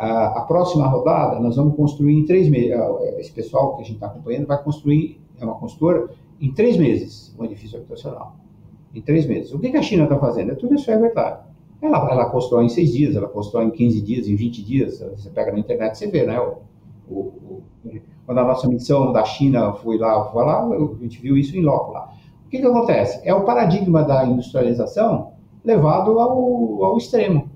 uh, 0.00 0.38
a 0.38 0.44
próxima 0.48 0.88
rodada 0.88 1.38
nós 1.38 1.56
vamos 1.56 1.76
construir 1.76 2.18
em 2.18 2.24
três 2.24 2.48
meses. 2.48 2.74
Uh, 2.74 3.18
esse 3.18 3.30
pessoal 3.30 3.76
que 3.76 3.82
a 3.82 3.84
gente 3.84 3.96
está 3.96 4.06
acompanhando 4.06 4.46
vai 4.46 4.62
construir, 4.62 5.20
é 5.38 5.44
uma 5.44 5.54
construtora, 5.54 6.08
em 6.40 6.52
três 6.52 6.76
meses, 6.76 7.34
um 7.38 7.44
edifício 7.44 7.76
habitacional. 7.78 8.36
Em 8.94 9.02
três 9.02 9.26
meses. 9.26 9.52
O 9.52 9.58
que, 9.58 9.70
que 9.70 9.76
a 9.76 9.82
China 9.82 10.04
está 10.04 10.18
fazendo? 10.18 10.56
Tudo 10.56 10.74
isso 10.74 10.90
é 10.90 10.96
verdade. 10.96 11.42
Ela, 11.82 12.10
ela 12.10 12.30
constrói 12.30 12.64
em 12.64 12.68
seis 12.68 12.92
dias, 12.92 13.14
ela 13.14 13.28
constrói 13.28 13.64
em 13.64 13.70
15 13.70 14.00
dias, 14.00 14.26
em 14.26 14.34
20 14.34 14.64
dias. 14.64 15.00
Você 15.00 15.30
pega 15.30 15.52
na 15.52 15.58
internet, 15.58 15.96
você 15.96 16.06
vê, 16.08 16.26
né? 16.26 16.38
O, 16.40 16.58
o, 17.08 17.20
o, 17.20 17.62
quando 18.26 18.38
a 18.38 18.44
nossa 18.44 18.68
missão 18.68 19.12
da 19.12 19.24
China 19.24 19.72
foi 19.74 19.98
lá, 19.98 20.24
foi 20.30 20.44
lá, 20.44 20.64
a 20.64 21.02
gente 21.02 21.20
viu 21.20 21.36
isso 21.36 21.56
em 21.56 21.62
loco 21.62 21.92
lá. 21.92 22.12
O 22.46 22.50
que, 22.50 22.58
que 22.58 22.66
acontece? 22.66 23.20
É 23.24 23.34
o 23.34 23.44
paradigma 23.44 24.02
da 24.02 24.24
industrialização 24.24 25.32
levado 25.64 26.18
ao, 26.18 26.84
ao 26.84 26.96
extremo. 26.96 27.49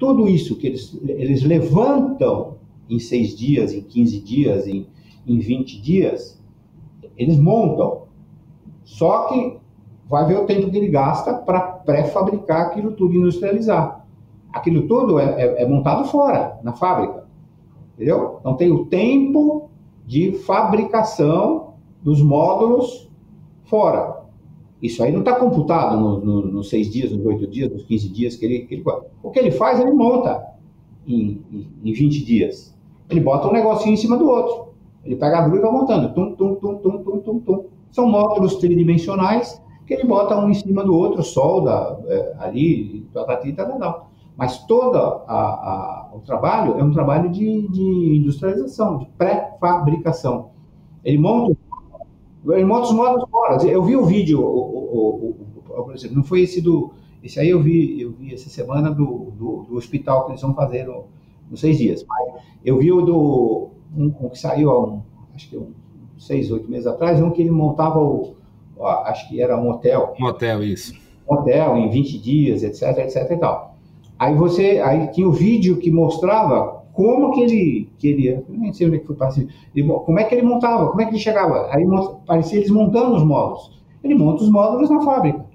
Tudo 0.00 0.26
isso 0.26 0.56
que 0.56 0.66
eles, 0.66 0.98
eles 1.06 1.42
levantam 1.42 2.56
em 2.88 2.98
seis 2.98 3.36
dias, 3.36 3.74
em 3.74 3.82
15 3.82 4.20
dias, 4.20 4.66
em, 4.66 4.86
em 5.26 5.38
20 5.38 5.80
dias, 5.80 6.42
eles 7.18 7.36
montam. 7.36 8.04
Só 8.82 9.26
que 9.26 9.58
vai 10.08 10.26
ver 10.26 10.38
o 10.38 10.46
tempo 10.46 10.70
que 10.70 10.76
ele 10.78 10.88
gasta 10.88 11.34
para 11.34 11.60
pré-fabricar 11.60 12.68
aquilo 12.68 12.92
tudo, 12.92 13.14
industrializar. 13.14 14.06
Aquilo 14.50 14.88
tudo 14.88 15.18
é, 15.18 15.24
é, 15.24 15.62
é, 15.62 15.68
montado 15.68 16.08
fora, 16.08 16.58
na 16.64 16.72
fábrica. 16.72 17.26
Entendeu? 17.94 18.38
Então 18.40 18.56
tem 18.56 18.72
o 18.72 18.86
tempo 18.86 19.68
de 20.06 20.32
fabricação 20.32 21.74
dos 22.02 22.22
módulos 22.22 23.10
fora. 23.64 24.19
Isso 24.82 25.02
aí 25.02 25.12
não 25.12 25.20
está 25.20 25.36
computado 25.36 25.98
nos 25.98 26.52
no, 26.52 26.64
seis 26.64 26.90
dias, 26.90 27.12
nos 27.12 27.24
oito 27.26 27.46
dias, 27.46 27.70
nos 27.70 27.84
15 27.84 28.08
dias 28.08 28.36
que 28.36 28.44
ele, 28.46 28.60
que 28.60 28.74
ele. 28.76 28.84
O 29.22 29.30
que 29.30 29.38
ele 29.38 29.50
faz, 29.50 29.78
ele 29.78 29.92
monta 29.92 30.42
em, 31.06 31.42
em, 31.52 31.68
em 31.84 31.92
20 31.92 32.24
dias. 32.24 32.76
Ele 33.08 33.20
bota 33.20 33.48
um 33.48 33.52
negocinho 33.52 33.92
em 33.92 33.96
cima 33.96 34.16
do 34.16 34.28
outro. 34.28 34.70
Ele 35.04 35.16
pega 35.16 35.38
a 35.38 35.42
grua 35.42 35.58
e 35.58 35.62
vai 35.62 35.72
montando. 35.72 36.14
Tum, 36.14 36.34
tum, 36.34 36.54
tum, 36.54 36.76
tum, 36.76 36.98
tum, 37.02 37.18
tum, 37.18 37.40
tum. 37.40 37.64
São 37.90 38.08
módulos 38.08 38.56
tridimensionais 38.56 39.60
que 39.86 39.94
ele 39.94 40.04
bota 40.04 40.38
um 40.38 40.48
em 40.48 40.54
cima 40.54 40.84
do 40.84 40.94
outro, 40.94 41.20
solda 41.20 41.98
é, 42.06 42.36
ali, 42.38 43.08
tal, 43.12 43.26
tal, 43.26 43.40
tal, 43.56 43.78
tal. 43.78 44.10
Mas 44.36 44.64
todo 44.64 44.96
o 46.14 46.20
trabalho 46.20 46.78
é 46.78 46.84
um 46.84 46.92
trabalho 46.92 47.28
de, 47.28 47.68
de 47.68 48.16
industrialização, 48.16 48.98
de 48.98 49.06
pré-fabricação. 49.18 50.50
Ele 51.04 51.18
monta, 51.18 51.56
ele 52.46 52.64
monta 52.64 52.88
os 52.88 52.92
módulos 52.92 53.28
fora. 53.30 53.62
Eu 53.66 53.82
vi 53.82 53.96
o 53.96 54.04
vídeo, 54.04 54.40
o, 54.40 54.44
o, 54.44 55.36
o, 55.68 55.84
por 55.84 55.94
exemplo, 55.94 56.16
não 56.16 56.24
foi 56.24 56.42
esse 56.42 56.60
do. 56.60 56.92
Esse 57.22 57.38
aí 57.38 57.50
eu 57.50 57.60
vi, 57.60 58.00
eu 58.00 58.12
vi 58.12 58.32
essa 58.32 58.48
semana 58.48 58.90
do, 58.90 59.32
do, 59.36 59.66
do 59.68 59.76
hospital 59.76 60.24
que 60.24 60.32
eles 60.32 60.40
vão 60.40 60.54
fazer 60.54 60.84
no, 60.86 61.04
nos 61.50 61.60
seis 61.60 61.76
dias. 61.76 62.04
Mas 62.08 62.42
eu 62.64 62.78
vi 62.78 62.90
o 62.92 63.02
do. 63.02 63.70
Um, 63.94 64.14
um 64.20 64.28
que 64.28 64.38
saiu 64.38 64.70
há 64.70 64.80
um, 64.80 65.02
acho 65.34 65.50
que 65.50 65.56
um, 65.56 65.72
seis, 66.16 66.50
oito 66.50 66.70
meses 66.70 66.86
atrás, 66.86 67.20
um 67.20 67.30
que 67.30 67.42
ele 67.42 67.50
montava 67.50 67.98
o. 67.98 68.34
Acho 69.04 69.28
que 69.28 69.42
era 69.42 69.60
um 69.60 69.68
hotel. 69.68 70.14
Um 70.18 70.24
hotel, 70.24 70.62
isso. 70.64 70.94
Um 71.28 71.34
hotel 71.34 71.76
em 71.76 71.90
20 71.90 72.18
dias, 72.18 72.62
etc, 72.62 72.98
etc 72.98 73.30
e 73.30 73.36
tal. 73.36 73.76
Aí 74.18 74.34
você, 74.34 74.80
aí 74.80 75.08
tinha 75.08 75.28
o 75.28 75.32
vídeo 75.32 75.78
que 75.78 75.90
mostrava 75.90 76.79
como 77.00 77.32
que 77.32 77.40
ele, 77.40 77.90
que 77.96 78.08
ele, 78.08 78.44
nem 78.46 78.74
sei 78.74 78.86
onde 78.86 78.96
é 78.96 78.98
que 78.98 79.06
foi 79.06 79.16
parecido, 79.16 79.50
como 80.04 80.20
é 80.20 80.24
que 80.24 80.34
ele 80.34 80.46
montava, 80.46 80.90
como 80.90 81.00
é 81.00 81.06
que 81.06 81.12
ele 81.12 81.18
chegava. 81.18 81.66
Aí 81.74 81.82
parecia 82.26 82.58
eles 82.58 82.70
montando 82.70 83.16
os 83.16 83.24
módulos. 83.24 83.82
Ele 84.04 84.14
monta 84.14 84.42
os 84.42 84.50
módulos 84.50 84.90
na 84.90 85.00
fábrica, 85.00 85.46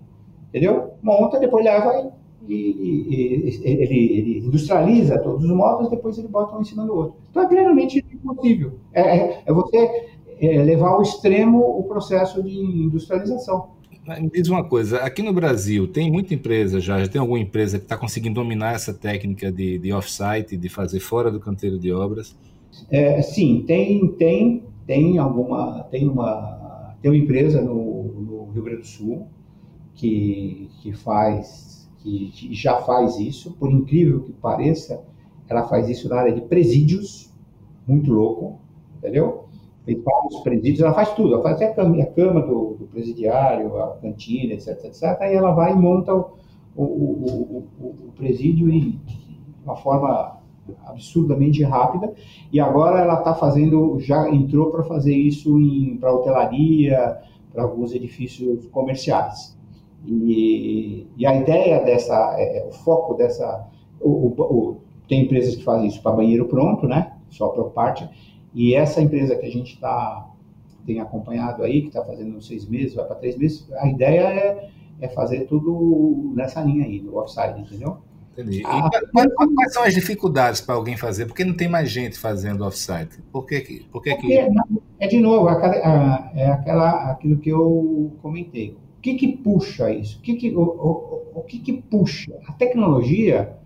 entendeu? 0.50 0.94
Monta, 1.04 1.40
depois 1.40 1.64
leva 1.64 2.12
e, 2.48 2.56
e, 2.56 3.10
e 3.12 3.64
ele, 3.64 4.18
ele, 4.18 4.48
industrializa 4.48 5.20
todos 5.20 5.44
os 5.44 5.52
módulos, 5.52 5.92
depois 5.92 6.18
ele 6.18 6.30
bota 6.30 6.58
um 6.58 6.62
em 6.62 6.66
cima 6.66 6.84
do 6.84 6.96
outro. 6.96 7.16
Então 7.30 7.44
é 7.44 7.48
plenamente 7.48 8.04
impossível. 8.12 8.80
É, 8.92 9.02
é, 9.02 9.44
é 9.46 9.54
você 9.54 10.08
é, 10.42 10.64
levar 10.64 10.94
ao 10.94 11.04
extremo 11.04 11.60
o 11.60 11.84
processo 11.84 12.42
de 12.42 12.60
industrialização. 12.60 13.75
Me 14.08 14.30
diz 14.30 14.48
uma 14.50 14.64
coisa, 14.64 15.00
aqui 15.00 15.24
no 15.24 15.34
Brasil 15.34 15.88
tem 15.88 16.12
muita 16.12 16.34
empresa 16.34 16.80
já, 16.80 17.00
já 17.00 17.08
tem 17.08 17.20
alguma 17.20 17.40
empresa 17.40 17.80
que 17.80 17.86
está 17.86 17.98
conseguindo 17.98 18.36
dominar 18.36 18.76
essa 18.76 18.94
técnica 18.94 19.52
de, 19.52 19.80
de 19.80 19.92
off-site, 19.92 20.56
de 20.56 20.70
fazer 20.70 21.00
fora 21.00 21.32
do 21.32 21.40
canteiro 21.40 21.80
de 21.80 21.92
obras? 21.92 22.36
É, 22.92 23.20
sim, 23.24 23.64
tem, 23.66 24.08
tem, 24.10 24.64
tem 24.86 25.18
alguma, 25.18 25.84
tem 25.90 26.08
uma, 26.08 26.96
tem 27.02 27.10
uma 27.10 27.18
empresa 27.18 27.62
no, 27.62 28.04
no 28.04 28.52
Rio 28.52 28.64
Grande 28.64 28.82
do 28.82 28.88
Sul 28.88 29.28
que, 29.96 30.70
que 30.82 30.94
faz, 30.94 31.90
que 31.98 32.32
já 32.52 32.78
faz 32.82 33.18
isso, 33.18 33.54
por 33.54 33.72
incrível 33.72 34.22
que 34.22 34.34
pareça, 34.34 35.04
ela 35.50 35.68
faz 35.68 35.90
isso 35.90 36.08
na 36.10 36.18
área 36.18 36.34
de 36.34 36.42
presídios, 36.42 37.34
muito 37.88 38.12
louco, 38.12 38.60
entendeu? 38.98 39.45
Tem 39.86 40.02
vários 40.02 40.40
presídios, 40.40 40.82
ela 40.82 40.94
faz 40.94 41.14
tudo, 41.14 41.36
ela 41.36 41.44
faz 41.44 41.56
até 41.58 41.68
a 41.68 41.74
cama, 41.76 42.02
a 42.02 42.06
cama 42.08 42.42
do, 42.42 42.76
do, 42.80 42.88
presidiário, 42.88 43.78
a 43.78 43.98
cantina, 43.98 44.54
etc, 44.54 44.84
etc. 44.86 45.18
Aí 45.20 45.36
ela 45.36 45.52
vai 45.52 45.74
e 45.74 45.76
monta 45.76 46.14
o, 46.14 46.26
o, 46.76 46.84
o, 46.84 47.88
o 48.08 48.12
presídio 48.16 48.70
de 48.70 49.00
uma 49.64 49.76
forma 49.76 50.40
absurdamente 50.86 51.64
rápida. 51.64 52.14
E 52.52 52.60
agora 52.60 53.00
ela 53.00 53.20
está 53.20 53.34
fazendo, 53.36 54.00
já 54.00 54.30
entrou 54.30 54.72
para 54.72 54.84
fazer 54.84 55.16
isso 55.16 55.56
para 56.00 56.14
hotelaria, 56.14 57.20
para 57.54 57.64
alguns 57.64 57.94
edifícios 57.94 58.66
comerciais. 58.68 59.56
E, 60.06 61.08
e, 61.18 61.26
a 61.26 61.36
ideia 61.36 61.84
dessa, 61.84 62.36
é, 62.38 62.60
é 62.60 62.68
o 62.68 62.72
foco 62.72 63.16
dessa, 63.16 63.68
o, 64.00 64.28
o, 64.28 64.78
tem 65.08 65.24
empresas 65.24 65.56
que 65.56 65.64
fazem 65.64 65.88
isso 65.88 66.02
para 66.02 66.12
banheiro 66.12 66.46
pronto, 66.46 66.88
né? 66.88 67.14
Só 67.30 67.50
para 67.50 67.64
parte 67.66 68.08
e 68.56 68.74
essa 68.74 69.02
empresa 69.02 69.36
que 69.36 69.46
a 69.46 69.52
gente 69.52 69.74
está 69.74 70.32
tem 70.86 71.00
acompanhado 71.00 71.64
aí, 71.64 71.82
que 71.82 71.88
está 71.88 72.04
fazendo 72.06 72.42
seis 72.42 72.68
meses, 72.68 72.94
vai 72.94 73.06
para 73.06 73.16
três 73.16 73.38
meses, 73.38 73.68
a 73.74 73.88
ideia 73.88 74.22
é, 74.22 74.70
é 75.02 75.10
fazer 75.10 75.42
tudo 75.42 76.32
nessa 76.36 76.62
linha 76.62 76.86
aí, 76.86 77.02
no 77.02 77.18
offside, 77.18 77.60
entendeu? 77.60 77.98
Entendi. 78.32 78.62
Ah, 78.66 78.90
quais, 79.12 79.34
quais, 79.34 79.74
são 79.74 79.84
as 79.84 79.94
dificuldades 79.94 80.62
para 80.62 80.76
alguém 80.76 80.96
fazer? 80.96 81.26
Por 81.26 81.36
que 81.36 81.44
não 81.44 81.56
tem 81.56 81.68
mais 81.68 81.90
gente 81.90 82.20
fazendo 82.20 82.66
offsite? 82.66 83.22
Por 83.32 83.46
que, 83.46 83.62
que, 83.62 83.84
por 83.86 84.02
que, 84.02 84.16
que... 84.16 84.34
É 85.00 85.08
de 85.08 85.20
novo, 85.20 85.50
é 85.50 86.48
aquela, 86.48 87.12
aquilo 87.12 87.38
que 87.38 87.50
eu 87.50 88.14
comentei. 88.22 88.78
O 88.98 89.02
que, 89.02 89.16
que 89.16 89.38
puxa 89.38 89.90
isso? 89.90 90.20
O 90.20 90.22
que, 90.22 90.36
que, 90.36 90.56
o, 90.56 90.62
o, 90.62 91.40
o 91.40 91.42
que, 91.44 91.60
que 91.60 91.74
puxa? 91.74 92.34
A 92.48 92.54
tecnologia 92.54 93.58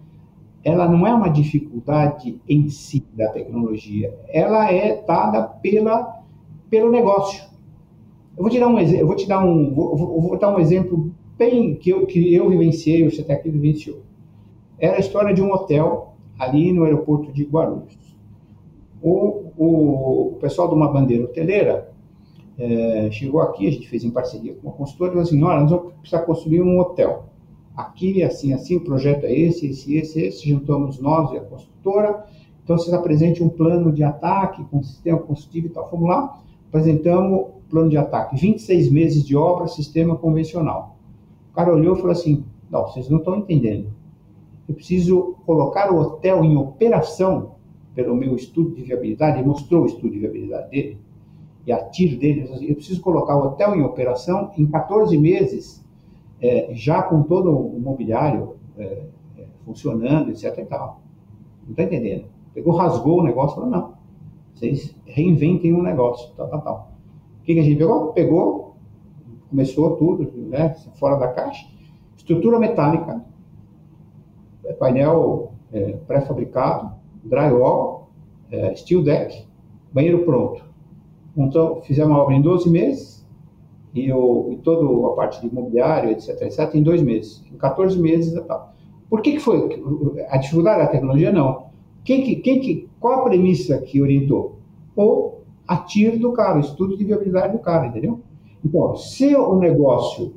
ela 0.64 0.88
não 0.88 1.08
é 1.08 1.14
uma 1.14 1.30
dificuldade 1.30 2.40
em 2.48 2.70
si 2.70 3.06
da 3.14 3.30
tecnologia, 3.30 4.14
ela 4.28 4.72
é 4.72 5.02
dada 5.04 5.44
pela, 5.44 6.22
pelo 6.70 6.92
negócio. 6.92 7.44
Eu 8.38 8.44
vou 8.44 8.50
te 8.50 8.60
dar 8.60 8.68
um 8.68 8.80
exemplo, 8.80 9.08
vou 9.08 9.16
te 9.16 9.28
dar 9.28 9.44
um, 9.44 9.74
vou, 9.74 9.96
vou 9.96 10.38
dar 10.38 10.56
um 10.56 10.60
exemplo 10.60 11.12
bem 11.38 11.76
que 11.76 11.90
eu, 11.90 12.06
que 12.06 12.34
eu 12.34 12.50
vivenciei, 12.50 13.06
o 13.06 13.12
CETEC 13.12 13.50
vivenciou. 13.50 14.02
Era 14.78 14.98
a 14.98 15.00
história 15.00 15.34
de 15.34 15.42
um 15.42 15.52
hotel 15.52 16.16
ali 16.38 16.72
no 16.72 16.84
aeroporto 16.84 17.32
de 17.32 17.44
Guarulhos. 17.44 17.98
O, 19.02 19.52
o, 19.58 20.28
o 20.34 20.38
pessoal 20.42 20.68
de 20.68 20.76
uma 20.76 20.92
bandeira 20.92 21.24
hoteleira 21.24 21.92
é, 22.58 23.10
chegou 23.12 23.42
aqui, 23.42 23.68
a 23.68 23.72
gente 23.72 23.88
fez 23.88 24.04
em 24.04 24.12
parceria 24.12 24.54
com 24.56 24.68
uma 24.68 24.76
consultora 24.76 25.12
e 25.12 25.14
falou 25.14 25.24
assim, 25.24 25.42
olha, 25.44 25.62
nós 25.62 25.72
vamos 25.72 25.94
precisar 25.94 26.24
construir 26.24 26.62
um 26.62 26.78
hotel 26.80 27.30
aqui, 27.80 28.22
assim, 28.24 28.52
assim, 28.52 28.76
o 28.76 28.82
projeto 28.82 29.24
é 29.24 29.34
esse, 29.34 29.68
esse, 29.68 29.96
esse, 29.96 30.22
esse, 30.22 30.50
juntamos 30.50 31.00
nós 31.00 31.32
e 31.32 31.38
a 31.38 31.42
construtora, 31.42 32.26
então 32.62 32.78
vocês 32.78 32.94
apresentem 32.94 33.46
um 33.46 33.50
plano 33.50 33.92
de 33.92 34.04
ataque 34.04 34.64
com 34.66 34.84
sistema 34.84 35.18
construtivo 35.20 35.68
e 35.68 35.70
tal, 35.70 35.90
vamos 35.90 36.10
lá, 36.10 36.42
apresentamos 36.68 37.48
plano 37.70 37.90
de 37.90 37.98
ataque, 37.98 38.36
26 38.36 38.92
meses 38.92 39.26
de 39.26 39.36
obra, 39.36 39.68
sistema 39.68 40.18
convencional. 40.18 40.98
O 41.52 41.56
cara 41.56 41.74
olhou 41.74 41.96
e 41.96 41.98
falou 41.98 42.12
assim, 42.12 42.44
não, 42.70 42.84
vocês 42.84 43.10
não 43.10 43.20
estão 43.20 43.38
entendendo, 43.38 43.94
eu 44.68 44.76
preciso 44.76 45.36
colocar 45.46 45.92
o 45.92 46.00
hotel 46.00 46.44
em 46.44 46.58
operação 46.58 47.56
pelo 47.96 48.14
meu 48.14 48.36
estudo 48.36 48.76
de 48.76 48.84
viabilidade, 48.84 49.40
ele 49.40 49.48
mostrou 49.48 49.84
o 49.84 49.86
estudo 49.86 50.12
de 50.12 50.20
viabilidade 50.20 50.70
dele, 50.70 50.98
e 51.66 51.72
a 51.72 51.86
tiro 51.86 52.20
dele, 52.20 52.50
eu 52.68 52.76
preciso 52.76 53.02
colocar 53.02 53.38
o 53.38 53.48
hotel 53.48 53.76
em 53.76 53.84
operação 53.84 54.52
em 54.58 54.66
14 54.66 55.18
meses, 55.18 55.84
é, 56.42 56.70
já 56.74 57.02
com 57.04 57.24
todo 57.24 57.52
o 57.52 57.80
mobiliário 57.80 58.56
é, 58.78 59.04
é, 59.38 59.46
funcionando, 59.66 60.32
etc 60.32 60.58
e 60.58 60.66
tal. 60.66 61.02
Não 61.64 61.72
está 61.72 61.84
entendendo? 61.84 62.26
Pegou, 62.54 62.76
rasgou 62.76 63.20
o 63.20 63.24
negócio 63.24 63.56
falou, 63.56 63.70
não, 63.70 63.94
vocês 64.54 64.96
reinventem 65.06 65.74
um 65.74 65.82
negócio, 65.82 66.32
tal, 66.36 66.48
tal, 66.50 66.62
tal. 66.62 66.92
O 67.42 67.44
que, 67.44 67.54
que 67.54 67.60
a 67.60 67.64
gente 67.64 67.78
pegou? 67.78 68.14
Pegou, 68.14 68.76
começou 69.50 69.96
tudo, 69.96 70.32
né, 70.48 70.70
fora 70.96 71.18
da 71.18 71.30
caixa, 71.30 71.66
estrutura 72.18 72.60
metálica, 72.60 73.24
é, 74.66 74.74
painel 74.74 75.54
é, 75.72 75.94
pré-fabricado, 76.08 76.92
drywall, 77.24 78.10
é, 78.52 78.76
steel 78.76 79.04
deck, 79.04 79.48
banheiro 79.92 80.24
pronto. 80.26 80.64
Então, 81.36 81.82
fizemos 81.82 82.12
uma 82.12 82.22
obra 82.22 82.36
em 82.36 82.42
12 82.42 82.70
meses, 82.70 83.19
e, 83.94 84.12
o, 84.12 84.50
e 84.52 84.58
toda 84.58 85.08
a 85.08 85.16
parte 85.16 85.42
de 85.42 85.48
imobiliário, 85.48 86.12
etc, 86.12 86.42
etc, 86.42 86.74
em 86.76 86.84
dois 86.84 87.02
meses. 87.02 87.44
Em 87.52 87.58
14 87.58 88.00
meses 88.00 88.34
tal. 88.48 88.74
Por 89.10 89.22
que, 89.22 89.34
que 89.34 89.40
foi? 89.40 89.82
A 90.30 90.38
dificuldade 90.38 90.84
da 90.84 90.88
tecnologia, 90.88 91.32
não. 91.32 91.70
Quem 92.04 92.24
que, 92.24 92.36
quem 92.38 92.60
que, 92.60 92.88
qual 93.00 93.20
a 93.20 93.24
premissa 93.24 93.80
que 93.80 94.02
orientou? 94.02 94.60
O 94.96 95.40
atiro 95.68 96.20
do 96.20 96.32
cara, 96.32 96.58
o 96.58 96.62
estudo 96.62 96.98
de 96.98 97.04
viabilidade 97.04 97.54
do 97.54 97.60
cara, 97.60 97.88
entendeu? 97.88 98.20
Então, 98.64 98.96
se 98.96 99.36
o 99.36 99.56
negócio 99.56 100.34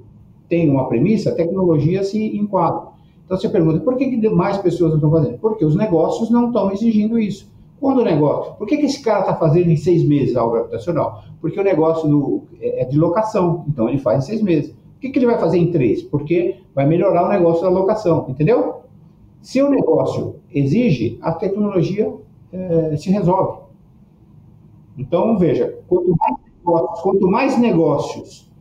tem 0.48 0.68
uma 0.68 0.88
premissa, 0.88 1.30
a 1.30 1.34
tecnologia 1.34 2.04
se 2.04 2.36
enquadra. 2.36 2.92
Então 3.24 3.38
você 3.38 3.48
pergunta, 3.48 3.80
por 3.80 3.96
que, 3.96 4.10
que 4.10 4.28
mais 4.28 4.58
pessoas 4.58 4.90
não 4.90 4.98
estão 4.98 5.10
fazendo? 5.10 5.38
Porque 5.38 5.64
os 5.64 5.74
negócios 5.74 6.30
não 6.30 6.48
estão 6.48 6.70
exigindo 6.70 7.18
isso. 7.18 7.50
Quando 7.82 7.98
o 7.98 8.04
negócio, 8.04 8.54
por 8.54 8.68
que, 8.68 8.76
que 8.76 8.86
esse 8.86 9.02
cara 9.02 9.22
está 9.22 9.34
fazendo 9.34 9.68
em 9.68 9.76
seis 9.76 10.04
meses 10.04 10.36
a 10.36 10.46
obra 10.46 10.60
habitacional? 10.60 11.24
Porque 11.40 11.58
o 11.58 11.64
negócio 11.64 12.08
do, 12.08 12.44
é, 12.60 12.82
é 12.82 12.84
de 12.84 12.96
locação, 12.96 13.64
então 13.66 13.88
ele 13.88 13.98
faz 13.98 14.22
em 14.22 14.26
seis 14.28 14.40
meses. 14.40 14.70
Por 14.70 15.00
que, 15.00 15.10
que 15.10 15.18
ele 15.18 15.26
vai 15.26 15.36
fazer 15.36 15.58
em 15.58 15.72
três? 15.72 16.00
Porque 16.00 16.60
vai 16.72 16.86
melhorar 16.86 17.26
o 17.26 17.28
negócio 17.28 17.64
da 17.64 17.68
locação, 17.68 18.26
entendeu? 18.28 18.82
Se 19.40 19.60
o 19.60 19.68
negócio 19.68 20.36
exige, 20.54 21.18
a 21.20 21.32
tecnologia 21.32 22.14
é, 22.52 22.96
se 22.96 23.10
resolve. 23.10 23.62
Então, 24.96 25.36
veja, 25.36 25.76
quanto 25.88 26.16
mais 26.16 26.36
negócios, 26.54 27.00
quanto 27.00 27.28
mais 27.28 27.58
negócios 27.58 28.52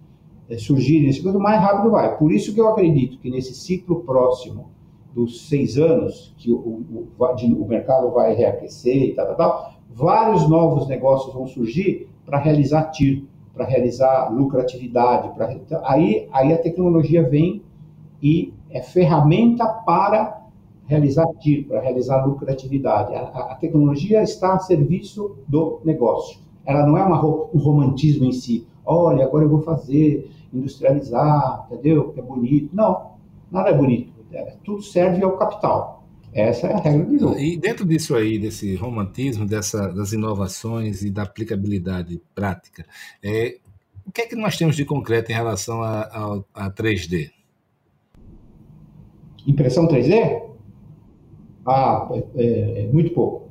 é, 0.49 0.57
surgirem, 0.57 1.13
quanto 1.21 1.39
mais 1.39 1.61
rápido 1.61 1.91
vai. 1.91 2.17
Por 2.17 2.31
isso 2.31 2.55
que 2.55 2.59
eu 2.59 2.67
acredito 2.67 3.19
que 3.19 3.29
nesse 3.29 3.53
ciclo 3.53 4.01
próximo 4.01 4.71
dos 5.13 5.47
seis 5.47 5.77
anos, 5.77 6.33
que 6.37 6.51
o, 6.51 6.55
o, 6.57 7.07
o 7.19 7.67
mercado 7.67 8.11
vai 8.11 8.33
reaquecer 8.33 9.09
e 9.09 9.13
tal, 9.13 9.27
tal, 9.27 9.35
tal, 9.35 9.73
vários 9.89 10.49
novos 10.49 10.87
negócios 10.87 11.33
vão 11.33 11.45
surgir 11.47 12.07
para 12.25 12.37
realizar 12.37 12.91
tiro. 12.91 13.27
para 13.53 13.65
realizar 13.65 14.29
lucratividade. 14.29 15.33
Pra, 15.35 15.53
então, 15.53 15.81
aí, 15.83 16.27
aí 16.31 16.53
a 16.53 16.57
tecnologia 16.57 17.27
vem 17.27 17.61
e 18.21 18.53
é 18.69 18.81
ferramenta 18.81 19.65
para 19.67 20.41
realizar 20.85 21.25
tiro, 21.39 21.67
para 21.67 21.81
realizar 21.81 22.25
lucratividade. 22.25 23.13
A, 23.13 23.21
a, 23.21 23.55
tecnologia 23.55 24.21
está 24.21 24.53
a 24.53 24.59
serviço 24.59 25.37
do 25.47 25.81
negócio. 25.83 26.39
Ela 26.65 26.85
não 26.85 26.97
é 26.97 27.03
uma, 27.03 27.23
um 27.23 27.59
romantismo 27.59 28.25
em 28.25 28.31
si. 28.31 28.67
Olha, 28.85 29.25
agora 29.25 29.45
eu 29.45 29.49
vou 29.49 29.61
fazer, 29.61 30.29
industrializar, 30.53 31.67
entendeu? 31.71 32.13
É 32.17 32.21
bonito. 32.21 32.69
Não, 32.73 33.11
nada 33.51 33.69
é 33.69 33.73
bonito. 33.73 34.10
É, 34.33 34.55
tudo 34.63 34.81
serve 34.81 35.23
ao 35.23 35.37
capital. 35.37 36.01
Essa 36.33 36.67
é 36.67 36.73
a 36.73 36.77
regra 36.77 37.05
do 37.05 37.19
jogo. 37.19 37.37
E 37.37 37.57
dentro 37.57 37.85
disso 37.85 38.15
aí, 38.15 38.39
desse 38.39 38.75
romantismo, 38.75 39.45
dessa, 39.45 39.89
das 39.89 40.13
inovações 40.13 41.01
e 41.01 41.09
da 41.09 41.23
aplicabilidade 41.23 42.21
prática, 42.33 42.85
é, 43.21 43.57
o 44.05 44.11
que 44.11 44.21
é 44.21 44.27
que 44.27 44.35
nós 44.35 44.57
temos 44.57 44.75
de 44.75 44.85
concreto 44.85 45.31
em 45.31 45.35
relação 45.35 45.81
a, 45.81 46.01
a, 46.01 46.65
a 46.65 46.71
3D? 46.71 47.31
Impressão 49.45 49.87
3D? 49.87 50.41
Ah, 51.65 52.09
é, 52.35 52.83
é, 52.83 52.89
muito 52.91 53.13
pouco. 53.13 53.49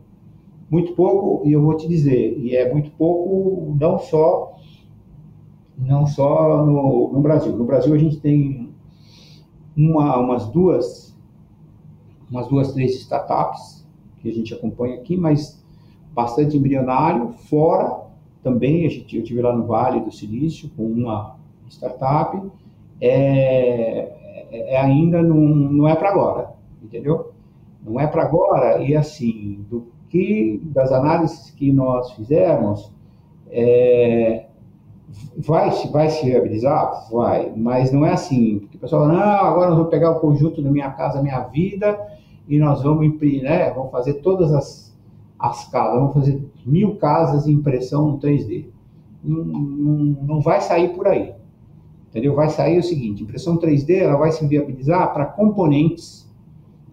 Muito 0.70 0.94
pouco, 0.94 1.46
e 1.46 1.52
eu 1.52 1.60
vou 1.60 1.76
te 1.76 1.88
dizer, 1.88 2.38
e 2.38 2.54
é 2.54 2.72
muito 2.72 2.90
pouco 2.92 3.76
não 3.78 3.98
só 3.98 4.56
não 5.76 6.06
só 6.06 6.64
no, 6.64 7.12
no 7.12 7.20
Brasil. 7.20 7.56
No 7.56 7.64
Brasil 7.64 7.92
a 7.94 7.98
gente 7.98 8.18
tem 8.18 8.69
uma, 9.88 10.16
umas 10.18 10.46
duas 10.46 11.10
umas 12.30 12.46
duas, 12.46 12.72
três 12.72 12.94
startups 12.94 13.84
que 14.20 14.28
a 14.28 14.32
gente 14.32 14.54
acompanha 14.54 14.94
aqui, 14.94 15.16
mas 15.16 15.62
bastante 16.12 16.56
embrionário. 16.56 17.32
Fora 17.48 18.04
também, 18.42 18.86
a 18.86 18.88
gente, 18.88 19.16
eu 19.16 19.24
tive 19.24 19.42
lá 19.42 19.54
no 19.54 19.66
Vale 19.66 20.00
do 20.00 20.12
Silício 20.12 20.70
com 20.76 20.84
uma 20.84 21.36
startup. 21.68 22.40
É, 23.00 24.12
é, 24.50 24.74
é 24.74 24.80
ainda 24.80 25.22
não, 25.22 25.36
não 25.36 25.88
é 25.88 25.96
para 25.96 26.10
agora, 26.10 26.52
entendeu? 26.82 27.32
Não 27.82 27.98
é 27.98 28.06
para 28.06 28.22
agora 28.22 28.82
e 28.82 28.94
assim 28.94 29.64
do 29.68 29.86
que 30.08 30.60
das 30.64 30.92
análises 30.92 31.50
que 31.50 31.72
nós 31.72 32.12
fizemos 32.12 32.92
é, 33.50 34.46
vai 35.38 35.70
vai 35.90 36.10
se 36.10 36.26
viabilizar, 36.26 37.08
vai, 37.10 37.52
mas 37.56 37.90
não 37.90 38.04
é 38.04 38.12
assim 38.12 38.68
o 38.80 38.84
pessoal 38.88 39.06
não 39.06 39.20
agora 39.20 39.68
nós 39.68 39.76
vamos 39.76 39.90
pegar 39.90 40.10
o 40.10 40.20
conjunto 40.20 40.62
da 40.62 40.70
minha 40.70 40.90
casa, 40.92 41.22
minha 41.22 41.40
vida 41.40 42.00
e 42.48 42.58
nós 42.58 42.82
vamos 42.82 43.04
imprimir, 43.04 43.42
né? 43.42 43.70
Vamos 43.74 43.90
fazer 43.90 44.14
todas 44.14 44.54
as, 44.54 44.96
as 45.38 45.68
casas, 45.68 46.00
vamos 46.00 46.14
fazer 46.14 46.50
mil 46.64 46.96
casas 46.96 47.46
em 47.46 47.52
impressão 47.52 48.18
3D. 48.18 48.68
Não, 49.22 49.44
não, 49.44 49.94
não 50.22 50.40
vai 50.40 50.62
sair 50.62 50.94
por 50.94 51.06
aí. 51.06 51.34
Entendeu? 52.08 52.34
Vai 52.34 52.48
sair 52.48 52.78
o 52.78 52.82
seguinte: 52.82 53.22
impressão 53.22 53.58
3D 53.58 53.98
ela 53.98 54.16
vai 54.16 54.32
se 54.32 54.46
viabilizar 54.46 55.12
para 55.12 55.26
componentes, 55.26 56.26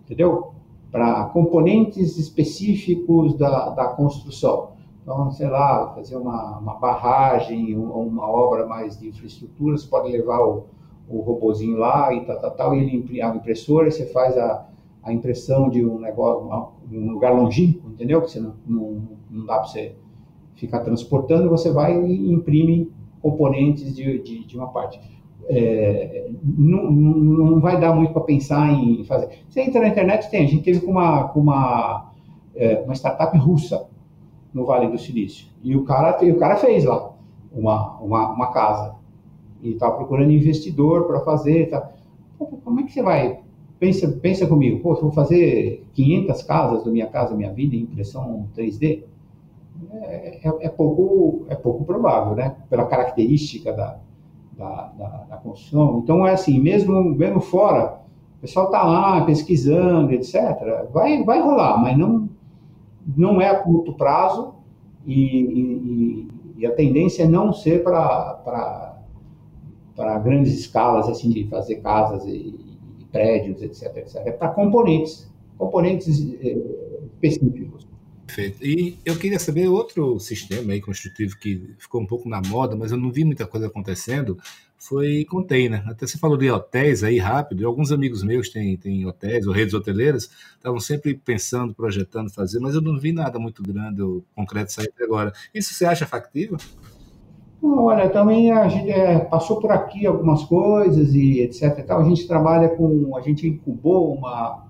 entendeu? 0.03 0.51
Para 0.91 1.23
componentes 1.27 2.17
específicos 2.17 3.37
da, 3.37 3.69
da 3.69 3.85
construção. 3.87 4.71
Então, 5.01 5.31
sei 5.31 5.47
lá, 5.47 5.93
fazer 5.95 6.17
uma, 6.17 6.57
uma 6.57 6.73
barragem 6.73 7.77
uma 7.77 8.27
obra 8.29 8.67
mais 8.67 8.99
de 8.99 9.07
infraestrutura, 9.07 9.77
você 9.77 9.87
pode 9.87 10.11
levar 10.11 10.41
o, 10.41 10.65
o 11.09 11.21
robozinho 11.21 11.77
lá 11.77 12.13
e 12.13 12.25
tal, 12.25 12.39
tal, 12.39 12.51
tal, 12.51 12.75
e 12.75 12.79
ele 12.79 13.21
a 13.21 13.35
impressora, 13.35 13.89
você 13.89 14.05
faz 14.07 14.37
a, 14.37 14.67
a 15.03 15.13
impressão 15.13 15.69
de 15.69 15.85
um 15.85 15.99
negócio, 15.99 16.47
um 16.91 17.11
lugar 17.11 17.33
longínquo, 17.33 17.89
entendeu? 17.89 18.21
Que 18.21 18.31
você 18.31 18.39
não, 18.39 18.53
não, 18.65 19.01
não 19.29 19.45
dá 19.45 19.55
para 19.59 19.67
você 19.67 19.95
ficar 20.55 20.79
transportando, 20.79 21.49
você 21.49 21.71
vai 21.71 21.97
e 21.97 22.31
imprime 22.31 22.91
componentes 23.21 23.95
de, 23.95 24.21
de, 24.21 24.45
de 24.45 24.57
uma 24.57 24.67
parte. 24.67 24.99
É, 25.49 26.29
não, 26.43 26.91
não 26.91 27.59
vai 27.61 27.79
dar 27.79 27.95
muito 27.95 28.11
para 28.11 28.21
pensar 28.23 28.69
em 28.69 29.03
fazer. 29.05 29.29
Você 29.47 29.61
entra 29.61 29.81
na 29.81 29.87
internet, 29.87 30.29
tem. 30.29 30.43
A 30.43 30.47
gente 30.47 30.63
teve 30.63 30.81
com 30.81 30.91
uma, 30.91 31.29
com 31.29 31.39
uma, 31.39 32.11
é, 32.53 32.81
uma 32.81 32.93
startup 32.93 33.37
russa 33.37 33.87
no 34.53 34.65
Vale 34.65 34.87
do 34.87 34.97
Silício. 34.97 35.47
E 35.63 35.75
o 35.75 35.85
cara, 35.85 36.21
o 36.21 36.37
cara 36.37 36.57
fez 36.57 36.83
lá 36.83 37.13
uma, 37.51 37.97
uma, 37.99 38.33
uma 38.33 38.51
casa. 38.51 38.95
E 39.61 39.71
estava 39.71 39.95
procurando 39.95 40.31
investidor 40.31 41.05
para 41.05 41.19
fazer. 41.21 41.69
Tá. 41.69 41.91
Como 42.37 42.79
é 42.79 42.83
que 42.83 42.91
você 42.91 43.01
vai 43.01 43.39
pensa, 43.79 44.07
pensa 44.21 44.47
comigo, 44.47 44.79
pô, 44.79 44.95
vou 44.95 45.11
fazer 45.11 45.85
500 45.93 46.43
casas 46.43 46.83
da 46.83 46.91
minha 46.91 47.07
casa, 47.07 47.35
minha 47.35 47.51
vida 47.51 47.75
em 47.75 47.81
impressão 47.81 48.47
3D? 48.55 49.03
É, 50.01 50.47
é, 50.47 50.57
é, 50.61 50.69
pouco, 50.69 51.45
é 51.49 51.55
pouco 51.55 51.85
provável, 51.85 52.35
né? 52.35 52.55
Pela 52.69 52.85
característica 52.85 53.71
da, 53.71 53.99
da, 54.57 54.91
da, 54.97 55.07
da 55.29 55.37
construção. 55.37 56.01
Então, 56.03 56.25
é 56.25 56.33
assim, 56.33 56.59
mesmo, 56.59 57.03
mesmo 57.03 57.39
fora, 57.39 58.01
o 58.37 58.41
pessoal 58.41 58.65
está 58.67 58.83
lá 58.83 59.23
pesquisando, 59.23 60.11
etc. 60.13 60.89
Vai, 60.91 61.23
vai 61.23 61.41
rolar, 61.41 61.77
mas 61.77 61.95
não, 61.95 62.27
não 63.15 63.39
é 63.39 63.49
a 63.49 63.59
curto 63.59 63.93
prazo 63.93 64.55
e, 65.05 65.39
e, 65.39 66.27
e 66.57 66.65
a 66.65 66.73
tendência 66.73 67.23
é 67.23 67.27
não 67.27 67.53
ser 67.53 67.83
para 67.83 68.86
grandes 70.23 70.53
escalas, 70.59 71.07
assim, 71.09 71.29
de 71.29 71.47
fazer 71.47 71.77
casas 71.77 72.25
e, 72.25 72.53
prédios, 73.11 73.61
etc, 73.61 73.97
etc. 73.97 74.15
É 74.25 74.31
para 74.31 74.49
componentes, 74.49 75.27
componentes 75.57 76.19
eh, 76.41 76.57
específicos. 77.13 77.87
Perfeito. 78.27 78.63
E 78.63 78.99
eu 79.05 79.17
queria 79.17 79.39
saber 79.39 79.69
outro 79.69 80.19
sistema 80.19 80.73
aí 80.73 80.81
construtivo 80.81 81.37
que 81.39 81.73
ficou 81.79 82.01
um 82.01 82.05
pouco 82.05 82.27
na 82.27 82.41
moda, 82.41 82.75
mas 82.75 82.91
eu 82.91 82.97
não 82.97 83.09
vi 83.09 83.23
muita 83.23 83.47
coisa 83.47 83.67
acontecendo, 83.67 84.37
foi 84.77 85.25
container. 85.25 85.81
Até 85.89 86.05
você 86.05 86.17
falou 86.17 86.37
de 86.37 86.51
hotéis 86.51 87.03
aí 87.03 87.17
rápido, 87.17 87.61
e 87.61 87.65
alguns 87.65 87.91
amigos 87.91 88.23
meus 88.23 88.49
têm, 88.49 88.75
têm 88.77 89.05
hotéis 89.05 89.47
ou 89.47 89.53
redes 89.53 89.73
hoteleiras, 89.73 90.29
estavam 90.55 90.79
sempre 90.79 91.15
pensando, 91.15 91.73
projetando 91.73 92.29
fazer, 92.29 92.59
mas 92.59 92.75
eu 92.75 92.81
não 92.81 92.99
vi 92.99 93.13
nada 93.13 93.39
muito 93.39 93.63
grande 93.63 94.01
ou 94.01 94.23
concreto 94.35 94.73
sair 94.73 94.89
até 94.93 95.05
agora. 95.05 95.31
Isso 95.53 95.73
você 95.73 95.85
acha 95.85 96.05
factível? 96.05 96.57
Olha, 97.61 98.09
também 98.09 98.51
a 98.51 98.67
gente 98.67 98.89
é, 98.91 99.19
passou 99.19 99.59
por 99.59 99.71
aqui 99.71 100.05
algumas 100.05 100.43
coisas 100.43 101.13
e 101.13 101.41
etc. 101.41 101.79
E 101.79 101.83
tal. 101.83 102.01
A 102.01 102.03
gente 102.03 102.27
trabalha 102.27 102.69
com, 102.69 103.15
a 103.17 103.21
gente 103.21 103.47
incubou 103.47 104.13
uma, 104.13 104.67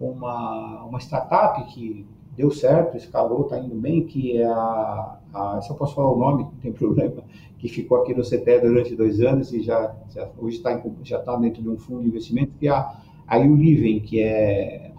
uma, 0.00 0.84
uma 0.84 0.98
startup 0.98 1.64
que 1.72 2.06
deu 2.36 2.50
certo, 2.50 2.96
escalou, 2.96 3.42
está 3.42 3.58
indo 3.58 3.74
bem, 3.74 4.04
que 4.04 4.36
é 4.36 4.46
a, 4.46 5.18
a, 5.34 5.60
se 5.60 5.70
eu 5.70 5.76
posso 5.76 5.94
falar 5.94 6.12
o 6.12 6.18
nome, 6.18 6.44
não 6.44 6.50
tem 6.62 6.70
problema, 6.72 7.22
que 7.58 7.68
ficou 7.68 7.98
aqui 7.98 8.14
no 8.14 8.22
CTE 8.22 8.60
durante 8.62 8.94
dois 8.94 9.20
anos 9.20 9.52
e 9.52 9.60
já, 9.60 9.94
já 10.14 10.28
hoje 10.38 10.58
está 10.58 10.80
já 11.02 11.18
tá 11.18 11.36
dentro 11.36 11.62
de 11.62 11.68
um 11.68 11.76
fundo 11.76 12.02
de 12.02 12.08
investimento, 12.08 12.52
que 12.58 12.68
é 12.68 12.70
a, 12.70 12.94
a 13.26 13.38
Ulivem, 13.38 14.00
que 14.00 14.20
é, 14.20 14.92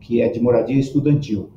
que 0.00 0.20
é 0.20 0.28
de 0.28 0.40
moradia 0.40 0.78
estudantil. 0.78 1.50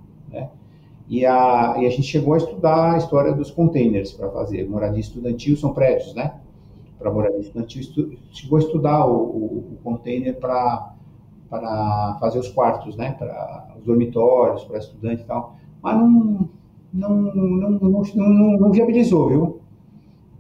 E 1.08 1.26
a, 1.26 1.76
e 1.78 1.86
a 1.86 1.90
gente 1.90 2.04
chegou 2.04 2.34
a 2.34 2.38
estudar 2.38 2.94
a 2.94 2.98
história 2.98 3.34
dos 3.34 3.52
containers 3.52 4.14
para 4.14 4.30
fazer. 4.30 4.68
Moradia 4.70 5.00
estudantil 5.00 5.58
são 5.58 5.74
prédios, 5.74 6.14
né? 6.16 6.36
Para 6.98 7.12
moradia 7.12 7.40
estudantil, 7.40 7.82
estu, 7.82 8.12
chegou 8.32 8.58
a 8.58 8.62
estudar 8.62 9.06
o, 9.06 9.16
o, 9.16 9.46
o 9.74 9.78
container 9.84 10.40
para 10.40 10.94
fazer 12.20 12.40
os 12.40 12.48
quartos, 12.48 12.96
né? 12.96 13.12
Para 13.12 13.74
os 13.78 13.84
dormitórios, 13.84 14.64
para 14.64 14.78
estudante 14.78 15.22
e 15.24 15.26
tal. 15.26 15.58
Mas 15.82 15.98
não, 15.98 16.50
não, 16.94 17.10
não, 17.10 17.70
não, 17.72 18.02
não, 18.16 18.58
não 18.60 18.72
viabilizou, 18.72 19.28
viu? 19.28 19.60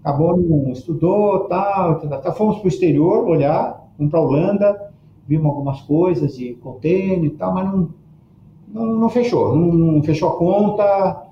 Acabou, 0.01 0.37
não 0.37 0.71
estudou, 0.71 1.41
tal, 1.47 1.99
tal, 1.99 2.21
tal. 2.21 2.35
Fomos 2.35 2.57
para 2.57 2.65
o 2.65 2.67
exterior 2.69 3.27
olhar, 3.27 3.89
fomos 3.97 4.11
para 4.11 4.19
a 4.19 4.23
Holanda, 4.23 4.93
vimos 5.27 5.45
algumas 5.45 5.81
coisas 5.81 6.35
de 6.35 6.53
container 6.55 7.25
e 7.25 7.29
tal, 7.31 7.53
mas 7.53 7.65
não 7.65 7.89
não, 8.73 8.85
não 8.95 9.09
fechou, 9.09 9.55
não, 9.55 9.71
não, 9.71 10.03
fechou 10.03 10.29
a 10.29 10.37
conta, 10.37 11.27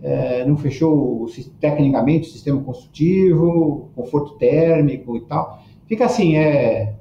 é, 0.00 0.44
não 0.44 0.56
fechou 0.56 1.26
tecnicamente 1.60 2.28
o 2.28 2.32
sistema 2.32 2.62
construtivo, 2.62 3.90
conforto 3.96 4.34
térmico 4.34 5.16
e 5.16 5.20
tal. 5.22 5.60
Fica 5.86 6.04
assim, 6.04 6.36
é, 6.36 6.94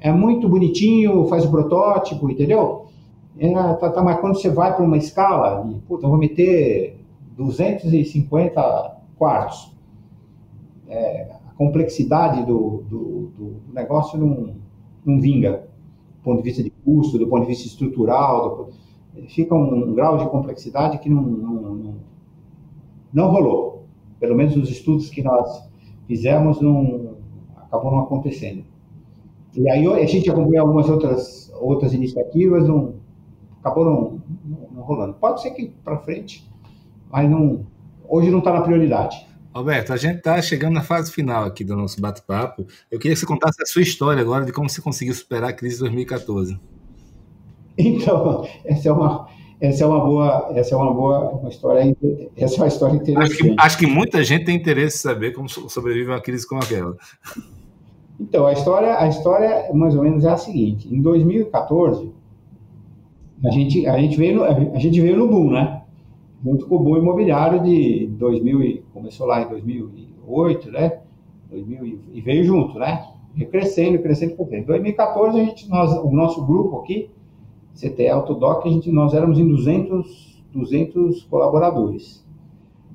é 0.00 0.10
muito 0.10 0.48
bonitinho, 0.48 1.26
faz 1.26 1.44
o 1.44 1.50
protótipo, 1.50 2.30
entendeu? 2.30 2.86
É, 3.38 3.52
tá, 3.52 3.90
tá, 3.90 4.02
mas 4.02 4.18
quando 4.18 4.40
você 4.40 4.48
vai 4.48 4.74
para 4.74 4.84
uma 4.84 4.96
escala, 4.96 5.68
e, 5.70 5.74
puta, 5.80 6.06
eu 6.06 6.10
vou 6.10 6.18
meter 6.18 6.98
250 7.36 8.96
quartos, 9.16 9.76
é, 10.88 11.30
a 11.46 11.52
complexidade 11.52 12.44
do, 12.46 12.82
do, 12.88 13.30
do, 13.36 13.56
negócio 13.72 14.18
não, 14.18 14.54
não 15.04 15.20
vinga, 15.20 15.68
do 16.16 16.22
ponto 16.24 16.38
de 16.38 16.42
vista 16.42 16.62
de 16.62 16.70
custo, 16.70 17.18
do 17.18 17.28
ponto 17.28 17.42
de 17.42 17.48
vista 17.48 17.66
estrutural, 17.66 18.56
do, 18.56 18.87
fica 19.28 19.54
um, 19.54 19.90
um 19.90 19.94
grau 19.94 20.18
de 20.18 20.28
complexidade 20.28 20.98
que 20.98 21.08
não, 21.08 21.22
não, 21.22 21.54
não, 21.54 21.94
não, 23.12 23.30
rolou. 23.30 23.86
Pelo 24.20 24.36
menos 24.36 24.56
os 24.56 24.70
estudos 24.70 25.08
que 25.10 25.22
nós 25.22 25.64
fizemos 26.06 26.60
não 26.60 27.16
acabou 27.56 27.90
não 27.90 28.00
acontecendo. 28.00 28.64
E 29.54 29.68
aí 29.70 29.86
a 29.86 30.06
gente 30.06 30.30
acompanhou 30.30 30.66
algumas 30.66 30.88
outras 30.88 31.52
outras 31.60 31.92
iniciativas, 31.92 32.68
não 32.68 32.94
acabou 33.60 33.84
não, 33.84 34.22
não, 34.44 34.68
não 34.72 34.82
rolando. 34.82 35.14
Pode 35.14 35.42
ser 35.42 35.50
que 35.50 35.72
para 35.84 35.98
frente, 35.98 36.48
mas 37.10 37.28
não 37.28 37.66
hoje 38.08 38.30
não 38.30 38.38
está 38.38 38.52
na 38.52 38.62
prioridade. 38.62 39.26
Alberto, 39.52 39.92
a 39.92 39.96
gente 39.96 40.18
está 40.18 40.40
chegando 40.40 40.74
na 40.74 40.82
fase 40.82 41.10
final 41.10 41.44
aqui 41.44 41.64
do 41.64 41.74
nosso 41.74 42.00
bate-papo. 42.00 42.66
Eu 42.90 42.98
queria 42.98 43.14
que 43.14 43.20
você 43.20 43.26
contasse 43.26 43.60
a 43.62 43.66
sua 43.66 43.82
história 43.82 44.20
agora 44.20 44.44
de 44.44 44.52
como 44.52 44.68
você 44.68 44.80
conseguiu 44.80 45.14
superar 45.14 45.50
a 45.50 45.52
crise 45.52 45.76
de 45.76 45.80
2014. 45.80 46.60
Então, 47.86 48.44
essa 48.64 48.88
é 48.88 48.92
uma, 48.92 49.28
essa 49.60 49.84
é 49.84 49.86
uma 49.86 50.00
boa, 50.00 50.50
essa 50.54 50.74
é 50.74 50.76
uma 50.76 50.92
boa 50.92 51.30
uma 51.30 51.48
história, 51.48 51.96
essa 52.36 52.56
é 52.56 52.58
uma 52.58 52.66
história 52.66 52.96
interessante. 52.96 53.32
Acho 53.32 53.42
que, 53.42 53.54
acho 53.56 53.78
que 53.78 53.86
muita 53.86 54.24
gente 54.24 54.44
tem 54.44 54.56
interesse 54.56 54.96
em 54.96 55.00
saber 55.00 55.32
como 55.32 55.48
sobrevive 55.48 56.10
uma 56.10 56.20
crise 56.20 56.46
como 56.46 56.60
aquela. 56.60 56.96
Então, 58.20 58.46
a 58.46 58.52
história, 58.52 58.98
a 58.98 59.06
história 59.06 59.72
mais 59.72 59.94
ou 59.94 60.02
menos 60.02 60.24
é 60.24 60.30
a 60.30 60.36
seguinte: 60.36 60.92
em 60.92 61.00
2014, 61.00 62.12
a 63.44 63.50
gente, 63.50 63.86
a 63.86 63.98
gente 63.98 64.16
veio, 64.16 64.36
no, 64.36 64.44
a 64.44 64.78
gente 64.78 65.00
veio 65.00 65.16
no 65.16 65.28
boom, 65.28 65.50
né? 65.50 65.82
Junto 66.44 66.66
com 66.66 66.76
o 66.76 66.78
boom 66.80 66.96
imobiliário 66.98 67.62
de 67.62 68.08
2000 68.12 68.82
começou 68.92 69.26
lá 69.26 69.42
em 69.42 69.48
2008, 69.48 70.70
né? 70.70 70.98
2000, 71.50 72.00
e 72.12 72.20
veio 72.20 72.44
junto, 72.44 72.78
né? 72.78 73.06
E 73.36 73.44
crescendo, 73.44 73.98
crescendo, 74.00 74.34
crescendo. 74.36 74.62
Em 74.62 74.66
2014, 74.66 75.40
a 75.40 75.44
gente, 75.44 75.68
nós, 75.68 75.92
o 75.92 76.10
nosso 76.10 76.44
grupo 76.44 76.80
aqui, 76.80 77.10
CTE 77.78 78.08
Autodoc, 78.08 78.66
a 78.66 78.70
gente, 78.70 78.90
nós 78.90 79.14
éramos 79.14 79.38
em 79.38 79.46
200, 79.46 80.42
200 80.52 81.22
colaboradores. 81.24 82.26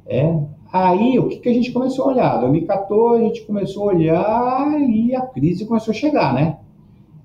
É, 0.05 0.37
aí, 0.71 1.17
o 1.17 1.29
que, 1.29 1.37
que 1.37 1.49
a 1.49 1.53
gente 1.53 1.71
começou 1.71 2.05
a 2.05 2.07
olhar? 2.09 2.37
Em 2.37 2.41
2014, 2.41 3.21
a 3.21 3.25
gente 3.27 3.45
começou 3.45 3.83
a 3.89 3.93
olhar 3.93 4.81
e 4.81 5.15
a 5.15 5.21
crise 5.21 5.65
começou 5.65 5.93
a 5.93 5.95
chegar, 5.95 6.33
né? 6.33 6.59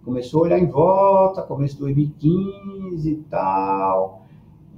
Começou 0.04 0.40
a 0.40 0.42
olhar 0.44 0.58
em 0.60 0.66
volta, 0.66 1.42
começo 1.42 1.74
de 1.74 1.80
2015 1.80 3.10
e 3.10 3.16
tal. 3.28 4.22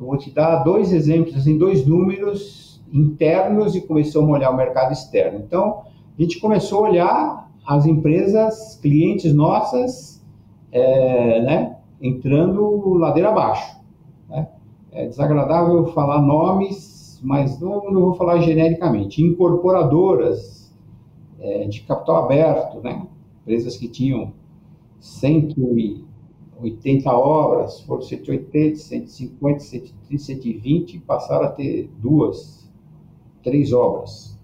Eu 0.01 0.07
vou 0.07 0.17
te 0.17 0.31
dar 0.31 0.65
dois 0.65 0.91
exemplos, 0.91 1.37
assim, 1.37 1.59
dois 1.59 1.87
números 1.87 2.83
internos 2.91 3.77
e 3.77 3.83
começou 3.83 4.25
a 4.25 4.29
olhar 4.29 4.51
o 4.51 4.57
mercado 4.57 4.93
externo. 4.93 5.39
Então, 5.39 5.83
a 6.19 6.23
gente 6.23 6.41
começou 6.41 6.87
a 6.87 6.89
olhar 6.89 7.51
as 7.67 7.85
empresas, 7.85 8.79
clientes 8.81 9.35
nossas, 9.35 10.25
é, 10.73 11.43
né? 11.43 11.77
Entrando 12.01 12.95
ladeira 12.95 13.31
abaixo. 13.31 13.81
Né? 14.29 14.49
É 14.93 15.07
desagradável 15.07 15.87
falar 15.89 16.21
nomes, 16.21 17.21
mas 17.23 17.61
não, 17.61 17.91
não 17.91 18.01
vou 18.01 18.15
falar 18.15 18.41
genericamente. 18.41 19.23
Incorporadoras 19.23 20.75
é, 21.39 21.67
de 21.67 21.83
capital 21.83 22.25
aberto, 22.25 22.81
né? 22.81 23.07
empresas 23.43 23.77
que 23.77 23.89
tinham 23.89 24.33
180 25.01 27.11
obras, 27.11 27.81
foram 27.83 28.03
180, 28.03 28.77
150, 28.77 29.61
130, 29.61 30.23
120, 30.23 30.99
passaram 31.01 31.47
a 31.47 31.51
ter 31.51 31.91
duas, 31.99 32.71
três 33.43 33.73
obras. 33.73 34.39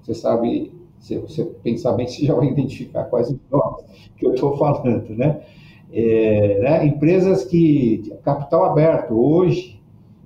Você 0.00 0.14
sabe, 0.14 0.72
se 0.98 1.18
você 1.18 1.44
pensar 1.44 1.92
bem, 1.92 2.06
você 2.06 2.24
já 2.24 2.34
vai 2.34 2.48
identificar 2.48 3.04
quais 3.04 3.34
nomes 3.50 3.84
que 4.16 4.26
eu 4.26 4.34
estou 4.34 4.56
falando, 4.56 5.10
né? 5.10 5.44
É, 5.92 6.58
né, 6.60 6.86
empresas 6.86 7.44
que 7.44 8.12
capital 8.22 8.64
aberto 8.64 9.12
hoje, 9.12 9.80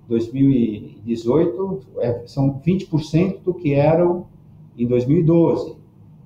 2018, 0.08 1.80
é, 1.98 2.22
são 2.26 2.60
20% 2.60 3.40
do 3.42 3.54
que 3.54 3.72
eram 3.72 4.26
em 4.76 4.86
2012. 4.86 5.76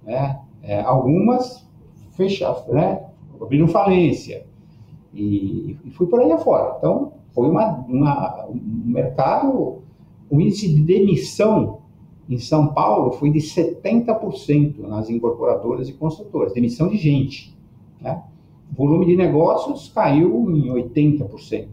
Né? 0.05 0.41
É, 0.63 0.81
algumas 0.81 1.67
fecharam, 2.13 2.65
né? 2.69 3.05
abriram 3.41 3.69
falência 3.69 4.45
e, 5.15 5.77
e 5.85 5.91
fui 5.91 6.07
por 6.07 6.21
aí 6.21 6.33
afora. 6.33 6.75
Então, 6.79 7.13
foi 7.33 7.49
uma, 7.49 7.85
uma, 7.89 8.47
um 8.47 8.91
mercado, 8.93 9.79
o 10.31 10.41
índice 10.41 10.73
de 10.73 10.81
demissão 10.81 11.79
em 12.29 12.39
São 12.39 12.75
Paulo 12.75 13.13
foi 13.13 13.31
de 13.31 13.39
70% 13.39 14.81
nas 14.81 15.09
incorporadoras 15.09 15.89
e 15.89 15.93
construtoras, 15.93 16.53
demissão 16.53 16.89
de 16.89 16.97
gente. 16.97 17.57
Né? 18.01 18.23
Volume 18.77 19.07
de 19.07 19.17
negócios 19.17 19.91
caiu 19.95 20.51
em 20.51 20.69
80%. 20.69 21.69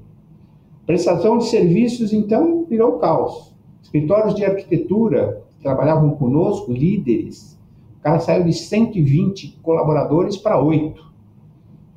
Prestação 0.86 1.38
de 1.38 1.46
serviços, 1.46 2.14
então, 2.14 2.66
virou 2.66 2.94
caos. 2.94 3.54
Escritórios 3.82 4.36
de 4.36 4.46
arquitetura 4.46 5.44
que 5.50 5.64
trabalhavam 5.64 6.12
conosco, 6.12 6.72
líderes, 6.72 7.60
o 8.00 8.04
cara 8.04 8.20
saiu 8.20 8.44
de 8.44 8.54
120 8.54 9.60
colaboradores 9.64 10.38
para 10.38 10.62
8. 10.62 11.04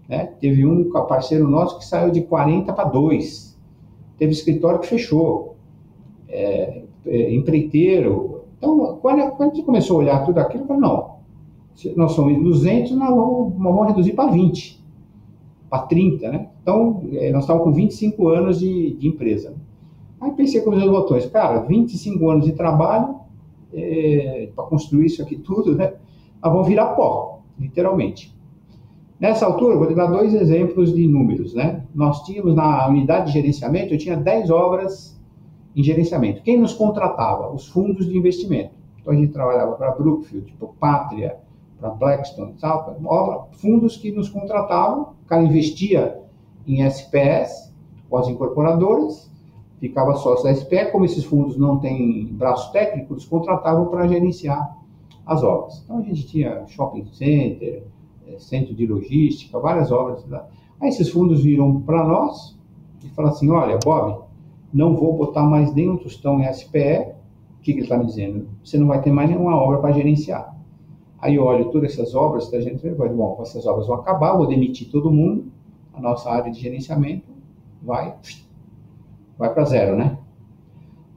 Né? 0.08 0.26
Teve 0.40 0.64
um 0.64 0.90
parceiro 0.90 1.48
nosso 1.48 1.78
que 1.78 1.84
saiu 1.84 2.10
de 2.10 2.22
40 2.22 2.72
para 2.72 2.88
2. 2.88 3.58
Teve 4.16 4.32
escritório 4.32 4.80
que 4.80 4.86
fechou. 4.86 5.56
É, 6.28 6.82
é, 7.06 7.34
empreiteiro. 7.34 8.42
Então, 8.58 8.98
quando, 9.00 9.30
quando 9.32 9.50
a 9.50 9.54
gente 9.54 9.64
começou 9.64 9.96
a 9.96 10.00
olhar 10.00 10.24
tudo 10.26 10.38
aquilo, 10.38 10.64
eu 10.64 10.66
falei, 10.66 10.82
não, 10.82 11.16
nós 11.96 12.12
somos 12.12 12.42
200, 12.42 12.92
nós 12.92 13.08
vamos, 13.08 13.54
nós 13.58 13.74
vamos 13.74 13.86
reduzir 13.88 14.12
para 14.12 14.30
20 14.30 14.77
para 15.68 15.82
30, 15.82 16.30
né? 16.30 16.48
Então, 16.62 17.02
é, 17.12 17.30
nós 17.30 17.42
estávamos 17.42 17.68
com 17.68 17.72
25 17.72 18.28
anos 18.28 18.58
de, 18.58 18.94
de 18.94 19.08
empresa. 19.08 19.54
Aí 20.20 20.32
pensei 20.32 20.60
com 20.60 20.70
os 20.70 20.76
meus 20.76 20.90
botões, 20.90 21.26
cara, 21.26 21.60
25 21.60 22.28
anos 22.30 22.44
de 22.44 22.52
trabalho 22.52 23.16
é, 23.72 24.48
para 24.54 24.64
construir 24.64 25.06
isso 25.06 25.22
aqui 25.22 25.36
tudo, 25.36 25.74
né? 25.74 25.94
Nós 26.42 26.52
vamos 26.52 26.66
virar 26.66 26.94
pó, 26.94 27.40
literalmente. 27.58 28.36
Nessa 29.20 29.46
altura, 29.46 29.76
vou 29.76 29.86
te 29.86 29.94
dar 29.94 30.06
dois 30.06 30.32
exemplos 30.32 30.94
de 30.94 31.06
números, 31.06 31.52
né? 31.54 31.84
Nós 31.94 32.22
tínhamos 32.22 32.54
na 32.54 32.88
unidade 32.88 33.26
de 33.26 33.32
gerenciamento, 33.32 33.92
eu 33.92 33.98
tinha 33.98 34.16
10 34.16 34.50
obras 34.50 35.20
em 35.74 35.82
gerenciamento. 35.82 36.42
Quem 36.42 36.58
nos 36.58 36.72
contratava? 36.72 37.52
Os 37.52 37.66
fundos 37.66 38.06
de 38.06 38.16
investimento. 38.16 38.70
Então, 39.00 39.12
a 39.12 39.16
gente 39.16 39.32
trabalhava 39.32 39.72
para 39.72 39.90
Brookfield, 39.92 40.46
tipo 40.46 40.74
Pátria, 40.78 41.36
para 41.80 41.90
Blackstone, 41.90 42.54
tal, 42.60 42.96
obra, 43.04 43.46
fundos 43.52 43.96
que 43.96 44.10
nos 44.10 44.28
contratavam, 44.28 45.14
cara 45.28 45.42
investia 45.42 46.20
em 46.66 46.82
SPS, 46.82 47.72
ou 48.10 48.18
as 48.18 48.28
incorporadoras, 48.28 49.30
ficava 49.78 50.14
sócio 50.14 50.44
da 50.44 50.54
SPE, 50.54 50.90
como 50.90 51.04
esses 51.04 51.24
fundos 51.24 51.56
não 51.56 51.78
têm 51.78 52.26
braço 52.32 52.72
técnico, 52.72 53.14
eles 53.14 53.24
contratavam 53.24 53.86
para 53.86 54.08
gerenciar 54.08 54.76
as 55.24 55.42
obras. 55.42 55.82
Então 55.84 55.98
a 55.98 56.02
gente 56.02 56.26
tinha 56.26 56.66
shopping 56.66 57.06
center, 57.12 57.84
eh, 58.26 58.38
centro 58.38 58.74
de 58.74 58.86
logística, 58.86 59.58
várias 59.58 59.92
obras. 59.92 60.24
Aí 60.80 60.88
esses 60.88 61.10
fundos 61.10 61.42
viram 61.42 61.80
para 61.82 62.04
nós 62.04 62.58
e 63.04 63.08
falaram 63.10 63.34
assim, 63.34 63.50
olha, 63.50 63.78
Bob, 63.84 64.24
não 64.72 64.96
vou 64.96 65.16
botar 65.16 65.42
mais 65.42 65.72
nenhum 65.74 65.96
tostão 65.96 66.40
em 66.40 66.52
SPE, 66.52 67.12
o 67.58 67.60
que, 67.60 67.72
que 67.72 67.78
ele 67.78 67.82
está 67.82 67.98
me 67.98 68.06
dizendo? 68.06 68.48
Você 68.64 68.78
não 68.78 68.86
vai 68.86 69.00
ter 69.00 69.10
mais 69.10 69.28
nenhuma 69.28 69.56
obra 69.56 69.78
para 69.78 69.92
gerenciar. 69.92 70.56
Aí 71.20 71.34
eu 71.34 71.44
olho 71.44 71.70
todas 71.70 71.92
essas 71.92 72.14
obras 72.14 72.50
da 72.50 72.60
gente, 72.60 72.88
vai, 72.90 73.08
bom, 73.08 73.38
essas 73.42 73.66
obras 73.66 73.86
vão 73.86 73.96
acabar, 73.96 74.36
vou 74.36 74.46
demitir 74.46 74.88
todo 74.90 75.10
mundo, 75.10 75.50
a 75.92 76.00
nossa 76.00 76.30
área 76.30 76.50
de 76.50 76.60
gerenciamento 76.60 77.26
vai, 77.82 78.14
vai 79.36 79.52
para 79.52 79.64
zero, 79.64 79.96
né? 79.96 80.16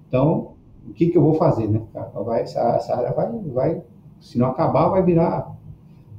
Então, 0.07 0.53
o 0.87 0.93
que, 0.93 1.07
que 1.07 1.17
eu 1.17 1.21
vou 1.21 1.35
fazer, 1.35 1.67
né? 1.67 1.81
Vai, 2.13 2.41
essa, 2.41 2.59
essa 2.75 2.95
área 2.95 3.13
vai, 3.13 3.31
vai, 3.53 3.83
se 4.19 4.37
não 4.39 4.47
acabar, 4.47 4.89
vai 4.89 5.03
virar, 5.03 5.55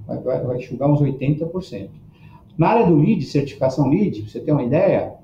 vai, 0.06 0.18
vai, 0.18 0.40
vai 0.40 0.56
enxugar 0.58 0.88
uns 0.88 1.00
80%. 1.00 1.90
Na 2.56 2.68
área 2.68 2.86
do 2.86 2.96
LEED, 2.96 3.24
certificação 3.24 3.88
LEED, 3.88 4.30
você 4.30 4.38
tem 4.38 4.54
uma 4.54 4.62
ideia, 4.62 5.14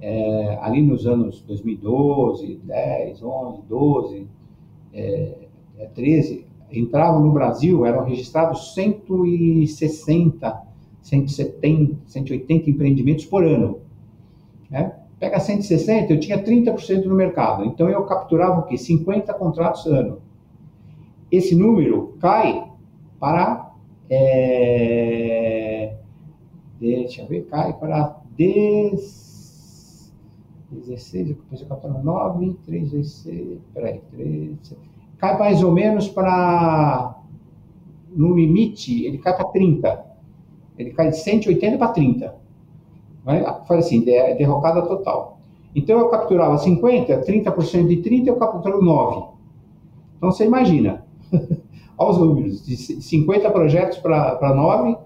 é, 0.00 0.58
ali 0.60 0.82
nos 0.82 1.06
anos 1.06 1.40
2012, 1.42 2.60
10, 2.64 3.22
11, 3.22 3.62
12, 3.62 4.28
é, 4.92 5.48
13, 5.94 6.47
entravam 6.70 7.20
no 7.20 7.32
Brasil, 7.32 7.84
eram 7.86 8.04
registrados 8.04 8.74
160, 8.74 10.62
170, 11.02 11.96
180 12.06 12.70
empreendimentos 12.70 13.24
por 13.24 13.44
ano. 13.44 13.80
Né? 14.70 14.92
Pega 15.18 15.40
160, 15.40 16.12
eu 16.12 16.20
tinha 16.20 16.42
30% 16.42 17.04
no 17.04 17.14
mercado, 17.14 17.64
então 17.64 17.88
eu 17.88 18.04
capturava 18.04 18.60
o 18.60 18.62
quê? 18.64 18.78
50 18.78 19.34
contratos 19.34 19.86
ano. 19.86 20.20
Esse 21.30 21.54
número 21.54 22.14
cai 22.20 22.70
para. 23.18 23.72
É, 24.08 25.94
deixa 26.80 27.22
eu 27.22 27.26
ver, 27.26 27.46
cai 27.46 27.72
para 27.74 28.16
10, 28.36 30.14
16, 30.70 31.28
depois 31.28 31.60
eu 31.60 31.66
capturo 31.66 32.02
9, 32.02 32.56
3 32.64 32.92
vezes 32.92 33.12
6, 33.22 33.58
peraí, 33.74 34.00
3, 34.12 34.56
7, 34.62 34.87
cai 35.18 35.38
mais 35.38 35.62
ou 35.62 35.72
menos 35.72 36.08
para. 36.08 37.16
No 38.14 38.34
limite, 38.34 39.04
ele 39.04 39.18
cai 39.18 39.36
para 39.36 39.44
30. 39.46 40.06
Ele 40.78 40.90
cai 40.90 41.10
de 41.10 41.18
180 41.18 41.76
para 41.76 41.88
30. 41.88 42.34
Faz 43.66 43.86
assim, 43.86 44.02
derrocada 44.02 44.82
total. 44.82 45.38
Então 45.74 45.98
eu 45.98 46.08
capturava 46.08 46.56
50, 46.56 47.20
30% 47.20 47.86
de 47.86 47.96
30, 47.98 48.30
eu 48.30 48.36
capturo 48.36 48.82
9. 48.82 49.26
Então 50.16 50.32
você 50.32 50.46
imagina. 50.46 51.04
Olha 51.98 52.10
os 52.10 52.18
números: 52.18 52.64
de 52.64 52.76
50 52.76 53.50
projetos 53.50 53.98
para 53.98 54.54
9, 54.54 54.96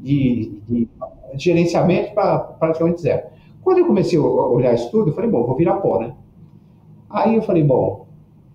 de, 0.00 0.60
de, 0.66 0.88
de 1.34 1.44
gerenciamento 1.44 2.14
para 2.14 2.38
praticamente 2.38 3.00
zero. 3.00 3.28
Quando 3.62 3.78
eu 3.78 3.86
comecei 3.86 4.18
a 4.18 4.22
olhar 4.22 4.74
isso 4.74 4.90
tudo, 4.90 5.10
eu 5.10 5.14
falei, 5.14 5.30
bom, 5.30 5.44
vou 5.44 5.56
virar 5.56 5.74
pó, 5.74 6.00
né? 6.00 6.14
Aí 7.08 7.34
eu 7.36 7.42
falei, 7.42 7.62
bom, 7.62 8.07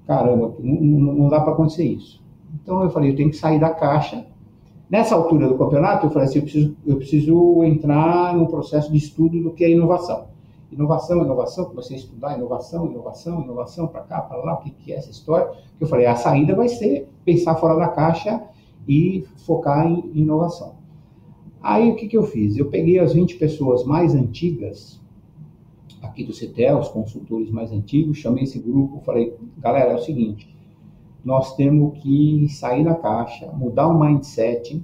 caramba, 0.05 0.53
não, 0.59 1.13
não, 1.13 1.29
dá 1.29 1.39
para 1.39 1.53
acontecer 1.53 1.85
isso. 1.85 2.21
Então 2.61 2.83
eu 2.83 2.89
falei, 2.89 3.11
eu 3.11 3.15
tenho 3.15 3.29
que 3.29 3.37
sair 3.37 3.59
da 3.59 3.69
caixa. 3.69 4.25
Nessa 4.89 5.15
altura 5.15 5.47
do 5.47 5.57
campeonato, 5.57 6.05
eu 6.05 6.11
falei 6.11 6.27
assim, 6.27 6.39
eu 6.39 6.43
preciso, 6.43 6.77
eu 6.85 6.95
preciso 6.97 7.63
entrar 7.63 8.35
no 8.35 8.47
processo 8.47 8.91
de 8.91 8.97
estudo 8.97 9.41
do 9.41 9.51
que 9.51 9.63
é 9.63 9.69
inovação. 9.71 10.27
Inovação, 10.71 11.23
inovação, 11.23 11.65
comecei 11.65 11.95
a 11.95 11.99
estudar 11.99 12.37
inovação, 12.37 12.85
inovação, 12.87 13.41
inovação, 13.41 13.87
para 13.87 14.01
cá, 14.01 14.21
para 14.21 14.37
lá, 14.37 14.53
o 14.55 14.57
que, 14.57 14.71
que 14.71 14.91
é 14.91 14.97
essa 14.97 15.11
história. 15.11 15.51
Eu 15.79 15.87
falei, 15.87 16.05
a 16.05 16.15
saída 16.15 16.55
vai 16.55 16.67
ser 16.67 17.07
pensar 17.23 17.55
fora 17.55 17.75
da 17.75 17.87
caixa 17.87 18.41
e 18.87 19.25
focar 19.45 19.87
em 19.87 20.11
inovação. 20.13 20.73
Aí 21.61 21.89
o 21.89 21.95
que, 21.95 22.07
que 22.07 22.17
eu 22.17 22.23
fiz? 22.23 22.57
Eu 22.57 22.69
peguei 22.69 22.99
as 22.99 23.13
20 23.13 23.37
pessoas 23.37 23.85
mais 23.85 24.13
antigas 24.13 24.99
aqui 26.13 26.23
do 26.23 26.31
CETEL, 26.31 26.77
os 26.77 26.87
consultores 26.89 27.49
mais 27.49 27.71
antigos, 27.71 28.19
chamei 28.19 28.43
esse 28.43 28.59
grupo, 28.59 29.01
falei, 29.03 29.35
galera, 29.57 29.91
é 29.91 29.95
o 29.95 29.99
seguinte, 29.99 30.55
nós 31.25 31.55
temos 31.55 31.97
que 32.01 32.47
sair 32.49 32.83
da 32.83 32.93
caixa, 32.93 33.51
mudar 33.51 33.87
o 33.87 33.99
mindset 33.99 34.81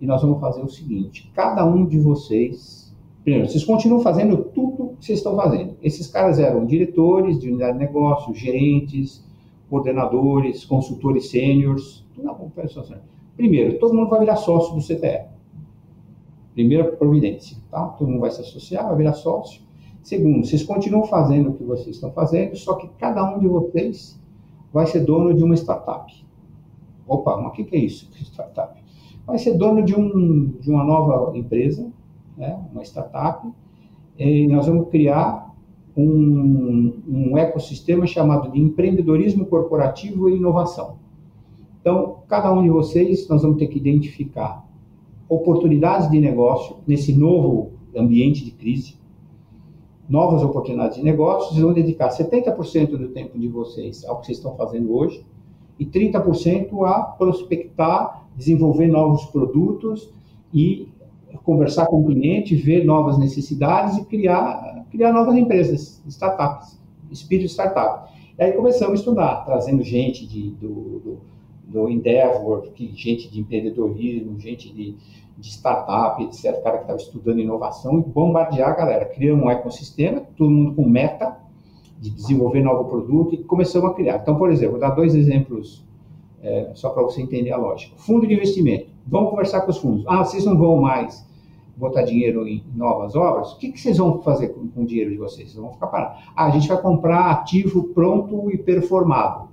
e 0.00 0.06
nós 0.06 0.20
vamos 0.20 0.40
fazer 0.40 0.62
o 0.62 0.68
seguinte, 0.68 1.30
cada 1.34 1.64
um 1.64 1.86
de 1.86 1.98
vocês, 1.98 2.92
primeiro, 3.22 3.48
vocês 3.48 3.64
continuam 3.64 4.02
fazendo 4.02 4.36
tudo 4.52 4.96
que 4.98 5.06
vocês 5.06 5.18
estão 5.20 5.36
fazendo. 5.36 5.76
Esses 5.80 6.08
caras 6.08 6.38
eram 6.38 6.66
diretores 6.66 7.38
de 7.38 7.48
unidade 7.48 7.74
de 7.74 7.84
negócio, 7.84 8.34
gerentes, 8.34 9.24
coordenadores, 9.70 10.64
consultores 10.64 11.30
sêniores, 11.30 12.04
tudo 12.14 12.26
na 12.26 12.34
computação. 12.34 12.84
Primeiro, 13.36 13.78
todo 13.78 13.94
mundo 13.94 14.10
vai 14.10 14.20
virar 14.20 14.36
sócio 14.36 14.74
do 14.74 14.80
CTE. 14.80 15.26
Primeira 16.52 16.84
providência, 16.92 17.56
tá? 17.70 17.86
Todo 17.86 18.08
mundo 18.08 18.20
vai 18.20 18.30
se 18.30 18.40
associar, 18.40 18.86
vai 18.88 18.96
virar 18.96 19.14
sócio. 19.14 19.62
Segundo, 20.02 20.44
vocês 20.44 20.64
continuam 20.64 21.04
fazendo 21.04 21.50
o 21.50 21.54
que 21.54 21.62
vocês 21.62 21.96
estão 21.96 22.10
fazendo, 22.10 22.56
só 22.56 22.74
que 22.74 22.88
cada 22.98 23.24
um 23.34 23.38
de 23.38 23.46
vocês 23.46 24.20
vai 24.72 24.86
ser 24.86 25.00
dono 25.00 25.32
de 25.32 25.44
uma 25.44 25.54
startup. 25.54 26.12
Opa, 27.06 27.36
mas 27.36 27.46
o 27.46 27.50
que, 27.52 27.64
que 27.64 27.76
é 27.76 27.78
isso? 27.78 28.10
Startup. 28.20 28.82
Vai 29.24 29.38
ser 29.38 29.54
dono 29.54 29.82
de, 29.82 29.94
um, 29.94 30.54
de 30.60 30.70
uma 30.70 30.82
nova 30.82 31.36
empresa, 31.36 31.88
né? 32.36 32.60
uma 32.72 32.82
startup, 32.82 33.48
e 34.18 34.48
nós 34.48 34.66
vamos 34.66 34.88
criar 34.88 35.54
um, 35.96 37.00
um 37.06 37.38
ecossistema 37.38 38.06
chamado 38.06 38.50
de 38.50 38.60
empreendedorismo 38.60 39.46
corporativo 39.46 40.28
e 40.28 40.36
inovação. 40.36 40.96
Então, 41.80 42.18
cada 42.28 42.52
um 42.52 42.62
de 42.62 42.70
vocês, 42.70 43.28
nós 43.28 43.42
vamos 43.42 43.58
ter 43.58 43.68
que 43.68 43.78
identificar 43.78 44.66
oportunidades 45.28 46.10
de 46.10 46.20
negócio 46.20 46.76
nesse 46.86 47.12
novo 47.12 47.72
ambiente 47.96 48.44
de 48.44 48.50
crise, 48.50 48.96
novas 50.12 50.42
oportunidades 50.42 50.98
de 50.98 51.02
negócio, 51.02 51.48
vocês 51.48 51.62
vão 51.62 51.72
dedicar 51.72 52.10
70% 52.10 52.98
do 52.98 53.08
tempo 53.08 53.38
de 53.38 53.48
vocês 53.48 54.04
ao 54.04 54.20
que 54.20 54.26
vocês 54.26 54.36
estão 54.36 54.54
fazendo 54.54 54.94
hoje 54.94 55.24
e 55.78 55.86
30% 55.86 56.86
a 56.86 57.00
prospectar, 57.00 58.26
desenvolver 58.36 58.88
novos 58.88 59.24
produtos 59.24 60.12
e 60.52 60.86
conversar 61.44 61.86
com 61.86 62.02
o 62.02 62.04
cliente, 62.04 62.54
ver 62.54 62.84
novas 62.84 63.16
necessidades 63.16 63.96
e 63.96 64.04
criar, 64.04 64.84
criar 64.90 65.14
novas 65.14 65.34
empresas, 65.34 66.02
startups, 66.06 66.78
espírito 67.10 67.50
startup. 67.50 68.12
E 68.38 68.42
aí 68.42 68.52
começamos 68.52 68.92
a 68.92 68.96
estudar, 68.96 69.46
trazendo 69.46 69.82
gente 69.82 70.26
de, 70.26 70.50
do, 70.50 70.68
do, 71.00 71.18
do 71.68 71.88
Endeavor, 71.88 72.68
gente 72.76 73.30
de 73.30 73.40
empreendedorismo, 73.40 74.38
gente 74.38 74.70
de, 74.70 74.94
de 75.38 75.48
startup, 75.48 76.22
etc., 76.22 76.62
cara 76.62 76.76
que 76.78 76.84
estava 76.84 76.98
estudando 76.98 77.40
inovação 77.40 77.98
e 77.98 78.02
bombardear 78.02 78.70
a 78.70 78.74
galera. 78.74 79.04
Criamos 79.06 79.44
um 79.44 79.50
ecossistema, 79.50 80.22
todo 80.36 80.50
mundo 80.50 80.74
com 80.74 80.86
meta 80.86 81.36
de 82.00 82.10
desenvolver 82.10 82.62
novo 82.62 82.84
produto 82.88 83.34
e 83.34 83.38
começamos 83.44 83.90
a 83.90 83.94
criar. 83.94 84.16
Então, 84.16 84.36
por 84.36 84.50
exemplo, 84.50 84.72
vou 84.72 84.80
dar 84.80 84.90
dois 84.90 85.14
exemplos 85.14 85.84
é, 86.42 86.72
só 86.74 86.90
para 86.90 87.02
você 87.02 87.22
entender 87.22 87.52
a 87.52 87.56
lógica. 87.56 87.94
Fundo 87.96 88.26
de 88.26 88.34
investimento. 88.34 88.90
Vamos 89.06 89.30
conversar 89.30 89.60
com 89.62 89.70
os 89.70 89.78
fundos. 89.78 90.04
Ah, 90.08 90.24
vocês 90.24 90.44
não 90.44 90.58
vão 90.58 90.80
mais 90.80 91.24
botar 91.76 92.02
dinheiro 92.02 92.46
em 92.46 92.64
novas 92.74 93.14
obras? 93.14 93.52
O 93.52 93.58
que, 93.58 93.72
que 93.72 93.80
vocês 93.80 93.98
vão 93.98 94.20
fazer 94.22 94.48
com, 94.48 94.66
com 94.68 94.82
o 94.82 94.86
dinheiro 94.86 95.10
de 95.10 95.16
vocês? 95.16 95.50
Vocês 95.50 95.62
vão 95.62 95.72
ficar 95.72 95.86
parados. 95.86 96.24
Ah, 96.34 96.46
a 96.46 96.50
gente 96.50 96.68
vai 96.68 96.80
comprar 96.80 97.30
ativo 97.30 97.84
pronto 97.84 98.50
e 98.50 98.58
performado. 98.58 99.48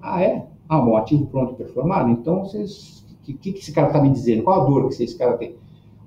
Ah, 0.00 0.22
é? 0.22 0.46
Ah, 0.68 0.80
bom, 0.80 0.96
ativo 0.96 1.26
pronto 1.26 1.52
e 1.52 1.56
performado? 1.56 2.10
Então, 2.10 2.40
vocês 2.40 3.01
que, 3.22 3.34
que, 3.34 3.50
esse 3.50 3.72
cara 3.72 3.88
está 3.88 4.02
me 4.02 4.10
dizendo? 4.10 4.42
Qual 4.42 4.60
a 4.60 4.64
dor 4.64 4.88
que 4.88 5.02
esse 5.02 5.16
cara 5.16 5.36
tem? 5.36 5.56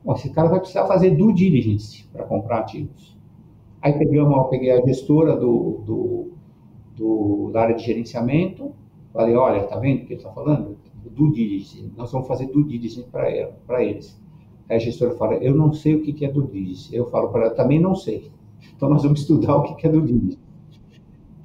Bom, 0.03 0.13
esse 0.13 0.29
cara 0.29 0.49
vai 0.49 0.59
precisar 0.59 0.85
fazer 0.85 1.11
due 1.11 1.33
diligence 1.33 2.07
para 2.11 2.23
comprar 2.25 2.59
ativos. 2.59 3.17
Aí 3.81 3.93
pegamos, 3.93 4.49
peguei 4.49 4.71
a 4.71 4.85
gestora 4.85 5.35
do, 5.35 5.81
do, 5.85 6.31
do, 6.95 7.51
da 7.51 7.61
área 7.61 7.75
de 7.75 7.83
gerenciamento, 7.83 8.71
falei, 9.13 9.35
olha, 9.35 9.63
tá 9.63 9.77
vendo 9.77 10.03
o 10.03 10.05
que 10.05 10.13
ele 10.13 10.19
está 10.19 10.31
falando? 10.31 10.77
Due 11.11 11.31
diligence, 11.31 11.91
nós 11.95 12.11
vamos 12.11 12.27
fazer 12.27 12.47
due 12.47 12.63
diligence 12.63 13.07
para 13.09 13.83
eles. 13.83 14.19
Aí 14.67 14.77
a 14.77 14.79
gestora 14.79 15.15
fala, 15.15 15.35
eu 15.35 15.55
não 15.55 15.71
sei 15.71 15.95
o 15.95 16.01
que, 16.01 16.11
que 16.11 16.25
é 16.25 16.31
due 16.31 16.47
diligence. 16.47 16.95
Eu 16.95 17.09
falo 17.09 17.29
para 17.29 17.45
ela, 17.45 17.55
também 17.55 17.79
não 17.79 17.95
sei. 17.95 18.31
Então 18.75 18.89
nós 18.89 19.03
vamos 19.03 19.21
estudar 19.21 19.55
o 19.55 19.63
que, 19.63 19.75
que 19.75 19.87
é 19.87 19.89
due 19.89 20.01
diligence 20.01 20.45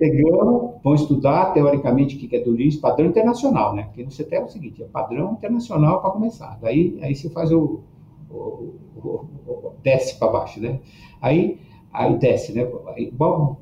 pegamos, 0.01 0.70
vão 0.83 0.95
estudar 0.95 1.53
teoricamente 1.53 2.17
o 2.17 2.19
que 2.19 2.35
é 2.35 2.41
turismo, 2.41 2.81
padrão 2.81 3.09
internacional, 3.09 3.75
né? 3.75 3.85
Porque 3.85 4.03
no 4.03 4.11
CETE 4.11 4.35
é 4.35 4.43
o 4.43 4.49
seguinte, 4.49 4.83
é 4.83 4.87
padrão 4.87 5.33
internacional 5.33 6.01
para 6.01 6.11
começar. 6.11 6.59
Daí 6.61 6.99
aí 7.03 7.15
você 7.15 7.29
faz 7.31 7.53
o, 7.53 7.81
o, 8.31 8.75
o, 8.97 9.27
o 9.47 9.73
desce 9.83 10.19
para 10.19 10.33
baixo, 10.33 10.61
né? 10.61 10.81
Aí 11.21 11.59
aí 11.93 12.17
desce, 12.19 12.53
né? 12.53 12.67
Aí, 12.89 13.11
bom, 13.11 13.57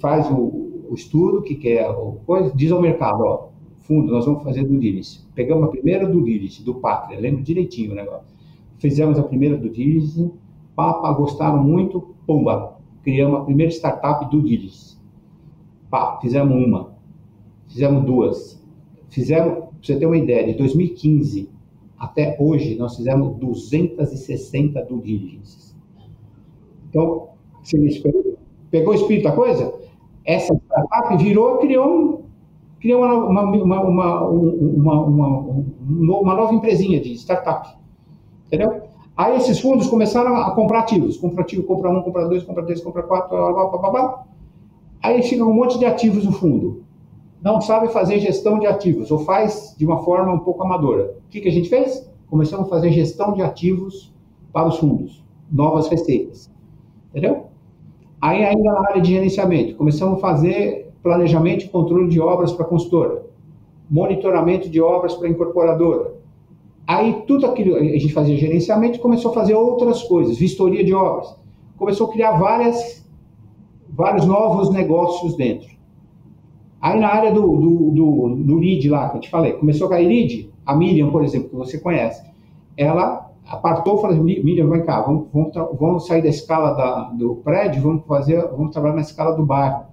faz 0.00 0.30
o, 0.30 0.94
estudo, 0.94 1.42
que, 1.42 1.54
que 1.54 1.70
é 1.70 1.92
coisa, 2.26 2.52
diz 2.54 2.70
ao 2.70 2.80
mercado, 2.80 3.22
ó, 3.22 3.48
fundo, 3.80 4.12
nós 4.12 4.26
vamos 4.26 4.42
fazer 4.42 4.62
do 4.62 4.78
diligence. 4.78 5.26
Pegamos 5.34 5.64
a 5.64 5.68
primeira 5.68 6.06
do 6.06 6.22
diligence, 6.22 6.62
do 6.62 6.74
Pátria, 6.74 7.18
lembro 7.18 7.42
direitinho 7.42 7.92
o 7.92 7.94
negócio. 7.94 8.30
Fizemos 8.78 9.18
a 9.18 9.22
primeira 9.22 9.56
do 9.56 9.70
diligence, 9.70 10.30
papa, 10.76 11.10
gostaram 11.12 11.62
muito, 11.62 12.14
pumba, 12.26 12.76
criamos 13.02 13.40
a 13.40 13.44
primeira 13.44 13.72
startup 13.72 14.30
do 14.30 14.42
diligence 14.42 15.01
Pá, 15.92 16.18
fizemos 16.22 16.56
uma, 16.56 16.94
fizemos 17.68 18.06
duas. 18.06 18.58
Fizemos, 19.10 19.52
para 19.52 19.68
você 19.82 19.98
ter 19.98 20.06
uma 20.06 20.16
ideia, 20.16 20.46
de 20.46 20.54
2015 20.54 21.50
até 21.98 22.34
hoje, 22.40 22.76
nós 22.76 22.96
fizemos 22.96 23.36
260 23.36 24.82
due 24.86 25.02
diligences. 25.02 25.76
Então, 26.88 27.28
pegou 28.70 28.94
o 28.94 28.96
espírito 28.96 29.24
da 29.24 29.32
coisa? 29.32 29.78
Essa 30.24 30.54
startup 30.54 31.22
virou, 31.22 31.58
criou, 31.58 32.24
criou 32.80 33.02
uma, 33.02 33.42
uma, 33.42 33.82
uma, 33.82 34.30
nova 36.34 36.54
empresinha 36.54 37.02
de 37.02 37.12
startup. 37.16 37.68
Entendeu? 38.46 38.80
Aí 39.14 39.36
esses 39.36 39.60
fundos 39.60 39.88
começaram 39.88 40.36
a 40.36 40.54
comprar 40.54 40.80
ativos. 40.80 41.18
Compra 41.18 41.42
ativo, 41.42 41.64
compra 41.64 41.90
um, 41.90 42.00
compra 42.00 42.26
dois, 42.26 42.44
compra 42.44 42.64
três, 42.64 42.80
compra 42.80 43.02
quatro, 43.02 43.36
blá, 43.36 43.52
blá, 43.52 43.78
blá, 43.78 43.90
blá. 43.90 44.31
Aí 45.02 45.20
fica 45.22 45.44
um 45.44 45.52
monte 45.52 45.78
de 45.78 45.84
ativos 45.84 46.24
no 46.24 46.32
fundo. 46.32 46.84
Não 47.42 47.60
sabe 47.60 47.88
fazer 47.88 48.20
gestão 48.20 48.60
de 48.60 48.66
ativos, 48.66 49.10
ou 49.10 49.18
faz 49.18 49.74
de 49.76 49.84
uma 49.84 50.04
forma 50.04 50.32
um 50.32 50.38
pouco 50.38 50.62
amadora. 50.62 51.16
O 51.26 51.28
que, 51.28 51.40
que 51.40 51.48
a 51.48 51.52
gente 51.52 51.68
fez? 51.68 52.08
Começamos 52.30 52.66
a 52.66 52.70
fazer 52.70 52.92
gestão 52.92 53.32
de 53.32 53.42
ativos 53.42 54.14
para 54.52 54.68
os 54.68 54.78
fundos, 54.78 55.24
novas 55.50 55.88
receitas. 55.88 56.48
Entendeu? 57.10 57.46
Aí, 58.20 58.44
ainda 58.44 58.72
na 58.72 58.88
área 58.88 59.02
de 59.02 59.10
gerenciamento, 59.10 59.74
começamos 59.74 60.18
a 60.18 60.20
fazer 60.20 60.92
planejamento 61.02 61.64
e 61.64 61.68
controle 61.68 62.08
de 62.08 62.20
obras 62.20 62.52
para 62.52 62.64
a 62.64 62.68
consultora, 62.68 63.26
monitoramento 63.90 64.68
de 64.68 64.80
obras 64.80 65.14
para 65.14 65.26
a 65.26 65.30
incorporadora. 65.30 66.14
Aí, 66.86 67.24
tudo 67.26 67.46
aquilo, 67.46 67.74
a 67.74 67.82
gente 67.82 68.12
fazia 68.12 68.36
gerenciamento 68.36 68.98
e 68.98 69.00
começou 69.00 69.32
a 69.32 69.34
fazer 69.34 69.54
outras 69.54 70.04
coisas, 70.04 70.38
vistoria 70.38 70.84
de 70.84 70.94
obras. 70.94 71.34
Começou 71.76 72.06
a 72.06 72.12
criar 72.12 72.38
várias 72.38 73.01
vários 73.92 74.26
novos 74.26 74.70
negócios 74.70 75.36
dentro. 75.36 75.70
Aí 76.80 76.98
na 76.98 77.08
área 77.08 77.32
do, 77.32 77.42
do, 77.42 77.90
do, 77.90 78.36
do 78.36 78.58
lead 78.58 78.88
lá, 78.88 79.10
que 79.10 79.18
eu 79.18 79.20
te 79.20 79.30
falei, 79.30 79.52
começou 79.52 79.86
a 79.86 79.90
cair 79.90 80.08
lead, 80.08 80.50
a 80.66 80.74
Miriam, 80.74 81.10
por 81.10 81.22
exemplo, 81.22 81.50
que 81.50 81.54
você 81.54 81.78
conhece, 81.78 82.24
ela 82.76 83.30
apartou 83.46 83.98
e 83.98 84.00
falou 84.00 84.16
assim, 84.16 84.42
Miriam, 84.42 84.68
vem 84.68 84.84
cá, 84.84 85.00
vamos, 85.02 85.28
vamos, 85.32 85.52
vamos 85.78 86.06
sair 86.06 86.22
da 86.22 86.28
escala 86.28 86.72
da, 86.72 87.10
do 87.10 87.36
prédio, 87.36 87.82
vamos 87.82 88.04
fazer, 88.06 88.40
vamos 88.48 88.72
trabalhar 88.72 88.94
na 88.94 89.02
escala 89.02 89.36
do 89.36 89.44
bairro, 89.44 89.84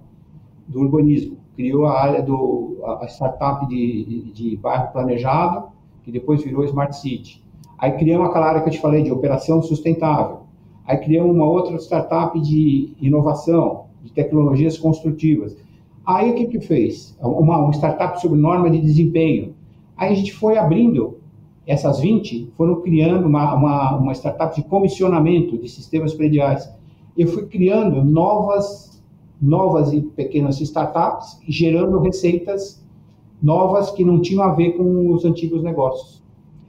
do 0.66 0.80
urbanismo. 0.80 1.36
Criou 1.54 1.86
a 1.86 2.00
área 2.00 2.22
do 2.22 2.80
a 2.82 3.06
startup 3.06 3.66
de, 3.68 4.32
de 4.32 4.56
bairro 4.56 4.90
planejado, 4.92 5.68
que 6.02 6.10
depois 6.10 6.42
virou 6.42 6.64
Smart 6.64 6.96
City. 6.96 7.42
Aí 7.78 7.92
criamos 7.92 8.28
aquela 8.28 8.46
área 8.46 8.62
que 8.62 8.68
eu 8.68 8.72
te 8.72 8.80
falei 8.80 9.02
de 9.02 9.12
operação 9.12 9.62
sustentável. 9.62 10.40
Aí 10.86 10.96
criamos 10.98 11.34
uma 11.34 11.46
outra 11.46 11.76
startup 11.76 12.38
de 12.40 12.94
inovação, 13.00 13.89
de 14.02 14.12
tecnologias 14.12 14.78
construtivas. 14.78 15.56
Aí 16.06 16.30
o 16.30 16.34
que 16.34 16.46
que 16.46 16.60
fez? 16.60 17.16
Uma, 17.20 17.58
uma 17.58 17.72
startup 17.72 18.20
sobre 18.20 18.38
norma 18.38 18.70
de 18.70 18.80
desempenho. 18.80 19.54
Aí 19.96 20.12
a 20.12 20.14
gente 20.14 20.32
foi 20.32 20.56
abrindo, 20.56 21.18
essas 21.66 22.00
20 22.00 22.52
foram 22.56 22.80
criando 22.80 23.26
uma, 23.26 23.54
uma, 23.54 23.96
uma 23.96 24.12
startup 24.12 24.54
de 24.54 24.66
comissionamento 24.66 25.58
de 25.58 25.68
sistemas 25.68 26.14
prediais. 26.14 26.72
Eu 27.16 27.28
fui 27.28 27.46
criando 27.46 28.02
novas 28.04 28.90
novas 29.40 29.92
e 29.92 30.02
pequenas 30.02 30.60
startups, 30.60 31.40
gerando 31.48 31.98
receitas 31.98 32.84
novas 33.42 33.90
que 33.90 34.04
não 34.04 34.20
tinham 34.20 34.42
a 34.42 34.52
ver 34.52 34.72
com 34.72 35.12
os 35.12 35.24
antigos 35.24 35.62
negócios. 35.62 36.22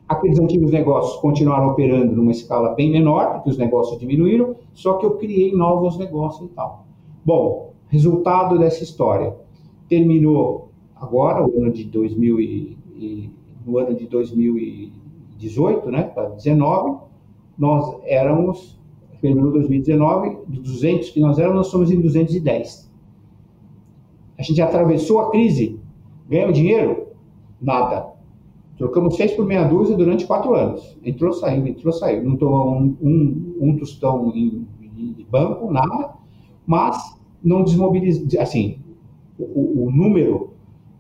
Aqueles 0.08 0.40
antigos 0.40 0.72
negócios 0.72 1.20
continuaram 1.22 1.70
operando 1.70 2.16
numa 2.16 2.32
escala 2.32 2.74
bem 2.74 2.92
menor, 2.92 3.34
porque 3.34 3.50
os 3.50 3.58
negócios 3.58 4.00
diminuíram, 4.00 4.56
só 4.74 4.94
que 4.94 5.06
eu 5.06 5.18
criei 5.18 5.54
novos 5.54 5.98
negócios 5.98 6.50
e 6.50 6.54
tal. 6.54 6.86
Bom, 7.24 7.74
resultado 7.88 8.58
dessa 8.58 8.84
história. 8.84 9.36
Terminou 9.88 10.72
agora, 10.96 11.46
o 11.46 11.62
ano 11.62 11.72
de 11.72 11.84
2000 11.84 12.40
e, 12.40 12.78
e, 12.96 13.30
no 13.66 13.78
ano 13.78 13.94
de 13.94 14.08
2018, 14.08 15.92
né, 15.92 16.04
para 16.04 16.30
19, 16.30 17.00
nós 17.58 17.96
éramos, 18.06 18.80
terminou 19.22 19.52
2019, 19.52 20.38
de 20.48 20.60
200 20.62 21.10
que 21.12 21.20
nós 21.20 21.38
éramos, 21.38 21.58
nós 21.58 21.68
somos 21.68 21.92
em 21.92 22.02
210. 22.02 22.90
A 24.38 24.42
gente 24.42 24.62
atravessou 24.62 25.20
a 25.20 25.30
crise, 25.30 25.80
ganhamos 26.28 26.58
dinheiro? 26.58 27.08
Nada. 27.62 28.10
Trocamos 28.78 29.16
seis 29.16 29.32
por 29.34 29.46
meia 29.46 29.64
dúzia 29.66 29.96
durante 29.96 30.26
quatro 30.26 30.56
anos. 30.56 30.98
Entrou, 31.06 31.32
saiu, 31.34 31.68
entrou, 31.68 31.94
saiu. 31.94 32.24
Não 32.24 32.36
tomou 32.36 32.72
um, 32.72 32.98
um, 33.00 33.58
um 33.62 33.78
tostão 33.78 34.32
em, 34.36 34.66
em 34.82 35.24
banco, 35.30 35.72
nada, 35.72 36.16
mas 36.66 36.98
não 37.44 37.64
desmobilizou, 37.64 38.28
assim, 38.40 38.80
o, 39.38 39.86
o, 39.86 39.92
número 39.92 40.52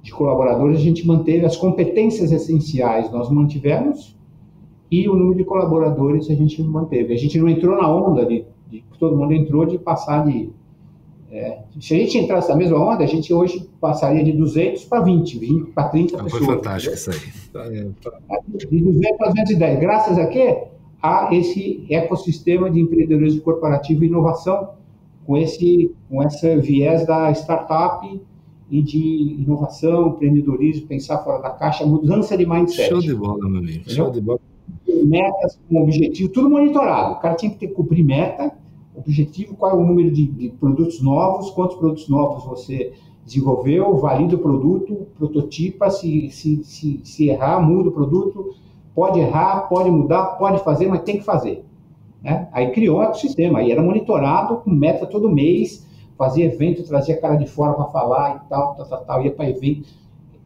de 0.01 0.11
colaboradores 0.11 0.79
a 0.79 0.81
gente 0.81 1.05
manteve, 1.05 1.45
as 1.45 1.55
competências 1.55 2.31
essenciais 2.31 3.11
nós 3.11 3.29
mantivemos 3.29 4.17
e 4.89 5.07
o 5.07 5.15
número 5.15 5.37
de 5.37 5.43
colaboradores 5.43 6.29
a 6.29 6.33
gente 6.33 6.61
manteve. 6.63 7.13
A 7.13 7.17
gente 7.17 7.39
não 7.39 7.47
entrou 7.47 7.79
na 7.79 7.89
onda 7.89 8.25
de, 8.25 8.45
de 8.69 8.83
todo 8.97 9.15
mundo 9.15 9.33
entrou 9.33 9.65
de 9.65 9.77
passar 9.77 10.25
de 10.25 10.49
é, 11.31 11.59
se 11.79 11.93
a 11.95 11.97
gente 11.97 12.17
entrasse 12.17 12.49
na 12.49 12.57
mesma 12.57 12.77
onda, 12.77 13.05
a 13.05 13.07
gente 13.07 13.33
hoje 13.33 13.65
passaria 13.79 14.21
de 14.21 14.33
200 14.33 14.83
para 14.83 14.99
20, 14.99 15.39
20 15.39 15.71
para 15.71 15.87
30 15.87 16.17
Não, 16.17 16.23
pessoas. 16.25 16.43
Foi 16.43 16.55
fantástico 16.55 16.93
isso 16.93 17.09
aí. 17.09 17.91
De 18.69 18.83
200 18.83 19.17
para 19.17 19.29
210. 19.29 19.79
Graças 19.79 20.17
a 20.17 20.27
quê? 20.27 20.63
A 21.01 21.33
esse 21.33 21.85
ecossistema 21.89 22.69
de 22.69 22.81
empreendedorismo 22.81 23.41
corporativo 23.41 24.03
e 24.03 24.07
inovação 24.07 24.71
com 25.25 25.37
esse, 25.37 25.93
com 26.09 26.23
esse 26.23 26.55
viés 26.57 27.05
da 27.05 27.31
startup 27.31 28.21
e 28.69 28.81
de 28.81 29.35
inovação, 29.39 30.09
empreendedorismo, 30.09 30.87
pensar 30.87 31.19
fora 31.19 31.41
da 31.41 31.49
caixa, 31.49 31.85
mudança 31.85 32.37
de 32.37 32.45
mindset. 32.45 32.89
Show 32.89 32.99
de 32.99 33.13
bola, 33.13 33.49
meu 33.49 33.59
amigo. 33.59 33.89
Show 33.89 34.09
de 34.09 34.21
bola. 34.21 34.39
Metas 35.03 35.59
com 35.69 35.83
objetivo, 35.83 36.31
tudo 36.31 36.49
monitorado. 36.49 37.15
O 37.15 37.19
cara 37.19 37.35
tinha 37.35 37.51
que 37.51 37.57
ter 37.57 37.67
cumprir 37.67 38.03
meta, 38.03 38.53
objetivo, 38.95 39.55
qual 39.55 39.71
é 39.71 39.75
o 39.75 39.85
número 39.85 40.11
de, 40.11 40.25
de 40.25 40.49
produtos 40.49 41.01
novos, 41.01 41.49
quantos 41.51 41.77
produtos 41.77 42.07
novos 42.07 42.45
você 42.45 42.93
desenvolveu, 43.25 43.97
valida 43.97 44.35
o 44.35 44.39
produto, 44.39 45.07
prototipa, 45.17 45.89
se, 45.89 46.29
se, 46.29 46.63
se, 46.63 47.01
se 47.03 47.29
errar, 47.29 47.61
muda 47.61 47.89
o 47.89 47.91
produto, 47.91 48.53
pode 48.95 49.19
errar, 49.19 49.67
pode 49.67 49.89
mudar, 49.89 50.37
pode 50.37 50.63
fazer, 50.63 50.87
mas 50.87 51.01
tem 51.01 51.17
que 51.17 51.23
fazer. 51.23 51.63
Né? 52.21 52.47
Aí 52.51 52.71
criou 52.71 52.99
o 52.99 53.03
ecossistema, 53.03 53.59
aí 53.59 53.71
era 53.71 53.81
monitorado 53.81 54.57
com 54.57 54.69
meta 54.69 55.05
todo 55.05 55.31
mês, 55.31 55.87
fazia 56.17 56.45
evento, 56.45 56.83
trazia 56.83 57.19
cara 57.19 57.35
de 57.35 57.47
fora 57.47 57.73
para 57.73 57.85
falar 57.85 58.43
e 58.45 58.49
tal, 58.49 58.75
tal, 58.75 58.85
tal, 58.85 59.05
tal 59.05 59.25
ia 59.25 59.31
para 59.31 59.49
evento. 59.49 59.89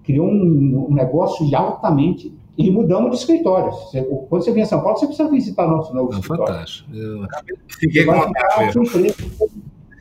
Criou 0.03 0.27
um, 0.27 0.87
um, 0.89 0.93
negócio 0.93 1.45
de 1.45 1.55
altamente. 1.55 2.33
E 2.57 2.71
mudamos 2.71 3.11
de 3.11 3.17
escritório. 3.17 3.71
Você, 3.71 4.01
quando 4.01 4.43
você 4.43 4.51
vem 4.53 4.63
a 4.63 4.65
São 4.65 4.79
Paulo, 4.79 4.97
você 4.97 5.07
precisa 5.07 5.29
visitar 5.29 5.67
nosso 5.67 5.93
novo 5.93 6.11
Não, 6.11 6.19
escritório. 6.19 6.53
Fantástico. 6.53 6.89
Eu 6.93 7.27
fiquei 7.67 8.05
com 8.05 8.13
vontade 8.13 8.77
mesmo. 8.77 9.13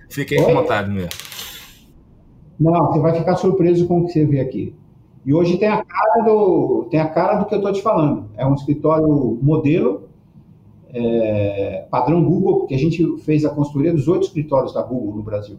Fiquei 0.08 0.40
com 0.40 0.54
vontade 0.54 0.90
mesmo. 0.90 1.10
Não, 2.60 2.86
você 2.86 3.00
vai 3.00 3.14
ficar 3.14 3.34
surpreso 3.34 3.88
com 3.88 4.00
o 4.02 4.06
que 4.06 4.12
você 4.12 4.24
vê 4.24 4.38
aqui. 4.38 4.76
E 5.26 5.34
hoje 5.34 5.56
tem 5.56 5.68
a 5.68 5.82
cara 5.84 6.22
do, 6.24 6.86
tem 6.90 7.00
a 7.00 7.08
cara 7.08 7.36
do 7.38 7.46
que 7.46 7.54
eu 7.54 7.58
estou 7.58 7.72
te 7.72 7.82
falando. 7.82 8.30
É 8.36 8.46
um 8.46 8.54
escritório 8.54 9.38
modelo 9.42 10.08
é, 10.94 11.86
padrão 11.90 12.24
Google, 12.24 12.60
porque 12.60 12.74
a 12.74 12.78
gente 12.78 13.04
fez 13.18 13.44
a 13.44 13.50
consultoria 13.50 13.92
dos 13.92 14.06
oito 14.06 14.22
escritórios 14.22 14.72
da 14.72 14.80
Google 14.80 15.16
no 15.16 15.22
Brasil. 15.22 15.58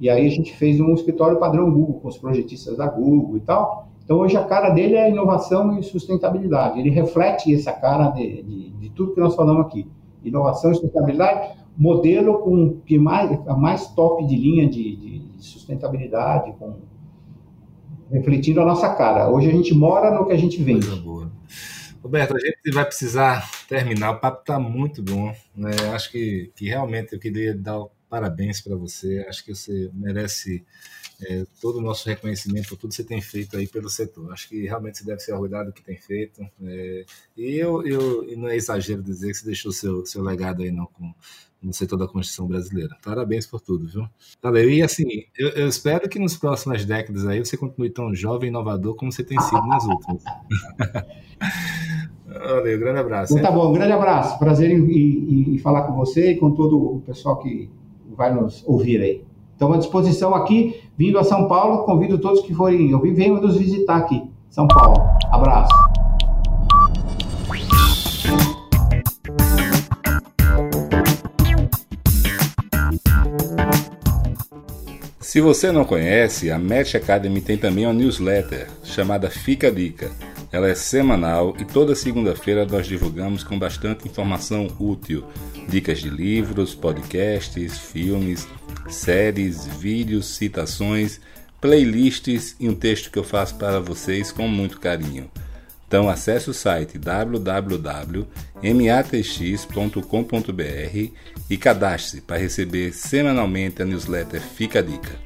E 0.00 0.08
aí 0.08 0.26
a 0.26 0.30
gente 0.30 0.56
fez 0.56 0.80
um 0.80 0.94
escritório 0.94 1.38
padrão 1.38 1.70
Google, 1.70 2.00
com 2.00 2.08
os 2.08 2.16
projetistas 2.16 2.76
da 2.76 2.86
Google 2.86 3.36
e 3.36 3.40
tal. 3.40 3.88
Então 4.02 4.18
hoje 4.18 4.36
a 4.36 4.44
cara 4.44 4.70
dele 4.70 4.94
é 4.94 5.10
inovação 5.10 5.78
e 5.78 5.82
sustentabilidade. 5.82 6.80
Ele 6.80 6.90
reflete 6.90 7.54
essa 7.54 7.72
cara 7.72 8.08
de, 8.10 8.42
de, 8.42 8.70
de 8.70 8.88
tudo 8.90 9.12
que 9.12 9.20
nós 9.20 9.34
falamos 9.34 9.66
aqui. 9.66 9.86
Inovação 10.24 10.70
e 10.70 10.74
sustentabilidade, 10.74 11.50
modelo 11.76 12.38
com 12.38 12.78
que 12.86 12.98
mais, 12.98 13.38
a 13.46 13.56
mais 13.56 13.88
top 13.88 14.24
de 14.26 14.36
linha 14.36 14.68
de, 14.68 14.96
de, 14.96 15.18
de 15.18 15.44
sustentabilidade, 15.44 16.54
com, 16.58 16.74
refletindo 18.10 18.60
a 18.60 18.64
nossa 18.64 18.88
cara. 18.94 19.30
Hoje 19.30 19.48
a 19.48 19.52
gente 19.52 19.74
mora 19.74 20.10
no 20.10 20.24
que 20.24 20.32
a 20.32 20.38
gente 20.38 20.62
vende. 20.62 20.86
Roberto, 22.02 22.36
a 22.36 22.38
gente 22.38 22.70
vai 22.72 22.84
precisar 22.84 23.48
terminar. 23.68 24.10
O 24.12 24.20
papo 24.20 24.40
está 24.40 24.58
muito 24.58 25.02
bom. 25.02 25.34
Né? 25.54 25.70
Acho 25.94 26.10
que, 26.10 26.52
que 26.54 26.66
realmente 26.66 27.12
eu 27.12 27.18
queria 27.18 27.54
dar 27.54 27.84
parabéns 28.08 28.60
para 28.60 28.76
você. 28.76 29.24
Acho 29.28 29.44
que 29.44 29.54
você 29.54 29.90
merece 29.92 30.64
é, 31.22 31.44
todo 31.60 31.78
o 31.78 31.82
nosso 31.82 32.08
reconhecimento 32.08 32.68
por 32.68 32.76
tudo 32.76 32.90
que 32.90 32.96
você 32.96 33.04
tem 33.04 33.20
feito 33.20 33.56
aí 33.56 33.66
pelo 33.66 33.88
setor. 33.88 34.32
Acho 34.32 34.48
que 34.48 34.62
realmente 34.64 34.98
você 34.98 35.04
deve 35.04 35.20
ser 35.20 35.32
orgulhado 35.32 35.70
do 35.70 35.72
que 35.72 35.82
tem 35.82 35.96
feito. 35.96 36.42
É, 36.62 37.04
e 37.36 37.56
eu, 37.56 37.86
eu 37.86 38.28
e 38.28 38.36
não 38.36 38.48
é 38.48 38.56
exagero 38.56 39.02
dizer 39.02 39.28
que 39.28 39.38
você 39.38 39.46
deixou 39.46 39.72
seu, 39.72 40.04
seu 40.06 40.22
legado 40.22 40.62
aí 40.62 40.70
não 40.70 40.86
com, 40.86 41.12
no 41.62 41.72
setor 41.72 41.96
da 41.96 42.06
construção 42.06 42.46
brasileira. 42.46 42.96
Parabéns 43.02 43.46
por 43.46 43.60
tudo, 43.60 43.86
viu? 43.88 44.08
Valeu. 44.42 44.70
E 44.70 44.82
assim, 44.82 45.24
eu, 45.36 45.48
eu, 45.50 45.68
espero 45.68 46.08
que 46.08 46.18
nas 46.18 46.36
próximas 46.36 46.84
décadas 46.84 47.26
aí 47.26 47.38
você 47.38 47.56
continue 47.56 47.90
tão 47.90 48.14
jovem 48.14 48.48
e 48.48 48.50
inovador 48.50 48.94
como 48.94 49.10
você 49.10 49.24
tem 49.24 49.40
sido 49.40 49.66
nas 49.66 49.84
últimas. 49.84 50.22
Valeu, 52.26 52.78
grande 52.78 52.98
abraço. 52.98 53.32
Então, 53.32 53.50
tá 53.50 53.56
bom, 53.56 53.70
um 53.70 53.72
grande 53.72 53.92
abraço. 53.92 54.38
Prazer 54.38 54.70
em, 54.70 54.78
em, 54.78 55.54
em, 55.54 55.58
falar 55.58 55.82
com 55.82 55.94
você 55.94 56.32
e 56.32 56.36
com 56.36 56.50
todo 56.50 56.76
o 56.76 57.00
pessoal 57.06 57.36
que 57.38 57.70
vai 58.16 58.34
nos 58.34 58.64
ouvir 58.66 59.00
aí. 59.00 59.24
Estamos 59.52 59.76
à 59.76 59.78
disposição 59.78 60.34
aqui, 60.34 60.82
vindo 60.98 61.18
a 61.18 61.24
São 61.24 61.46
Paulo. 61.48 61.84
Convido 61.84 62.18
todos 62.18 62.42
que 62.42 62.52
forem 62.52 62.92
ouvir, 62.92 63.14
venham 63.14 63.40
nos 63.40 63.56
visitar 63.56 63.96
aqui, 63.96 64.22
São 64.50 64.66
Paulo. 64.66 64.96
Abraço. 65.30 65.72
Se 75.20 75.40
você 75.40 75.70
não 75.70 75.84
conhece, 75.84 76.50
a 76.50 76.58
Match 76.58 76.94
Academy 76.94 77.40
tem 77.40 77.58
também 77.58 77.84
uma 77.84 77.92
newsletter 77.92 78.68
chamada 78.82 79.28
Fica 79.30 79.68
a 79.68 79.70
Dica. 79.70 80.10
Ela 80.52 80.68
é 80.68 80.74
semanal 80.74 81.56
e 81.58 81.64
toda 81.64 81.94
segunda-feira 81.94 82.64
nós 82.64 82.86
divulgamos 82.86 83.42
com 83.42 83.58
bastante 83.58 84.08
informação 84.08 84.68
útil, 84.78 85.24
dicas 85.68 85.98
de 85.98 86.08
livros, 86.08 86.74
podcasts, 86.74 87.78
filmes, 87.78 88.48
séries, 88.88 89.66
vídeos, 89.66 90.26
citações, 90.36 91.20
playlists 91.60 92.56
e 92.60 92.68
um 92.68 92.74
texto 92.74 93.10
que 93.10 93.18
eu 93.18 93.24
faço 93.24 93.56
para 93.56 93.80
vocês 93.80 94.30
com 94.30 94.46
muito 94.46 94.78
carinho. 94.78 95.28
Então 95.88 96.08
acesse 96.08 96.50
o 96.50 96.54
site 96.54 96.98
www.matx.com.br 96.98 98.26
e 101.48 101.56
cadastre-se 101.56 102.20
para 102.22 102.38
receber 102.38 102.92
semanalmente 102.92 103.82
a 103.82 103.84
newsletter 103.84 104.40
Fica 104.40 104.80
a 104.80 104.82
Dica. 104.82 105.25